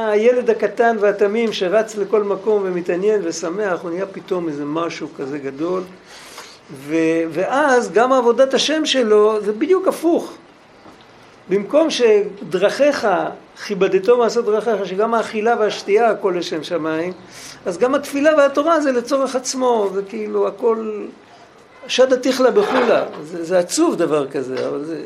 הילד 0.07 0.49
הקטן 0.49 0.95
והתמים 0.99 1.53
שרץ 1.53 1.97
לכל 1.97 2.24
מקום 2.24 2.61
ומתעניין 2.66 3.22
ושמח, 3.24 3.82
הוא 3.82 3.91
נהיה 3.91 4.05
פתאום 4.05 4.49
איזה 4.49 4.66
משהו 4.66 5.07
כזה 5.18 5.38
גדול. 5.38 5.82
ו, 6.72 6.95
ואז 7.30 7.91
גם 7.91 8.14
עבודת 8.14 8.53
השם 8.53 8.86
שלו 8.86 9.41
זה 9.41 9.51
בדיוק 9.53 9.88
הפוך. 9.88 10.34
במקום 11.49 11.88
שדרכיך, 11.89 13.07
כיבדתו 13.66 14.18
מעשות 14.18 14.45
דרכיך, 14.45 14.86
שגם 14.86 15.14
האכילה 15.14 15.56
והשתייה 15.60 16.10
הכל 16.10 16.34
לשם 16.38 16.64
שמיים, 16.64 17.14
אז 17.66 17.78
גם 17.78 17.95
התפילה 17.95 18.36
והתורה 18.38 18.82
זה 18.82 18.91
לצורך 18.91 19.36
עצמו, 19.36 19.89
זה 19.93 20.01
כאילו 20.10 20.47
הכל 20.47 21.06
שדה 21.88 22.18
תיכלה 22.18 22.51
בחולה, 22.51 23.06
זה, 23.24 23.43
זה 23.43 23.60
עצוב 23.60 23.95
דבר 23.95 24.28
כזה, 24.28 24.68
אבל 24.68 24.86
זה... 24.86 25.04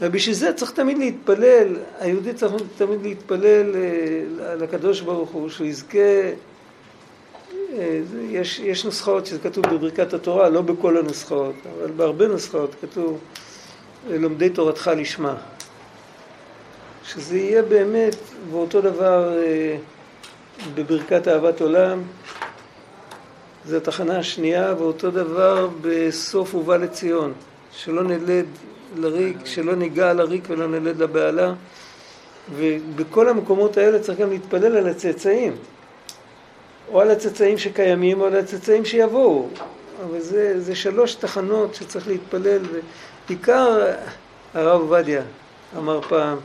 ובשביל 0.00 0.34
זה 0.34 0.52
צריך 0.52 0.70
תמיד 0.70 0.98
להתפלל, 0.98 1.76
היהודי 1.98 2.32
צריך 2.32 2.52
תמיד 2.76 3.02
להתפלל 3.02 3.74
אה, 3.74 4.54
לקדוש 4.54 5.00
ברוך 5.00 5.30
הוא, 5.30 5.48
שהוא 5.48 5.66
יזכה, 5.66 5.98
אה, 7.72 8.00
יש, 8.30 8.58
יש 8.58 8.84
נוסחאות 8.84 9.26
שזה 9.26 9.38
כתוב 9.38 9.66
בברכת 9.66 10.14
התורה, 10.14 10.48
לא 10.48 10.60
בכל 10.60 10.96
הנוסחאות, 10.96 11.54
אבל 11.78 11.90
בהרבה 11.96 12.26
נוסחאות 12.28 12.74
כתוב 12.80 13.18
לומדי 14.10 14.48
תורתך 14.48 14.90
לשמה. 14.96 15.34
שזה 17.06 17.38
יהיה 17.38 17.62
באמת, 17.62 18.16
ואותו 18.50 18.80
דבר 18.80 19.38
אה, 19.38 19.76
בברכת 20.74 21.28
אהבת 21.28 21.60
עולם, 21.60 22.02
זו 23.66 23.76
התחנה 23.76 24.18
השנייה, 24.18 24.74
ואותו 24.78 25.10
דבר 25.10 25.68
בסוף 25.80 26.54
ובא 26.54 26.76
לציון, 26.76 27.32
שלא 27.72 28.02
נלד 28.02 28.46
לריק, 28.96 29.36
שלא 29.44 29.74
ניגע 29.74 30.12
לריק 30.12 30.44
ולא 30.48 30.66
נלד 30.66 30.98
לבהלה, 30.98 31.52
ובכל 32.56 33.28
המקומות 33.28 33.76
האלה 33.76 33.98
צריך 33.98 34.18
גם 34.18 34.30
להתפלל 34.30 34.76
על 34.76 34.88
הצאצאים, 34.88 35.56
או 36.92 37.00
על 37.00 37.10
הצאצאים 37.10 37.58
שקיימים 37.58 38.20
או 38.20 38.26
על 38.26 38.36
הצאצאים 38.36 38.84
שיבואו, 38.84 39.48
אבל 40.04 40.20
זה, 40.20 40.60
זה 40.60 40.74
שלוש 40.74 41.14
תחנות 41.14 41.74
שצריך 41.74 42.08
להתפלל, 42.08 42.62
בעיקר 43.28 43.92
הרב 44.54 44.80
עובדיה 44.80 45.22
אמר 45.76 46.00
פעם, 46.00 46.38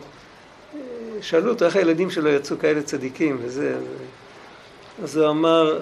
שאלו 1.22 1.50
אותו 1.50 1.66
איך 1.66 1.76
הילדים 1.76 2.10
שלו 2.10 2.30
יצאו 2.30 2.60
כאלה 2.60 2.82
צדיקים 2.82 3.38
וזה, 3.42 3.76
אז 5.04 5.18
הוא 5.18 5.30
אמר, 5.30 5.80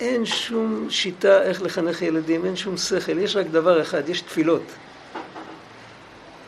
אין 0.00 0.26
שום 0.26 0.86
שיטה 0.90 1.42
איך 1.42 1.62
לחנך 1.62 2.02
ילדים, 2.02 2.44
אין 2.44 2.56
שום 2.56 2.76
שכל, 2.76 3.18
יש 3.18 3.36
רק 3.36 3.46
דבר 3.46 3.82
אחד, 3.82 4.08
יש 4.08 4.20
תפילות. 4.20 4.62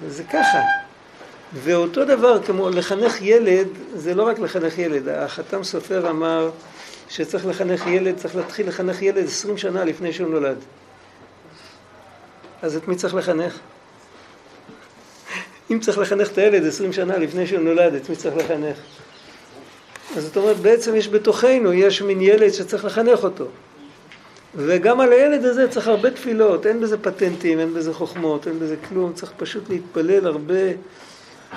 וזה 0.03 0.25
ככה. 0.25 0.59
ואותו 1.55 2.05
דבר 2.05 2.43
כמו 2.43 2.71
לחנך 2.71 3.23
ילד, 3.23 3.69
זה 3.95 4.15
לא 4.15 4.23
רק 4.27 4.39
לחנך 4.39 4.79
ילד, 4.79 5.09
החתם 5.09 5.65
סופר 5.65 6.11
אמר 6.11 6.51
שצריך 7.09 7.47
לחנך 7.47 7.87
ילד, 7.87 8.17
צריך 8.17 8.37
להתחיל 8.37 8.69
לחנך 8.69 9.03
ילד 9.03 9.25
עשרים 9.25 9.59
שנה 9.59 9.85
לפני 9.85 10.13
שהוא 10.13 10.29
נולד. 10.29 10.59
אז 12.63 12.77
את 12.77 12.89
מי 12.89 12.97
צריך 12.97 13.15
לחנך? 13.15 13.59
אם 15.71 15.81
צריך 15.81 15.99
לחנך 15.99 16.33
את 16.33 16.39
הילד 16.39 16.67
עשרים 16.67 16.93
שנה 16.93 17.19
לפני 17.19 17.47
שהוא 17.47 17.61
נולד, 17.61 17.95
את 17.95 18.11
מי 18.11 18.17
צריך 18.17 18.37
לחנך? 18.37 18.77
אז 20.17 20.25
זאת 20.25 20.37
אומרת, 20.37 20.57
בעצם 20.57 20.97
יש 20.97 21.09
בתוכנו, 21.09 21.73
יש 21.73 22.03
מין 22.03 22.21
ילד 22.21 22.53
שצריך 22.53 22.85
לחנך 22.85 23.25
אותו. 23.25 23.47
וגם 24.55 25.01
על 25.01 25.13
הילד 25.13 25.45
הזה 25.45 25.69
צריך 25.69 25.89
הרבה 25.89 26.11
תפילות, 26.11 26.67
אין 26.67 26.81
בזה 26.81 26.99
פטנטים, 26.99 27.59
אין 27.59 27.75
בזה 27.75 27.93
חוכמות, 27.93 28.47
אין 28.47 28.59
בזה 28.59 28.77
כלום, 28.89 29.13
צריך 29.13 29.33
פשוט 29.37 29.71
להתפלל 29.71 30.27
הרבה, 30.27 30.55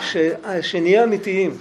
ש... 0.02 0.18
שנהיה 0.62 1.04
אמיתיים. 1.04 1.58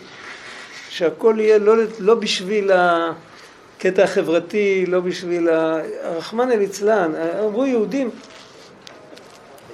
שהכל 0.88 1.36
יהיה 1.38 1.58
לא, 1.58 1.74
לא 1.98 2.14
בשביל 2.14 2.70
הקטע 2.74 4.02
החברתי, 4.02 4.84
לא 4.88 5.00
בשביל 5.00 5.48
ה... 5.48 5.80
הרחמנא 6.02 6.52
ליצלן, 6.52 7.12
אמרו 7.44 7.66
יהודים, 7.66 8.10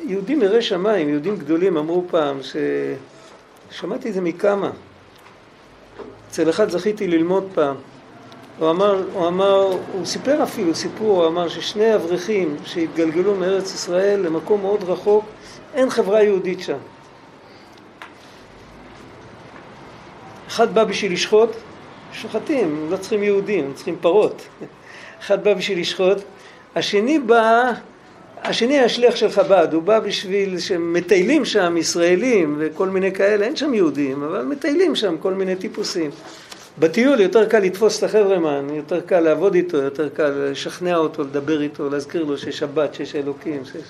יהודים 0.07 0.43
יראי 0.43 0.63
שמיים, 0.63 1.09
יהודים 1.09 1.37
גדולים 1.37 1.77
אמרו 1.77 2.05
פעם, 2.11 2.39
ששמעתי 3.71 4.09
את 4.09 4.15
זה 4.15 4.21
מכמה. 4.21 4.71
אצל 6.29 6.51
אחד 6.51 6.71
זכיתי 6.71 7.07
ללמוד 7.07 7.49
פעם. 7.55 7.77
הוא 8.59 8.71
אמר, 8.71 9.05
הוא 9.13 9.29
אמר, 9.29 9.79
הוא 9.93 10.05
סיפר 10.05 10.43
אפילו 10.43 10.75
סיפור, 10.75 11.23
הוא 11.23 11.27
אמר 11.27 11.49
ששני 11.49 11.95
אברכים 11.95 12.57
שהתגלגלו 12.65 13.35
מארץ 13.35 13.75
ישראל 13.75 14.21
למקום 14.21 14.61
מאוד 14.61 14.85
רחוק, 14.85 15.25
אין 15.75 15.91
חברה 15.91 16.23
יהודית 16.23 16.61
שם. 16.61 16.79
אחד 20.49 20.75
בא 20.75 20.85
בשביל 20.85 21.13
לשחוט, 21.13 21.51
שוחטים, 22.13 22.87
לא 22.91 22.97
צריכים 22.97 23.23
יהודים, 23.23 23.73
צריכים 23.75 23.97
פרות. 24.01 24.43
אחד 25.21 25.45
בא 25.45 25.55
בשביל 25.55 25.81
לשחוט, 25.81 26.19
השני 26.77 27.19
בא 27.19 27.73
השני 28.45 28.79
היה 28.79 28.89
שליח 28.89 29.17
של 29.17 29.31
חב"ד, 29.31 29.69
הוא 29.73 29.83
בא 29.83 30.01
בשביל 30.01 30.59
שמטיילים 30.59 31.45
שם 31.45 31.77
ישראלים 31.77 32.57
וכל 32.59 32.89
מיני 32.89 33.13
כאלה, 33.13 33.47
אין 33.47 33.57
שם 33.57 33.75
יהודים, 33.75 34.23
אבל 34.23 34.45
מטיילים 34.45 34.95
שם 34.95 35.17
כל 35.21 35.35
מיני 35.35 35.57
טיפוסים. 35.57 36.11
בטיול 36.79 37.21
יותר 37.21 37.49
קל 37.49 37.59
לתפוס 37.59 37.99
את 37.99 38.03
החבר'ה, 38.03 38.61
יותר 38.75 39.01
קל 39.01 39.21
לעבוד 39.21 39.55
איתו, 39.55 39.77
יותר 39.77 40.09
קל 40.09 40.29
לשכנע 40.29 40.97
אותו, 40.97 41.23
לדבר 41.23 41.63
איתו, 41.63 41.91
להזכיר 41.91 42.25
לו 42.25 42.39
שיש 42.39 42.59
שבת, 42.59 42.95
שיש 42.95 43.15
אלוקים, 43.15 43.65
שיש... 43.65 43.83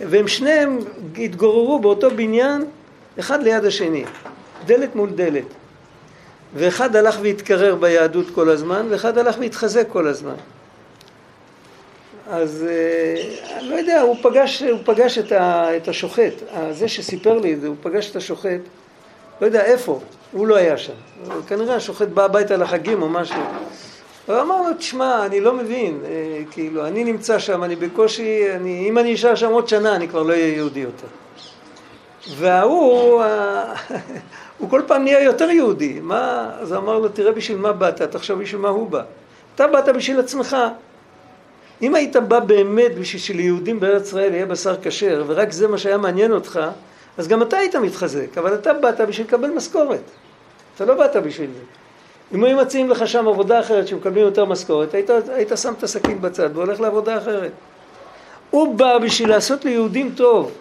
והם 0.00 0.28
שניהם 0.28 0.78
התגוררו 1.18 1.78
באותו 1.78 2.10
בניין, 2.10 2.64
אחד 3.18 3.42
ליד 3.42 3.64
השני, 3.64 4.04
דלת 4.66 4.96
מול 4.96 5.10
דלת. 5.10 5.44
ואחד 6.54 6.96
הלך 6.96 7.18
והתקרר 7.22 7.74
ביהדות 7.74 8.26
כל 8.34 8.48
הזמן, 8.48 8.86
ואחד 8.90 9.18
הלך 9.18 9.36
והתחזק 9.38 9.84
כל 9.88 10.06
הזמן. 10.06 10.34
אז 12.30 12.66
אה, 12.68 13.58
אני 13.58 13.68
לא 13.68 13.74
יודע, 13.74 14.00
הוא 14.00 14.16
פגש, 14.22 14.62
הוא 14.62 14.78
פגש 14.84 15.18
את, 15.18 15.32
ה, 15.32 15.76
את 15.76 15.88
השוחט, 15.88 16.32
זה 16.70 16.88
שסיפר 16.88 17.38
לי 17.38 17.54
את 17.54 17.60
זה, 17.60 17.66
הוא 17.66 17.76
פגש 17.82 18.10
את 18.10 18.16
השוחט, 18.16 18.60
לא 19.40 19.46
יודע 19.46 19.64
איפה, 19.64 20.00
הוא 20.32 20.46
לא 20.46 20.56
היה 20.56 20.78
שם. 20.78 20.92
כנראה 21.46 21.74
השוחט 21.76 22.08
בא 22.08 22.24
הביתה 22.24 22.56
לחגים 22.56 23.02
או 23.02 23.08
משהו. 23.08 23.40
הוא 24.26 24.40
אמר 24.40 24.62
לו, 24.62 24.74
תשמע, 24.78 25.26
אני 25.26 25.40
לא 25.40 25.54
מבין, 25.54 26.00
אה, 26.04 26.42
כאילו, 26.50 26.86
אני 26.86 27.04
נמצא 27.04 27.38
שם, 27.38 27.64
אני 27.64 27.76
בקושי, 27.76 28.54
אני, 28.54 28.88
אם 28.88 28.98
אני 28.98 29.14
אשאר 29.14 29.34
שם 29.34 29.50
עוד 29.50 29.68
שנה, 29.68 29.96
אני 29.96 30.08
כבר 30.08 30.22
לא 30.22 30.32
אהיה 30.32 30.54
יהודי 30.54 30.80
יותר. 30.80 31.06
וההוא, 32.36 33.22
הוא 34.58 34.70
כל 34.70 34.82
פעם 34.86 35.04
נהיה 35.04 35.22
יותר 35.22 35.50
יהודי. 35.50 36.00
מה, 36.02 36.50
אז 36.60 36.72
אמר 36.72 36.98
לו, 36.98 37.08
תראה 37.08 37.32
בשביל 37.32 37.58
מה 37.58 37.72
באת, 37.72 38.02
תחשוב 38.02 38.42
בשביל 38.42 38.60
מה 38.60 38.68
הוא 38.68 38.90
בא. 38.90 39.02
אתה 39.54 39.66
באת 39.66 39.88
בשביל 39.88 40.20
עצמך. 40.20 40.56
אם 41.82 41.94
היית 41.94 42.16
בא 42.16 42.40
באמת 42.40 42.94
בשביל 42.98 43.22
שליהודים 43.22 43.80
בארץ 43.80 44.06
ישראל 44.06 44.34
יהיה 44.34 44.46
בשר 44.46 44.76
כשר, 44.82 45.24
ורק 45.26 45.52
זה 45.52 45.68
מה 45.68 45.78
שהיה 45.78 45.96
מעניין 45.96 46.32
אותך, 46.32 46.60
אז 47.18 47.28
גם 47.28 47.42
אתה 47.42 47.56
היית 47.56 47.76
מתחזק, 47.76 48.38
אבל 48.38 48.54
אתה 48.54 48.72
באת 48.72 49.00
בשביל 49.00 49.26
לקבל 49.26 49.50
משכורת. 49.50 50.02
אתה 50.74 50.84
לא 50.84 50.94
באת 50.94 51.16
בשביל 51.16 51.50
זה. 51.54 51.60
אם 52.34 52.44
היו 52.44 52.56
מציעים 52.56 52.90
לך 52.90 53.08
שם 53.08 53.28
עבודה 53.28 53.60
אחרת 53.60 53.88
שמקבלים 53.88 54.24
יותר 54.24 54.44
משכורת, 54.44 54.94
היית, 54.94 55.10
היית 55.28 55.52
שם 55.56 55.72
את 55.78 55.82
הסכין 55.82 56.20
בצד 56.20 56.50
והולך 56.56 56.80
לעבודה 56.80 57.18
אחרת. 57.18 57.52
הוא 58.50 58.74
בא 58.74 58.98
בשביל 58.98 59.28
לעשות 59.28 59.64
ליהודים 59.64 60.12
טוב. 60.16 60.52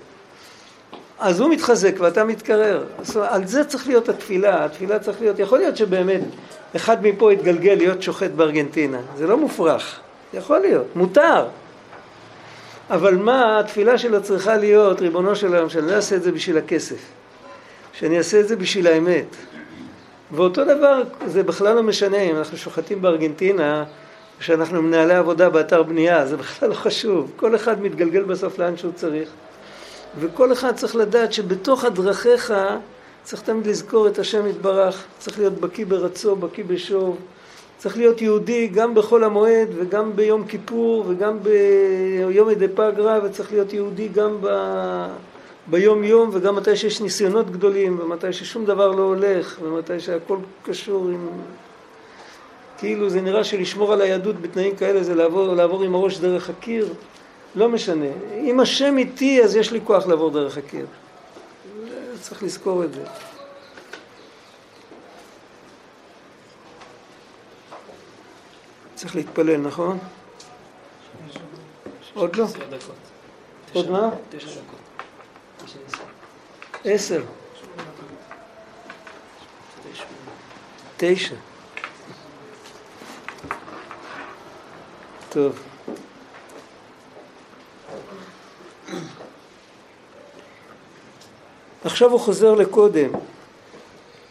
אז 1.20 1.40
הוא 1.40 1.50
מתחזק 1.50 1.96
ואתה 2.00 2.24
מתקרר. 2.24 2.84
על 3.22 3.48
זה 3.48 3.64
צריך 3.64 3.88
להיות 3.88 4.10
התפילה, 4.10 4.66
התפילה 4.66 5.00
צריך 5.00 5.22
להיות, 5.22 5.40
יכול 5.40 5.60
להיות 5.60 5.78
שבאמת 5.78 6.22
אחד 6.76 7.06
מפה 7.06 7.34
יתגלגל 7.34 7.74
להיות 7.74 8.04
שוחט 8.04 8.32
בארגנטינה, 8.32 9.00
זה 9.18 9.28
לא 9.28 9.38
מופרך, 9.38 10.00
יכול 10.34 10.60
להיות, 10.60 10.96
מותר. 10.96 11.46
אבל 12.90 13.16
מה 13.16 13.60
התפילה 13.60 13.98
שלו 13.98 14.24
צריכה 14.24 14.58
להיות, 14.58 15.02
ריבונו 15.02 15.36
של 15.36 15.48
עולם, 15.48 15.70
שאני 15.70 15.88
לא 15.88 15.92
אעשה 15.92 16.16
את 16.16 16.24
זה 16.24 16.32
בשביל 16.32 16.58
הכסף, 16.58 16.98
שאני 17.94 18.18
אעשה 18.18 18.40
את 18.40 18.48
זה 18.48 18.56
בשביל 18.56 18.88
האמת. 18.88 19.36
ואותו 20.32 20.66
דבר, 20.66 21.02
זה 21.28 21.44
בכלל 21.44 21.76
לא 21.76 21.84
משנה 21.84 22.18
אם 22.18 22.36
אנחנו 22.36 22.58
שוחטים 22.58 23.02
בארגנטינה, 23.02 23.84
שאנחנו 24.40 24.82
מנהלי 24.82 25.16
עבודה 25.16 25.50
באתר 25.50 25.84
בנייה, 25.84 26.26
זה 26.26 26.38
בכלל 26.38 26.70
לא 26.70 26.74
חשוב. 26.74 27.32
כל 27.36 27.56
אחד 27.56 27.82
מתגלגל 27.82 28.24
בסוף 28.24 28.60
לאן 28.60 28.78
שהוא 28.78 28.92
צריך. 28.96 29.30
וכל 30.20 30.54
אחד 30.54 30.76
צריך 30.76 30.96
לדעת 30.96 31.34
שבתוך 31.34 31.84
הדרכיך 31.84 32.54
צריך 33.24 33.42
תמיד 33.42 33.68
לזכור 33.68 34.08
את 34.08 34.20
השם 34.20 34.48
יתברך, 34.48 35.04
צריך 35.18 35.40
להיות 35.40 35.54
בקיא 35.54 35.86
ברצו, 35.86 36.36
בקיא 36.36 36.64
בשוב, 36.68 37.18
צריך 37.80 37.98
להיות 37.98 38.22
יהודי 38.22 38.68
גם 38.68 38.96
בחול 38.96 39.24
המועד 39.24 39.68
וגם 39.76 40.16
ביום 40.16 40.46
כיפור 40.48 41.06
וגם 41.08 41.38
ביום 41.44 42.50
ידי 42.50 42.68
פגרה 42.68 43.20
וצריך 43.24 43.52
להיות 43.52 43.74
יהודי 43.74 44.08
גם 44.08 44.38
ב... 44.42 44.48
ביום 45.68 46.04
יום 46.04 46.30
וגם 46.34 46.56
מתי 46.56 46.76
שיש 46.76 47.02
ניסיונות 47.02 47.52
גדולים 47.52 48.00
ומתי 48.00 48.34
ששום 48.34 48.66
דבר 48.66 48.92
לא 48.92 49.04
הולך 49.04 49.60
ומתי 49.64 50.00
שהכל 50.00 50.38
קשור 50.64 51.08
עם... 51.08 51.28
כאילו 52.78 53.10
זה 53.10 53.22
נראה 53.22 53.44
שלשמור 53.44 53.94
על 53.94 54.02
היהדות 54.02 54.42
בתנאים 54.42 54.76
כאלה 54.76 55.04
זה 55.04 55.16
לעבור, 55.16 55.56
לעבור 55.56 55.84
עם 55.84 55.96
הראש 55.96 56.20
דרך 56.20 56.50
הקיר 56.50 56.94
לא 57.56 57.70
משנה. 57.70 58.06
אם 58.44 58.60
השם 58.60 58.98
איתי, 58.98 59.44
אז 59.44 59.56
יש 59.56 59.72
לי 59.72 59.80
כוח 59.84 60.08
לעבור 60.08 60.32
דרך 60.32 60.58
הקיר. 60.58 60.86
צריך 62.22 62.44
לזכור 62.44 62.84
את 62.84 62.94
זה. 62.94 63.02
צריך 69.00 69.16
להתפלל, 69.16 69.58
נכון? 69.58 69.98
עוד 72.14 72.36
לא? 72.36 72.46
עוד 73.74 73.90
מה? 73.90 74.10
עשר. 76.86 77.24
תשע. 80.98 81.36
טוב. 85.30 85.60
עכשיו 91.84 92.12
הוא 92.12 92.20
חוזר 92.20 92.54
לקודם. 92.54 93.10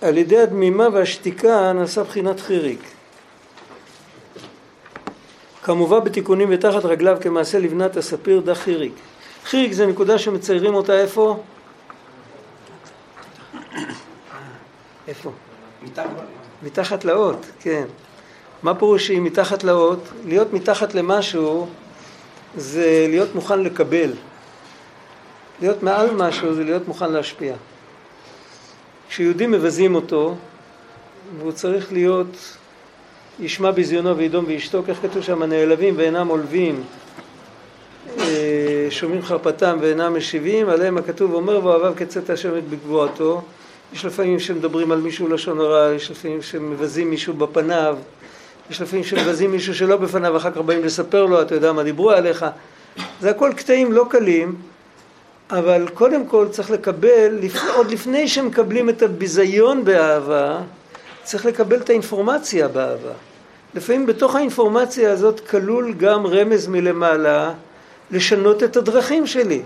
על 0.01 0.19
ידי 0.19 0.39
הדמימה 0.39 0.89
והשתיקה 0.93 1.73
נעשה 1.73 2.05
בחינת 2.05 2.41
חיריק. 2.41 2.98
כמובן 5.69 6.05
בתיקונים 6.05 6.49
ותחת 6.53 6.85
רגליו 6.85 7.17
כמעשה 7.21 7.59
לבנת 7.59 7.97
הספיר 7.97 8.41
דה 8.41 8.55
חיריק. 8.55 8.93
חיריק 9.45 9.73
זה 9.73 9.87
נקודה 9.87 10.19
שמציירים 10.19 10.75
אותה 10.75 11.01
איפה? 11.01 11.43
איפה? 15.09 15.31
מתחת 16.63 17.05
לאות, 17.05 17.47
כן. 17.61 17.85
מה 18.63 18.75
פירוש 18.75 19.07
שהיא 19.07 19.21
מתחת 19.21 19.65
לאות? 19.65 20.09
להיות 20.25 20.53
מתחת 20.53 20.95
למשהו 20.95 21.67
זה 22.57 23.07
להיות 23.09 23.35
מוכן 23.35 23.61
לקבל. 23.61 24.11
להיות 25.61 25.83
מעל 25.83 26.11
משהו 26.11 26.55
זה 26.55 26.65
להיות 26.65 26.89
מוכן 26.89 27.13
להשפיע. 27.13 27.55
כשיהודים 29.09 29.51
מבזים 29.51 29.95
אותו, 29.95 30.35
והוא 31.39 31.53
צריך 31.53 31.93
להיות, 31.93 32.57
ישמע 33.41 33.71
בזיונו 33.71 34.17
וידום 34.17 34.45
וישתוק, 34.49 34.89
איך 34.89 34.99
כתוב 35.03 35.23
שם, 35.23 35.43
נעלבים 35.43 35.95
ואינם 35.97 36.29
עולבים, 36.29 36.83
אה, 38.19 38.87
שומעים 38.91 39.23
חרפתם 39.23 39.79
ואינם 39.81 40.17
משיבים, 40.17 40.69
עליהם 40.69 40.99
הכתוב 40.99 41.35
אומר 41.35 41.67
ואוהביו 41.67 41.93
כצאת 41.97 42.31
השם 42.31 42.59
את 42.59 42.69
בגבועתו. 42.69 43.43
יש 43.93 44.05
לפעמים 44.05 44.41
שמדברים 44.41 44.93
על 44.93 45.01
מישהו 45.01 45.29
לשון 45.29 45.61
הרע, 45.61 45.95
יש 45.95 46.11
לפעמים 46.11 46.43
שמבזים 46.43 47.11
מישהו 47.11 47.35
בפניו, 47.35 47.97
יש 48.71 48.81
לפעמים 48.81 49.05
שמבזים 49.05 49.51
מישהו 49.53 49.75
שלא 49.75 49.97
בפניו, 49.97 50.37
אחר 50.37 50.51
כך 50.51 50.59
באים 50.59 50.85
לספר 50.85 51.25
לו, 51.25 51.43
אתה 51.43 51.55
יודע 51.55 51.73
מה 51.73 51.83
דיברו 51.83 52.11
עליך. 52.11 52.47
זה 53.21 53.31
הכל 53.31 53.53
קטעים 53.57 53.93
לא 53.93 54.07
קלים, 54.11 54.55
אבל 55.51 55.89
קודם 55.95 56.27
כל 56.27 56.47
צריך 56.51 56.71
לקבל, 56.71 57.39
עוד 57.75 57.91
לפני 57.91 58.29
שמקבלים 58.29 58.89
את 58.89 59.03
הביזיון 59.03 59.85
באהבה, 59.85 60.61
צריך 61.23 61.47
לקבל 61.47 61.77
את 61.77 61.91
האינפורמציה 61.91 62.69
באהבה. 62.69 63.13
לפעמים 63.75 64.07
בתוך 64.07 64.35
האינפורמציה 64.37 65.13
הזאת 65.13 65.41
כלול 65.41 65.93
גם 65.93 66.27
רמז 66.27 66.67
מלמעלה 66.67 67.53
לשנות 68.11 68.63
את 68.63 68.77
הדרכים 68.77 69.27
שלי. 69.27 69.63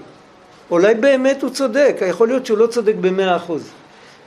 אולי 0.70 0.94
באמת 0.94 1.42
הוא 1.42 1.50
צודק, 1.50 1.96
יכול 2.07 2.28
להיות 2.28 2.46
שהוא 2.46 2.59
לא 2.59 2.66
צודק 2.66 2.94
במאה 3.00 3.36
אחוז. 3.36 3.70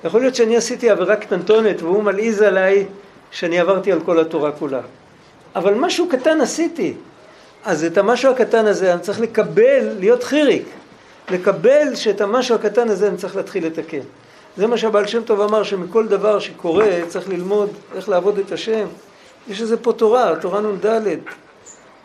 יכול 0.04 0.22
להיות 0.22 0.36
שאני 0.36 0.58
עשיתי 0.58 0.90
עבירה 0.90 1.16
קטנטונת 1.16 1.82
והוא 1.82 2.04
מלעיז 2.04 2.42
עליי 2.42 2.86
שאני 3.32 3.60
עברתי 3.60 3.92
על 3.92 4.00
כל 4.00 4.20
התורה 4.20 4.52
כולה. 4.52 4.82
אבל 5.56 5.74
משהו 5.74 6.10
קטן 6.10 6.42
עשיתי. 6.42 6.94
אז 7.66 7.84
את 7.84 7.98
המשהו 7.98 8.32
הקטן 8.32 8.66
הזה 8.66 8.94
אני 8.94 9.02
צריך 9.02 9.20
לקבל, 9.20 9.90
להיות 10.00 10.24
חיריק. 10.24 10.66
לקבל 11.32 11.96
שאת 11.96 12.22
המשהו 12.22 12.56
הקטן 12.56 12.90
הזה 12.90 13.08
אני 13.08 13.18
צריך 13.18 13.36
להתחיל 13.36 13.66
לתקן. 13.66 14.00
זה 14.58 14.68
מה 14.68 14.78
שהבעל 14.78 15.08
שם 15.08 15.22
טוב 15.24 15.42
אמר, 15.42 15.64
שמכל 15.64 16.08
דבר 16.08 16.40
שקורה 16.40 17.00
צריך 17.08 17.30
ללמוד 17.30 17.70
איך 17.96 18.10
לעבוד 18.10 18.40
את 18.40 18.52
השם. 18.52 18.88
יש 19.48 19.62
לזה 19.62 19.78
פה 19.78 19.94
תורה, 19.94 20.34
תורה 20.42 20.62
נ"ד, 20.62 21.08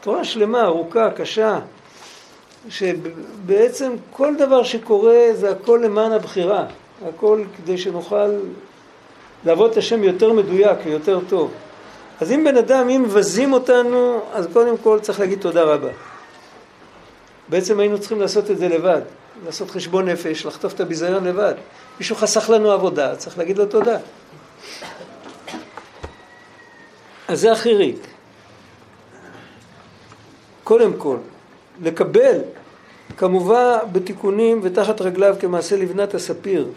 תורה 0.00 0.24
שלמה, 0.24 0.64
ארוכה, 0.64 1.10
קשה, 1.10 1.58
שבעצם 2.68 3.92
כל 4.12 4.36
דבר 4.36 4.62
שקורה 4.62 5.28
זה 5.32 5.50
הכל 5.50 5.80
למען 5.84 6.12
הבחירה, 6.12 6.64
הכל 7.08 7.42
כדי 7.56 7.78
שנוכל 7.78 8.30
לעבוד 9.44 9.70
את 9.70 9.76
השם 9.76 10.04
יותר 10.04 10.32
מדויק 10.32 10.78
ויותר 10.84 11.20
טוב. 11.28 11.50
אז 12.20 12.32
אם 12.32 12.44
בן 12.44 12.56
אדם, 12.56 12.88
אם 12.88 13.02
מבזים 13.02 13.52
אותנו, 13.52 14.20
אז 14.32 14.48
קודם 14.52 14.76
כל 14.76 14.98
צריך 15.02 15.20
להגיד 15.20 15.40
תודה 15.40 15.62
רבה. 15.62 15.88
בעצם 17.48 17.80
היינו 17.80 17.98
צריכים 17.98 18.20
לעשות 18.20 18.50
את 18.50 18.58
זה 18.58 18.68
לבד, 18.68 19.00
לעשות 19.46 19.70
חשבון 19.70 20.08
נפש, 20.08 20.46
לחטוף 20.46 20.74
את 20.74 20.80
הביזיון 20.80 21.24
לבד. 21.24 21.54
מישהו 21.98 22.16
חסך 22.16 22.50
לנו 22.50 22.70
עבודה, 22.70 23.16
צריך 23.16 23.38
להגיד 23.38 23.58
לו 23.58 23.66
תודה. 23.66 23.96
אז 27.30 27.40
זה 27.40 27.52
החיריק. 27.52 28.06
קודם 30.64 30.92
כל, 30.98 31.16
לקבל, 31.82 32.38
כמובן 33.16 33.78
בתיקונים 33.92 34.60
ותחת 34.62 35.00
רגליו 35.00 35.36
כמעשה 35.40 35.76
לבנת 35.76 36.14
הספיר, 36.14 36.68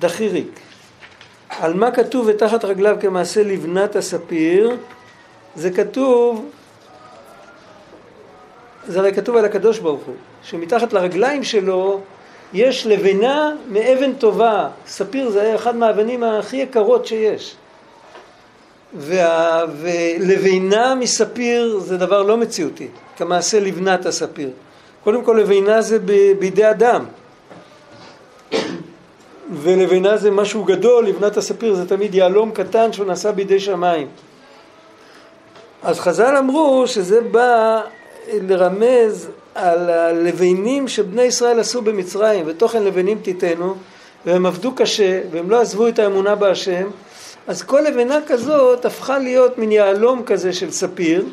דחיריק. 0.00 0.60
על 1.48 1.74
מה 1.74 1.90
כתוב 1.90 2.26
ותחת 2.28 2.64
רגליו 2.64 2.96
כמעשה 3.00 3.42
לבנת 3.42 3.96
הספיר? 3.96 4.76
זה 5.56 5.70
כתוב, 5.70 6.50
זה 8.86 8.98
הרי 8.98 9.12
כתוב 9.12 9.36
על 9.36 9.44
הקדוש 9.44 9.78
ברוך 9.78 10.02
הוא, 10.06 10.14
שמתחת 10.42 10.92
לרגליים 10.92 11.44
שלו 11.44 12.00
יש 12.52 12.86
לבנה 12.86 13.52
מאבן 13.68 14.12
טובה. 14.12 14.68
ספיר 14.86 15.30
זה 15.30 15.54
אחד 15.54 15.76
מהאבנים 15.76 16.22
הכי 16.22 16.56
יקרות 16.56 17.06
שיש. 17.06 17.56
וה... 18.96 19.64
ולבינה 19.80 20.94
מספיר 20.94 21.78
זה 21.78 21.96
דבר 21.96 22.22
לא 22.22 22.36
מציאותי, 22.36 22.88
כמעשה 23.16 23.60
לבנת 23.60 24.06
הספיר. 24.06 24.50
קודם 25.04 25.24
כל 25.24 25.38
לבינה 25.40 25.82
זה 25.82 25.98
ב... 25.98 26.32
בידי 26.38 26.70
אדם. 26.70 27.04
ולבינה 29.52 30.16
זה 30.16 30.30
משהו 30.30 30.64
גדול, 30.64 31.06
לבנת 31.06 31.36
הספיר 31.36 31.74
זה 31.74 31.88
תמיד 31.88 32.14
יהלום 32.14 32.50
קטן 32.50 32.92
שהוא 32.92 33.06
נעשה 33.06 33.32
בידי 33.32 33.60
שמיים. 33.60 34.08
אז 35.82 36.00
חז"ל 36.00 36.36
אמרו 36.36 36.84
שזה 36.86 37.20
בא 37.20 37.80
לרמז 38.32 39.28
על 39.54 39.90
הלבנים 39.90 40.88
שבני 40.88 41.22
ישראל 41.22 41.60
עשו 41.60 41.82
במצרים, 41.82 42.44
ותוכן 42.46 42.82
לבנים 42.82 43.18
תיתנו, 43.18 43.74
והם 44.26 44.46
עבדו 44.46 44.72
קשה, 44.74 45.20
והם 45.30 45.50
לא 45.50 45.60
עזבו 45.60 45.88
את 45.88 45.98
האמונה 45.98 46.34
בהשם, 46.34 46.90
אז 47.46 47.62
כל 47.62 47.80
לבנה 47.80 48.18
כזאת 48.26 48.84
הפכה 48.84 49.18
להיות 49.18 49.58
מין 49.58 49.72
יהלום 49.72 50.22
כזה 50.26 50.52
של 50.52 50.70
ספיר, 50.70 51.24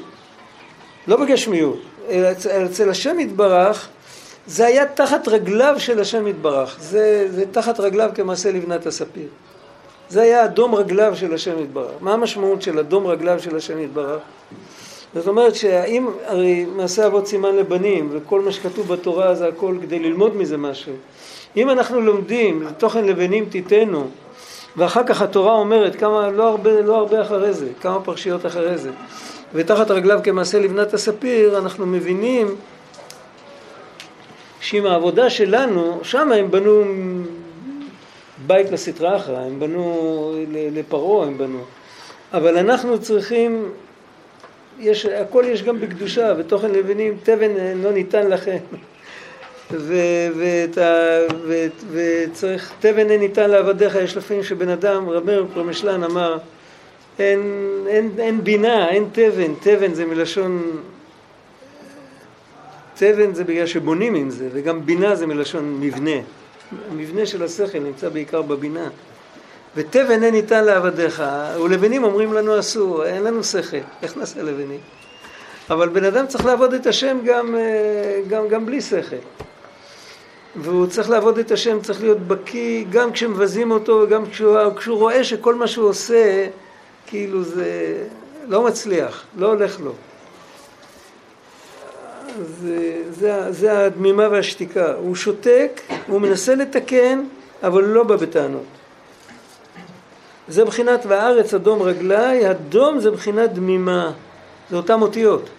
לא 1.07 1.15
בגשמיות, 1.17 1.81
אלא 2.09 2.27
אצל 2.65 2.89
השם 2.89 3.19
יתברך, 3.19 3.87
זה 4.47 4.65
היה 4.65 4.85
תחת 4.85 5.27
רגליו 5.27 5.75
של 5.77 5.99
השם 5.99 6.27
יתברך, 6.27 6.77
זה, 6.79 7.27
זה 7.31 7.45
תחת 7.51 7.79
רגליו 7.79 8.09
כמעשה 8.15 8.51
לבנת 8.51 8.85
הספיר. 8.85 9.27
זה 10.09 10.21
היה 10.21 10.45
אדום 10.45 10.75
רגליו 10.75 11.15
של 11.15 11.33
השם 11.33 11.63
יתברך. 11.63 11.91
מה 12.01 12.13
המשמעות 12.13 12.61
של 12.61 12.79
אדום 12.79 13.07
רגליו 13.07 13.39
של 13.39 13.55
השם 13.55 13.79
יתברך? 13.79 14.19
זאת 15.15 15.27
אומרת 15.27 15.55
שאם, 15.55 16.07
הרי 16.25 16.65
מעשה 16.65 17.07
אבות 17.07 17.27
סימן 17.27 17.55
לבנים, 17.55 18.09
וכל 18.11 18.41
מה 18.41 18.51
שכתוב 18.51 18.87
בתורה 18.87 19.35
זה 19.35 19.47
הכל 19.47 19.75
כדי 19.81 19.99
ללמוד 19.99 20.35
מזה 20.35 20.57
משהו. 20.57 20.93
אם 21.57 21.69
אנחנו 21.69 22.01
לומדים, 22.01 22.67
תוכן 22.77 23.05
לבנים 23.05 23.45
תיתנו, 23.45 24.07
ואחר 24.77 25.03
כך 25.03 25.21
התורה 25.21 25.53
אומרת, 25.53 25.95
כמה, 25.95 26.29
לא 26.29 26.49
הרבה, 26.49 26.81
לא 26.81 26.95
הרבה 26.97 27.21
אחרי 27.21 27.53
זה, 27.53 27.67
כמה 27.81 28.01
פרשיות 28.01 28.45
אחרי 28.45 28.77
זה, 28.77 28.91
ותחת 29.53 29.91
רגליו 29.91 30.19
כמעשה 30.23 30.59
לבנת 30.59 30.93
הספיר, 30.93 31.57
אנחנו 31.57 31.85
מבינים 31.85 32.55
שעם 34.61 34.85
העבודה 34.85 35.29
שלנו, 35.29 35.99
שם 36.03 36.31
הם 36.31 36.51
בנו 36.51 36.83
בית 38.47 38.71
לסטרא 38.71 39.17
אחרא, 39.17 39.37
הם 39.37 39.59
בנו 39.59 40.33
לפרעה, 40.49 41.27
הם 41.27 41.37
בנו. 41.37 41.59
אבל 42.33 42.57
אנחנו 42.57 43.01
צריכים 43.01 43.71
יש, 44.79 45.05
הכל 45.05 45.43
יש 45.47 45.63
גם 45.63 45.79
בקדושה, 45.79 46.33
ותוכן 46.37 46.71
לבנים, 46.71 47.17
תבן 47.23 47.51
לא 47.83 47.91
ניתן 47.91 48.29
לכם. 48.29 48.57
וצריך, 51.91 52.71
תבן 52.79 53.09
אין 53.09 53.19
ניתן 53.19 53.49
לעבדיך, 53.49 53.95
יש 53.95 54.17
לפעמים 54.17 54.43
שבן 54.43 54.69
אדם, 54.69 55.09
רבי 55.09 55.31
פרמשלן 55.53 56.03
אמר, 56.03 56.37
אין, 57.19 57.41
אין, 57.87 58.11
אין 58.19 58.43
בינה, 58.43 58.89
אין 58.89 59.05
תבן, 59.11 59.53
תבן 59.59 59.93
זה 59.93 60.05
מלשון, 60.05 60.81
תבן 62.95 63.33
זה 63.33 63.43
בגלל 63.43 63.65
שבונים 63.65 64.15
עם 64.15 64.29
זה, 64.29 64.49
וגם 64.53 64.85
בינה 64.85 65.15
זה 65.15 65.27
מלשון 65.27 65.77
מבנה. 65.79 66.19
המבנה 66.91 67.25
של 67.25 67.43
השכל 67.43 67.79
נמצא 67.79 68.09
בעיקר 68.09 68.41
בבינה. 68.41 68.89
ותבן 69.75 70.23
אין 70.23 70.33
ניתן 70.33 70.63
לעבדיך, 70.63 71.23
ולבנים 71.63 72.03
אומרים 72.03 72.33
לנו 72.33 72.59
אסור, 72.59 73.05
אין 73.05 73.23
לנו 73.23 73.43
שכל, 73.43 73.77
איך 74.01 74.17
נעשה 74.17 74.41
לבנים? 74.41 74.79
אבל 75.69 75.89
בן 75.89 76.03
אדם 76.03 76.27
צריך 76.27 76.45
לעבוד 76.45 76.73
את 76.73 76.87
השם 76.87 77.17
גם, 77.25 77.55
אה, 77.55 78.21
גם, 78.29 78.47
גם 78.47 78.65
בלי 78.65 78.81
שכל. 78.81 79.15
והוא 80.55 80.87
צריך 80.87 81.09
לעבוד 81.09 81.37
את 81.37 81.51
השם, 81.51 81.81
צריך 81.81 82.01
להיות 82.01 82.19
בקיא 82.19 82.85
גם 82.89 83.11
כשמבזים 83.11 83.71
אותו 83.71 84.01
וגם 84.03 84.25
כשהוא, 84.25 84.57
כשהוא 84.77 84.97
רואה 84.97 85.23
שכל 85.23 85.55
מה 85.55 85.67
שהוא 85.67 85.89
עושה, 85.89 86.47
כאילו 87.07 87.43
זה 87.43 87.97
לא 88.47 88.65
מצליח, 88.65 89.23
לא 89.37 89.47
הולך 89.47 89.79
לו. 89.79 89.91
זה, 92.59 93.03
זה, 93.09 93.51
זה 93.51 93.85
הדמימה 93.85 94.29
והשתיקה. 94.31 94.93
הוא 94.93 95.15
שותק, 95.15 95.81
הוא 96.07 96.21
מנסה 96.21 96.55
לתקן, 96.55 97.23
אבל 97.63 97.83
לא 97.83 98.03
בא 98.03 98.15
בטענות. 98.15 98.63
זה 100.47 100.65
בחינת 100.65 101.05
והארץ 101.07 101.53
אדום 101.53 101.81
רגלי, 101.81 102.45
הדום 102.45 102.99
זה 102.99 103.11
בחינת 103.11 103.53
דמימה, 103.53 104.11
זה 104.69 104.75
אותן 104.75 105.01
אותיות. 105.01 105.49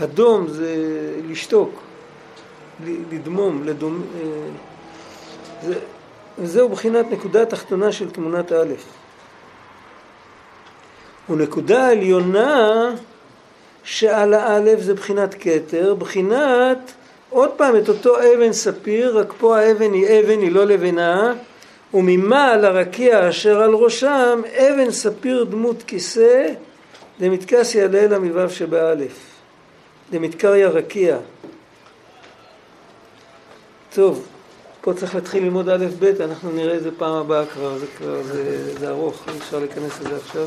הדום 0.00 0.48
זה 0.48 0.74
לשתוק, 1.28 1.80
לדמום, 3.12 3.64
לדום... 3.64 4.02
אה, 4.14 4.20
זה, 5.62 5.74
וזהו 6.38 6.68
בחינת 6.68 7.06
נקודה 7.10 7.46
תחתונה 7.46 7.92
של 7.92 8.10
תמונת 8.10 8.52
א'. 8.52 8.72
ונקודה 11.30 11.88
עליונה 11.88 12.90
שעל 13.84 14.34
האלף 14.34 14.80
זה 14.80 14.94
בחינת 14.94 15.34
כתר, 15.40 15.94
בחינת 15.94 16.92
עוד 17.30 17.50
פעם 17.50 17.76
את 17.76 17.88
אותו 17.88 18.16
אבן 18.18 18.52
ספיר, 18.52 19.18
רק 19.18 19.32
פה 19.38 19.58
האבן 19.58 19.92
היא 19.92 20.06
אבן, 20.20 20.40
היא 20.40 20.52
לא 20.52 20.64
לבנה, 20.64 21.34
וממעל 21.94 22.64
הרקיע 22.64 23.28
אשר 23.28 23.62
על 23.62 23.74
ראשם 23.74 24.42
אבן 24.56 24.90
ספיר 24.90 25.44
דמות 25.44 25.82
כיסא 25.86 26.46
דמתקסיה 27.20 27.86
לילה 27.86 28.18
מו' 28.18 28.48
שבאלף 28.48 29.30
דמתקריה 30.10 30.68
רקיע 30.68 31.16
טוב, 33.94 34.26
פה 34.80 34.94
צריך 34.94 35.14
להתחיל 35.14 35.44
ללמוד 35.44 35.68
א' 35.68 35.86
ב', 35.98 36.20
אנחנו 36.20 36.50
נראה 36.52 36.76
את 36.76 36.82
זה 36.82 36.90
פעם 36.98 37.12
הבאה 37.12 37.46
כבר, 37.46 37.78
זה 37.78 37.86
כבר, 37.98 38.22
זה, 38.22 38.74
זה 38.78 38.88
ארוך, 38.88 39.22
אי 39.28 39.38
אפשר 39.38 39.58
להיכנס 39.58 40.00
לזה 40.00 40.16
עכשיו 40.16 40.46